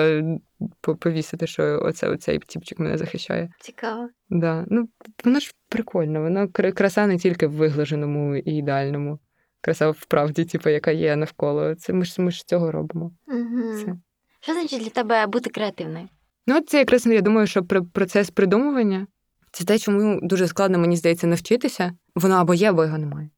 повісити, 1.00 1.48
що 1.48 1.80
оце, 1.84 2.10
оцей 2.10 2.40
тіпчик 2.40 2.80
мене 2.80 2.98
захищає. 2.98 3.50
Цікаво. 3.60 4.10
Да. 4.30 4.66
Ну, 4.68 4.90
воно 5.26 5.40
ж 5.40 5.52
прикольно, 5.70 6.22
воно 6.22 6.48
кра- 6.48 6.72
краса 6.72 7.08
не 7.08 7.18
тільки 7.18 7.48
в 7.48 7.52
виглаженому 7.52 8.36
і 8.36 8.52
ідеальному. 8.52 9.20
Краса 9.62 9.90
в 9.90 10.06
правді, 10.06 10.46
типу, 10.46 10.70
яка 10.70 10.92
є 10.92 11.16
навколо. 11.16 11.76
Це 11.76 11.94
ми 11.94 12.06
ж 12.06 12.22
ми 12.22 12.32
ж 12.32 12.48
цього 12.48 12.72
робимо. 12.72 13.12
Угу. 13.28 13.74
Це. 13.86 13.96
Що 14.40 14.54
значить 14.54 14.82
для 14.84 14.90
тебе 14.90 15.28
бути 15.28 15.50
креативною? 15.50 16.08
Ну, 16.48 16.62
це 16.62 16.78
якраз 16.78 17.08
я 17.08 17.22
думаю, 17.22 17.48
що 17.48 17.64
про- 17.64 17.86
процес 17.86 18.30
придумування 18.30 19.08
це 19.52 19.64
те, 19.64 19.80
чому 19.80 20.20
дуже 20.22 20.48
складно, 20.48 20.80
мені 20.80 20.98
здається, 20.98 21.28
навчитися. 21.28 21.94
Воно 22.16 22.36
або 22.36 22.54
є, 22.54 22.70
або 22.70 22.84
його 22.84 22.98
немає. 22.98 23.30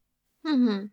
Угу. 0.43 0.89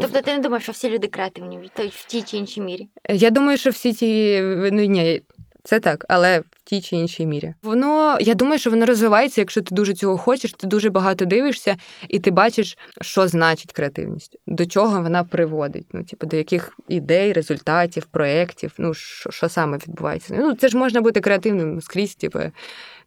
Тобто 0.00 0.20
ти 0.20 0.32
не 0.32 0.38
думаєш, 0.38 0.62
що 0.62 0.72
всі 0.72 0.90
люди 0.90 1.06
креативні 1.06 1.58
в 1.58 1.88
в 1.88 2.04
тій 2.06 2.22
чи 2.22 2.36
іншій 2.36 2.60
мірі? 2.60 2.88
Я 3.08 3.30
думаю, 3.30 3.58
що 3.58 3.70
всі 3.70 3.92
ті 3.92 4.40
ну 4.72 4.84
ні, 4.84 5.22
це 5.64 5.80
так, 5.80 6.04
але 6.08 6.40
в 6.40 6.44
тій 6.64 6.80
чи 6.80 6.96
іншій 6.96 7.26
мірі. 7.26 7.54
Воно 7.62 8.18
я 8.20 8.34
думаю, 8.34 8.58
що 8.58 8.70
воно 8.70 8.86
розвивається, 8.86 9.40
якщо 9.40 9.62
ти 9.62 9.74
дуже 9.74 9.94
цього 9.94 10.18
хочеш, 10.18 10.52
ти 10.52 10.66
дуже 10.66 10.90
багато 10.90 11.24
дивишся, 11.24 11.76
і 12.08 12.18
ти 12.18 12.30
бачиш, 12.30 12.78
що 13.00 13.28
значить 13.28 13.72
креативність, 13.72 14.36
до 14.46 14.66
чого 14.66 15.02
вона 15.02 15.24
приводить. 15.24 15.86
Ну, 15.92 16.04
типу, 16.04 16.26
до 16.26 16.36
яких 16.36 16.72
ідей, 16.88 17.32
результатів, 17.32 18.06
проєктів, 18.06 18.72
ну 18.78 18.94
що, 18.94 19.30
що 19.30 19.48
саме 19.48 19.76
відбувається. 19.76 20.34
Ну, 20.38 20.54
це 20.54 20.68
ж 20.68 20.76
можна 20.76 21.00
бути 21.00 21.20
креативним 21.20 21.80
скрізь, 21.80 22.14
типу. 22.14 22.38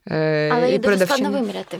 Е, 0.07 0.49
Але 0.49 0.71
і 0.71 0.77
дуже 0.77 1.05
складно 1.05 1.31
виміряти. 1.31 1.77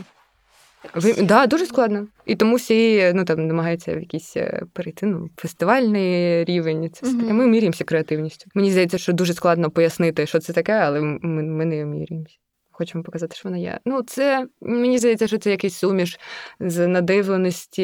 Ви, 0.96 1.14
да, 1.14 1.48
дуже 1.48 1.66
складно. 1.66 2.08
І 2.26 2.36
тому 2.36 2.56
всі 2.56 3.12
ну, 3.16 3.26
там, 3.26 3.48
намагаються 3.48 3.96
в 3.96 4.00
якийсь 4.00 4.38
е, 4.38 4.64
перейти 4.74 5.06
ну, 5.06 5.30
фестивальний 5.38 6.44
рівень. 6.44 6.90
Це 6.94 7.06
все 7.06 7.18
таке. 7.18 7.34
Ми 7.34 7.48
міряємося 7.48 7.84
креативністю. 7.84 8.50
Мені 8.56 8.72
здається, 8.72 8.98
що 8.98 9.14
дуже 9.14 9.34
складно 9.34 9.70
пояснити, 9.70 10.26
що 10.26 10.40
це 10.40 10.54
таке, 10.54 10.74
але 10.74 11.02
ми, 11.02 11.44
ми 11.44 11.66
не 11.66 11.86
міряємося. 11.86 12.36
Хочемо 12.72 13.04
показати, 13.04 13.36
що 13.36 13.50
вона 13.50 13.58
є. 13.58 13.80
Ну, 13.86 14.02
це 14.02 14.48
мені 14.62 14.98
здається, 14.98 15.28
що 15.28 15.38
це 15.38 15.52
якийсь 15.52 15.76
суміш 15.76 16.20
з 16.60 16.88
надивленості, 16.88 17.84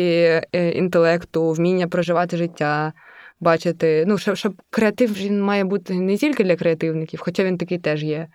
е, 0.52 0.70
інтелекту, 0.70 1.52
вміння 1.52 1.88
проживати 1.88 2.38
життя, 2.38 2.94
бачити. 3.40 4.04
Ну, 4.08 4.18
щоб, 4.18 4.36
щоб 4.36 4.62
креатив 4.70 5.14
він 5.14 5.42
має 5.42 5.64
бути 5.64 5.94
не 5.94 6.18
тільки 6.18 6.44
для 6.44 6.56
креативників, 6.56 7.20
хоча 7.24 7.44
він 7.44 7.58
такий 7.58 7.80
теж 7.80 8.04
є. 8.04 8.28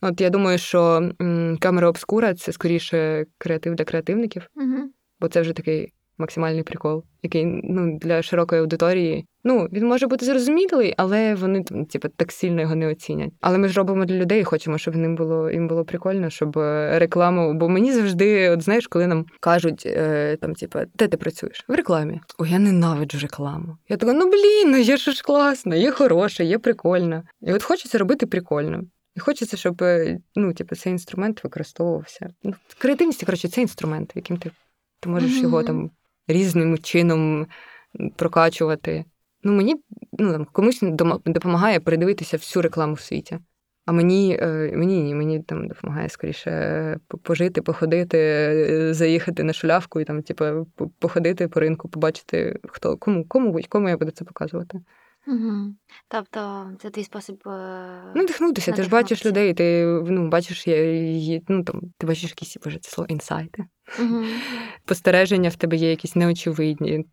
От 0.00 0.20
я 0.20 0.30
думаю, 0.30 0.58
що 0.58 1.10
камера 1.60 1.88
обскура 1.88 2.34
це 2.34 2.52
скоріше 2.52 3.26
креатив 3.38 3.74
для 3.74 3.84
креативників, 3.84 4.46
Угу. 4.56 4.90
бо 5.20 5.28
це 5.28 5.40
вже 5.40 5.52
такий 5.52 5.92
максимальний 6.18 6.62
прикол, 6.62 7.04
який 7.22 7.44
ну, 7.46 7.98
для 7.98 8.22
широкої 8.22 8.60
аудиторії. 8.60 9.26
Ну, 9.44 9.68
він 9.72 9.86
може 9.86 10.06
бути 10.06 10.24
зрозумілий, 10.24 10.94
але 10.96 11.34
вони 11.34 11.62
там, 11.62 11.84
типу, 11.84 12.08
так 12.08 12.32
сильно 12.32 12.60
його 12.60 12.74
не 12.74 12.88
оцінять. 12.88 13.30
Але 13.40 13.58
ми 13.58 13.68
ж 13.68 13.76
робимо 13.76 14.04
для 14.04 14.14
людей, 14.14 14.44
хочемо, 14.44 14.78
щоб 14.78 14.96
ним 14.96 15.16
було 15.16 15.50
їм 15.50 15.68
було 15.68 15.84
прикольно, 15.84 16.30
щоб 16.30 16.58
е, 16.58 16.98
рекламу. 16.98 17.54
Бо 17.54 17.68
мені 17.68 17.92
завжди, 17.92 18.50
от 18.50 18.62
знаєш, 18.62 18.86
коли 18.86 19.06
нам 19.06 19.26
кажуть, 19.40 19.82
е, 19.86 20.36
там, 20.40 20.54
типу, 20.54 20.78
де 20.94 21.08
ти 21.08 21.16
працюєш? 21.16 21.64
В 21.68 21.74
рекламі. 21.74 22.20
О, 22.38 22.46
я 22.46 22.58
ненавиджу 22.58 23.18
рекламу. 23.18 23.76
Я 23.88 23.96
така, 23.96 24.12
ну 24.12 24.30
блін, 24.30 24.70
ну 24.70 24.76
є 24.76 24.96
ж 24.96 25.22
класно, 25.22 25.74
є 25.74 25.90
хороше, 25.90 26.44
є 26.44 26.58
прикольно. 26.58 27.22
І 27.42 27.52
от 27.52 27.62
хочеться 27.62 27.98
робити 27.98 28.26
прикольно. 28.26 28.82
І 29.18 29.20
хочеться, 29.20 29.56
щоб 29.56 29.82
е, 29.82 30.18
ну, 30.36 30.52
типу, 30.52 30.76
цей 30.76 30.92
інструмент 30.92 31.44
використовувався. 31.44 32.30
Ну, 32.42 32.54
креативність, 32.78 33.24
коротше, 33.24 33.48
це 33.48 33.60
інструмент, 33.60 34.12
яким 34.14 34.36
ти, 34.36 34.50
ти 35.00 35.08
можеш 35.08 35.32
Мгм. 35.32 35.42
його 35.42 35.62
там 35.62 35.90
різним 36.28 36.78
чином 36.78 37.46
прокачувати. 38.16 39.04
Ну, 39.42 39.52
мені 39.52 39.76
ну, 40.18 40.32
там, 40.32 40.44
комусь 40.52 40.78
допомагає 41.26 41.80
передивитися 41.80 42.36
всю 42.36 42.62
рекламу 42.62 42.94
в 42.94 43.00
світі. 43.00 43.38
А 43.86 43.92
мені, 43.92 44.38
е, 44.42 44.72
мені 44.76 45.02
ні, 45.02 45.14
мені 45.14 45.42
там 45.42 45.68
допомагає 45.68 46.08
скоріше 46.08 46.50
е, 46.50 46.98
пожити, 47.22 47.62
походити, 47.62 48.94
заїхати 48.94 49.42
на 49.42 49.52
шулявку 49.52 50.00
і 50.00 50.04
там, 50.04 50.22
типу, 50.22 50.66
походити 50.98 51.48
по 51.48 51.60
ринку, 51.60 51.88
побачити, 51.88 52.58
хто 52.68 52.96
кому, 52.96 53.24
кому, 53.24 53.60
кому 53.68 53.88
я 53.88 53.96
буду 53.96 54.10
це 54.10 54.24
показувати. 54.24 54.80
Угу. 55.28 55.74
Тобто 56.08 56.70
це 56.80 56.90
твій 56.90 57.04
спосіб. 57.04 57.42
е, 57.46 58.02
Ну, 58.14 58.22
надихнутися, 58.22 58.72
ти 58.72 58.82
ж 58.82 58.88
бачиш 58.88 59.26
людей, 59.26 59.54
ти 59.54 59.84
ну, 60.06 60.28
бачиш, 60.28 60.64
ну, 61.48 61.64
там, 61.64 61.82
ти 61.98 62.06
бачиш 62.06 62.30
якісь 62.30 62.56
боже, 62.64 62.78
це 62.78 62.90
слово 62.90 63.08
інсайти. 63.08 63.64
Угу. 64.00 64.24
Постереження 64.84 65.48
в 65.48 65.56
тебе 65.56 65.76
є 65.76 65.90
якісь 65.90 66.16
неочевидні. 66.16 67.04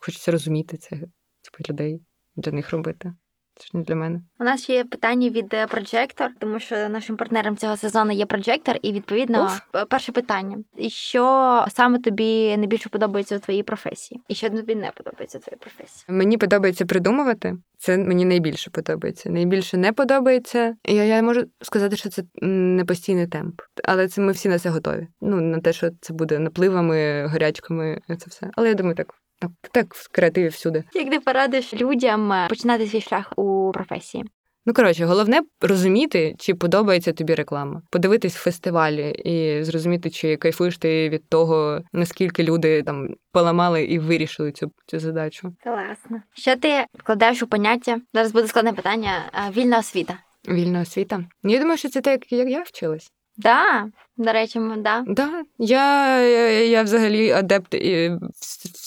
Хочеться 0.00 0.32
розуміти 0.32 0.76
це, 0.76 0.90
типу, 0.90 1.70
людей, 1.70 2.00
для 2.36 2.52
них 2.52 2.70
робити. 2.70 3.14
Це 3.58 3.66
ж 3.66 3.70
не 3.74 3.82
для 3.82 3.94
мене. 3.94 4.20
У 4.40 4.44
нас 4.44 4.62
ще 4.62 4.72
є 4.72 4.84
питання 4.84 5.28
від 5.28 5.54
е, 5.54 5.66
Projector, 5.66 6.28
тому 6.38 6.58
що 6.58 6.88
нашим 6.88 7.16
партнером 7.16 7.56
цього 7.56 7.76
сезону 7.76 8.12
є 8.12 8.24
Projector, 8.24 8.78
і 8.82 8.92
відповідно 8.92 9.44
Уф. 9.44 9.60
перше 9.88 10.12
питання: 10.12 10.56
що 10.88 11.64
саме 11.68 11.98
тобі 11.98 12.56
найбільше 12.56 12.88
подобається 12.88 13.36
у 13.36 13.38
твоїй 13.38 13.62
професії? 13.62 14.20
І 14.28 14.34
що 14.34 14.50
тобі 14.50 14.74
не 14.74 14.90
подобається 14.90 15.38
у 15.38 15.40
твоїй 15.40 15.58
професії? 15.58 16.04
Мені 16.08 16.38
подобається 16.38 16.86
придумувати. 16.86 17.54
Це 17.78 17.98
мені 17.98 18.24
найбільше 18.24 18.70
подобається. 18.70 19.30
Найбільше 19.30 19.76
не 19.76 19.92
подобається. 19.92 20.76
Я, 20.84 21.04
я 21.04 21.22
можу 21.22 21.44
сказати, 21.62 21.96
що 21.96 22.08
це 22.08 22.22
не 22.42 22.84
постійний 22.84 23.26
темп. 23.26 23.60
Але 23.84 24.08
це 24.08 24.20
ми 24.20 24.32
всі 24.32 24.48
на 24.48 24.58
це 24.58 24.68
готові. 24.68 25.06
Ну, 25.20 25.40
на 25.40 25.60
те, 25.60 25.72
що 25.72 25.90
це 26.00 26.14
буде 26.14 26.38
напливами, 26.38 27.26
горячками, 27.26 28.00
це 28.08 28.26
все. 28.26 28.50
Але 28.54 28.68
я 28.68 28.74
думаю, 28.74 28.94
так, 28.94 29.14
так, 29.40 29.50
так 29.72 29.94
в 29.94 30.08
креативі 30.12 30.48
всюди. 30.48 30.84
Як 30.94 31.10
ти 31.10 31.20
порадиш 31.20 31.74
людям 31.74 32.32
е, 32.32 32.46
починати 32.48 32.86
свій 32.86 33.00
шлях 33.00 33.32
у 33.36 33.70
професії? 33.74 34.24
Ну, 34.68 34.74
коротше, 34.74 35.04
головне 35.04 35.40
розуміти, 35.60 36.34
чи 36.38 36.54
подобається 36.54 37.12
тобі 37.12 37.34
реклама, 37.34 37.82
подивитись 37.90 38.34
фестивалі 38.34 39.10
і 39.10 39.64
зрозуміти, 39.64 40.10
чи 40.10 40.36
кайфуєш 40.36 40.78
ти 40.78 41.08
від 41.08 41.28
того, 41.28 41.80
наскільки 41.92 42.42
люди 42.42 42.82
там 42.82 43.08
поламали 43.32 43.84
і 43.84 43.98
вирішили 43.98 44.52
цю, 44.52 44.72
цю 44.86 44.98
задачу. 44.98 45.52
Класно. 45.62 46.22
Що 46.34 46.56
ти 46.56 46.84
вкладаєш 46.98 47.42
у 47.42 47.46
поняття? 47.46 47.98
Зараз 48.14 48.32
буде 48.32 48.48
складне 48.48 48.72
питання. 48.72 49.10
е, 49.34 49.50
Вільна 49.56 49.78
освіта. 49.78 50.18
Вільна 50.48 50.80
освіта. 50.80 51.24
Ну, 51.42 51.52
Я 51.52 51.58
думаю, 51.58 51.78
що 51.78 51.88
це 51.88 52.00
так, 52.00 52.32
як 52.32 52.48
я 52.48 52.62
вчилась. 52.62 53.12
Да, 53.36 53.88
до 54.16 54.32
речі, 54.32 54.60
да. 54.78 55.04
Да, 55.06 55.44
я, 55.58 56.20
я, 56.20 56.64
я 56.64 56.82
взагалі 56.82 57.30
адепт 57.30 57.74
і 57.74 58.12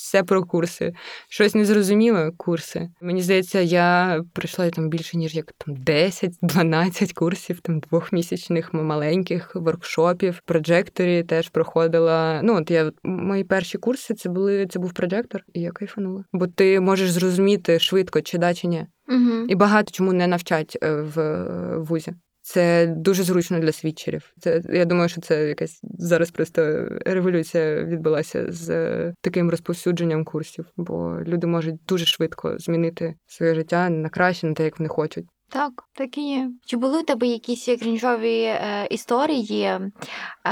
все 0.09 0.23
про 0.23 0.43
курси. 0.43 0.93
Щось 1.29 1.55
незрозуміле 1.55 2.31
курси. 2.37 2.89
Мені 3.01 3.21
здається, 3.21 3.59
я 3.59 4.19
пройшла 4.33 4.69
там 4.69 4.89
більше, 4.89 5.17
ніж 5.17 5.35
як 5.35 5.53
там 5.57 5.75
10-12 5.75 7.13
курсів, 7.15 7.59
там 7.59 7.79
двохмісячних 7.79 8.73
маленьких 8.73 9.55
воркшопів. 9.55 10.41
Проджекторі 10.45 11.23
теж 11.23 11.49
проходила. 11.49 12.41
Ну, 12.43 12.55
от 12.55 12.71
я 12.71 12.91
мої 13.03 13.43
перші 13.43 13.77
курси 13.77 14.13
це 14.13 14.29
були 14.29 14.67
це 14.67 14.79
був 14.79 14.93
проджектор, 14.93 15.43
і 15.53 15.61
я 15.61 15.71
кайфанула. 15.71 16.23
Бо 16.33 16.47
ти 16.47 16.79
можеш 16.79 17.11
зрозуміти 17.11 17.79
швидко, 17.79 18.21
чи 18.21 18.37
да, 18.37 18.53
чи 18.53 18.67
ні. 18.67 18.85
Угу. 19.07 19.45
І 19.47 19.55
багато 19.55 19.91
чому 19.91 20.13
не 20.13 20.27
навчать 20.27 20.77
е, 20.83 20.95
в 20.95 21.19
е, 21.19 21.77
вузі. 21.77 22.13
Це 22.51 22.87
дуже 22.87 23.23
зручно 23.23 23.59
для 23.59 23.71
свідчерів. 23.71 24.33
Це 24.39 24.61
я 24.69 24.85
думаю, 24.85 25.09
що 25.09 25.21
це 25.21 25.47
якась 25.47 25.79
зараз 25.83 26.31
просто 26.31 26.87
революція 27.05 27.83
відбулася 27.83 28.51
з 28.51 28.69
е, 28.69 29.13
таким 29.21 29.49
розповсюдженням 29.49 30.25
курсів, 30.25 30.65
бо 30.77 31.19
люди 31.27 31.47
можуть 31.47 31.75
дуже 31.87 32.05
швидко 32.05 32.59
змінити 32.59 33.15
своє 33.27 33.55
життя 33.55 33.89
на 33.89 34.09
краще, 34.09 34.47
на 34.47 34.53
те, 34.53 34.63
як 34.63 34.79
вони 34.79 34.89
хочуть. 34.89 35.25
Так, 35.49 35.71
так 35.93 36.17
і 36.17 36.21
є. 36.21 36.51
Чи 36.65 36.77
були 36.77 36.99
у 36.99 37.03
тебе 37.03 37.27
якісь 37.27 37.65
крінжові 37.65 38.41
е, 38.43 38.87
історії 38.91 39.63
е, 39.63 39.91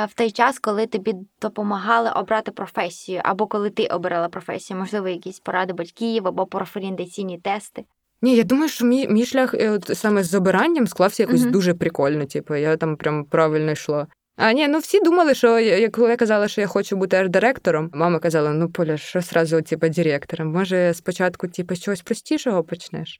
в 0.05 0.13
той 0.15 0.31
час, 0.31 0.59
коли 0.59 0.87
тобі 0.87 1.13
допомагали 1.41 2.11
обрати 2.11 2.51
професію, 2.51 3.21
або 3.23 3.47
коли 3.47 3.69
ти 3.69 3.87
обирала 3.87 4.29
професію? 4.29 4.79
Можливо, 4.79 5.07
якісь 5.07 5.39
поради 5.39 5.73
батьків 5.73 6.27
або 6.27 6.45
профорієнтаційні 6.45 7.39
тести? 7.39 7.85
Ні, 8.21 8.35
я 8.35 8.43
думаю, 8.43 8.69
що 8.69 8.85
мій, 8.85 9.07
мій 9.07 9.25
шлях 9.25 9.53
е, 9.53 9.69
от, 9.69 9.97
саме 9.97 10.23
з 10.23 10.33
обиранням 10.33 10.87
склався 10.87 11.23
якось 11.23 11.41
Мгм. 11.41 11.51
дуже 11.51 11.73
прикольно. 11.73 12.25
Типу, 12.25 12.55
я 12.55 12.77
там 12.77 12.97
прям 12.97 13.25
правильно 13.25 13.71
йшла. 13.71 14.07
А 14.37 14.51
ні, 14.51 14.67
ну 14.67 14.79
всі 14.79 14.99
думали, 14.99 15.33
що 15.35 15.59
я- 15.59 15.89
коли 15.89 16.09
я 16.09 16.15
казала, 16.15 16.47
що 16.47 16.61
я 16.61 16.67
хочу 16.67 16.95
бути 16.95 17.17
арт-директором, 17.17 17.89
мама 17.93 18.19
казала: 18.19 18.53
ну 18.53 18.69
Поля, 18.69 18.97
що 18.97 19.21
сразу, 19.21 19.61
типу, 19.61 19.89
директором? 19.89 20.51
Може, 20.51 20.93
спочатку, 20.93 21.47
типу, 21.47 21.75
з 21.75 21.81
чогось 21.81 22.01
простішого 22.01 22.63
почнеш? 22.63 23.19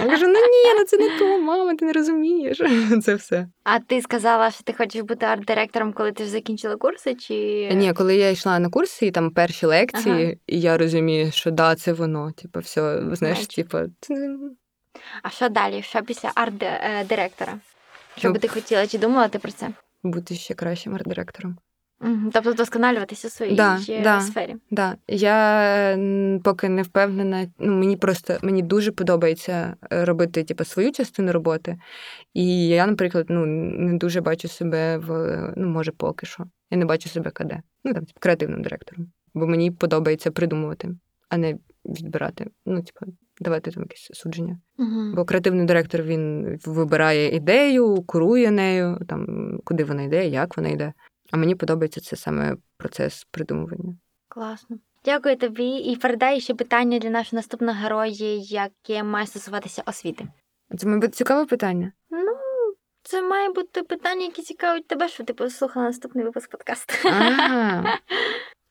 Я 0.00 0.06
кажу, 0.10 0.26
ну 0.26 0.32
ні, 0.32 0.74
ну 0.78 0.84
це 0.84 0.96
не 0.98 1.18
то, 1.18 1.38
мама, 1.40 1.74
ти 1.74 1.84
не 1.84 1.92
розумієш. 1.92 2.60
Це 3.04 3.14
все. 3.14 3.46
А 3.64 3.78
ти 3.78 4.02
сказала, 4.02 4.50
що 4.50 4.62
ти 4.62 4.72
хочеш 4.72 5.02
бути 5.02 5.26
арт-директором, 5.26 5.92
коли 5.92 6.12
ти 6.12 6.22
вже 6.22 6.32
закінчила 6.32 6.76
курси? 6.76 7.14
Чи 7.14 7.34
Ні, 7.74 7.92
коли 7.92 8.16
я 8.16 8.30
йшла 8.30 8.58
на 8.58 8.68
курси, 8.68 9.06
і 9.06 9.10
там 9.10 9.30
перші 9.30 9.66
лекції, 9.66 10.38
і 10.46 10.60
я 10.60 10.78
розумію, 10.78 11.32
що 11.32 11.50
да, 11.50 11.74
це 11.74 11.92
воно. 11.92 12.32
Типу, 12.32 12.60
все, 12.60 13.02
знаєш, 13.12 13.46
типу, 13.46 13.78
а 15.22 15.30
що 15.30 15.48
далі? 15.48 15.82
Що 15.82 16.02
після 16.02 16.32
арт-директора? 16.34 17.54
Що 18.16 18.28
Ну, 18.28 18.34
би 18.34 18.40
ти 18.40 18.48
хотіла? 18.48 18.86
Чи 18.86 18.98
думала 18.98 19.28
ти 19.28 19.38
про 19.38 19.52
це? 19.52 19.68
Бути 20.02 20.34
ще 20.34 20.54
кращим 20.54 20.94
арт-директором. 20.94 21.56
Тобто 22.32 22.52
вдосконалюватися 22.52 23.28
у 23.28 23.30
своїй 23.30 23.56
Да, 23.56 23.80
да. 24.02 24.20
сфері. 24.20 24.56
Да, 24.70 24.96
я 25.08 25.98
поки 26.44 26.68
не 26.68 26.82
впевнена. 26.82 27.46
Ну 27.58 27.72
мені 27.72 27.96
просто 27.96 28.38
мені 28.42 28.62
дуже 28.62 28.92
подобається 28.92 29.76
е, 29.92 30.04
робити 30.04 30.44
типу, 30.44 30.64
свою 30.64 30.92
частину 30.92 31.32
роботи. 31.32 31.78
І 32.34 32.68
я, 32.68 32.86
наприклад, 32.86 33.26
ну 33.28 33.46
не 33.46 33.98
дуже 33.98 34.20
бачу 34.20 34.48
себе 34.48 34.98
в 34.98 35.38
ну, 35.56 35.68
може, 35.68 35.92
поки 35.92 36.26
що. 36.26 36.44
Я 36.70 36.78
не 36.78 36.84
бачу 36.84 37.08
себе 37.08 37.30
КД. 37.30 37.52
Ну 37.84 37.94
там 37.94 38.04
типу, 38.04 38.20
креативним 38.20 38.62
директором. 38.62 39.12
Бо 39.34 39.46
мені 39.46 39.70
подобається 39.70 40.30
придумувати, 40.30 40.88
а 41.28 41.36
не 41.36 41.56
відбирати. 41.84 42.46
Ну, 42.66 42.82
типу, 42.82 43.12
давати 43.42 43.70
там 43.70 43.82
якесь 43.82 44.10
судження. 44.12 44.58
Угу. 44.78 45.12
Бо 45.14 45.24
креативний 45.24 45.66
директор 45.66 46.02
він 46.02 46.56
вибирає 46.66 47.36
ідею, 47.36 48.02
курує 48.06 48.50
нею, 48.50 48.98
там 49.08 49.26
куди 49.64 49.84
вона 49.84 50.02
йде, 50.02 50.28
як 50.28 50.56
вона 50.56 50.68
йде. 50.68 50.92
А 51.30 51.36
мені 51.36 51.54
подобається 51.54 52.00
це 52.00 52.16
саме 52.16 52.56
процес 52.76 53.26
придумування. 53.30 53.96
Класно. 54.28 54.78
Дякую 55.04 55.36
тобі 55.36 55.68
і 55.68 55.96
передай 55.96 56.40
ще 56.40 56.54
питання 56.54 56.98
для 56.98 57.10
нашого 57.10 57.38
наступного 57.38 57.78
героя, 57.78 58.36
яке 58.40 59.02
має 59.02 59.26
стосуватися 59.26 59.82
освіти. 59.86 60.28
Це, 60.78 60.88
мабуть, 60.88 61.14
цікаве 61.14 61.46
питання. 61.46 61.92
Ну, 62.10 62.32
це 63.02 63.22
має 63.22 63.48
бути 63.48 63.82
питання, 63.82 64.24
які 64.24 64.42
цікавить 64.42 64.86
тебе, 64.86 65.08
що 65.08 65.24
ти 65.24 65.32
послухала 65.32 65.86
наступний 65.86 66.24
випуск 66.24 66.50
подкасту. 66.50 66.94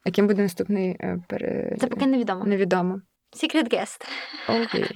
А 0.03 0.11
ким 0.11 0.27
буде 0.27 0.41
наступний 0.41 0.89
е, 0.89 1.19
пере... 1.27 1.77
Це 1.79 1.87
поки 1.87 2.05
невідомо. 2.05 2.45
невідомо. 2.45 3.01
Secret 3.33 3.73
guest. 3.73 4.05
Окей. 4.47 4.91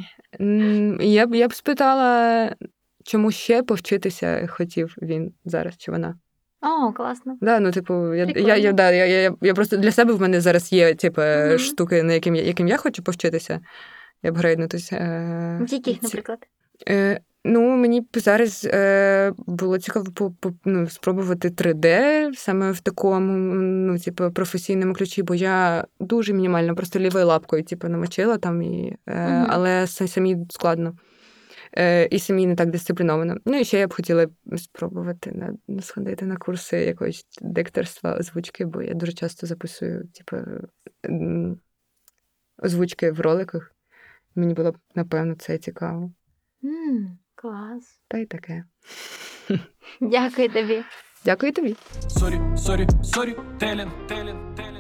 Я 1.00 1.28
б 1.28 1.36
я 1.36 1.48
б 1.48 1.54
спитала, 1.54 2.56
чому 3.04 3.32
ще 3.32 3.64
повчитися 3.64 4.48
хотів 4.50 4.96
він 5.02 5.34
зараз 5.46 5.78
чи 5.78 5.92
вона. 5.92 6.16
О, 6.62 6.94
класно. 6.94 7.38
Да, 7.42 7.60
ну, 7.60 7.72
типу, 7.72 8.14
я, 8.14 8.26
я, 8.36 8.56
я, 8.56 8.72
да, 8.72 8.92
я, 8.92 9.06
я, 9.06 9.36
я 9.42 9.54
просто 9.54 9.78
для 9.78 9.92
себе 9.92 10.14
в 10.14 10.22
мене 10.22 10.42
зараз 10.42 10.74
є 10.74 10.96
типу, 10.96 11.22
Мгм. 11.22 11.58
штуки, 11.60 12.04
на 12.04 12.14
яким 12.14 12.36
я, 12.36 12.44
яким 12.44 12.68
я 12.68 12.78
хочу 12.78 13.04
повчитися. 13.04 13.62
Я 14.24 14.32
б 14.32 14.38
грейднутися. 14.38 14.96
Е, 14.96 15.66
Яких, 15.70 16.04
наприклад? 16.04 16.40
Е, 16.90 17.20
ну, 17.46 17.76
мені 17.78 18.02
б 18.02 18.06
зараз 18.14 18.68
е, 18.74 19.34
було 19.38 19.78
цікаво 19.78 20.06
по, 20.12 20.32
по, 20.32 20.54
ну, 20.66 20.90
спробувати 20.90 21.50
3D 21.50 22.34
саме 22.36 22.72
в 22.72 22.80
такому 22.80 23.34
ну, 23.56 24.00
типу, 24.00 24.32
професійному 24.32 24.94
ключі, 24.94 25.24
бо 25.24 25.36
я 25.36 25.86
дуже 26.00 26.34
мінімально, 26.34 26.76
просто 26.76 27.00
лівою 27.00 27.26
лапкою 27.26 27.64
типу, 27.64 27.88
намочила 27.88 28.38
там, 28.38 28.62
і, 28.62 28.98
е, 29.08 29.28
Мгм. 29.30 29.48
але 29.50 29.88
самі 29.88 30.38
складно. 30.50 30.98
Е, 31.78 32.06
і 32.06 32.20
самі 32.20 32.48
не 32.48 32.56
так 32.56 32.70
дисципліновано. 32.70 33.38
Ну 33.46 33.60
і 33.60 33.64
ще 33.66 33.80
я 33.80 33.88
б 33.88 33.94
хотіла 33.94 34.28
спробувати 34.58 35.32
на, 35.32 35.54
на 35.68 35.82
сходити 35.82 36.26
на 36.26 36.38
курси 36.38 36.78
якогось 36.78 37.26
дикторства, 37.42 38.18
озвучки, 38.18 38.66
бо 38.66 38.82
я 38.82 38.94
дуже 38.94 39.14
часто 39.14 39.48
записую, 39.48 40.08
типу, 40.08 40.38
озвучки 42.64 43.12
в 43.12 43.20
роликах. 43.20 43.72
Мені 44.36 44.54
було 44.54 44.72
б, 44.72 44.78
напевно, 44.96 45.36
це 45.36 45.58
цікаво. 45.58 46.12
м 46.64 47.18
клас. 47.46 48.02
Та 48.08 48.18
й 48.18 48.26
таке. 48.26 48.64
Дякую 50.02 50.50
тобі. 50.50 50.84
Дякую 51.26 51.52
тобі. 51.52 51.76
Story, 52.08 52.40
сорі, 52.58 52.88
storytelling, 53.04 53.92
telling, 54.08 54.56
telling. 54.56 54.75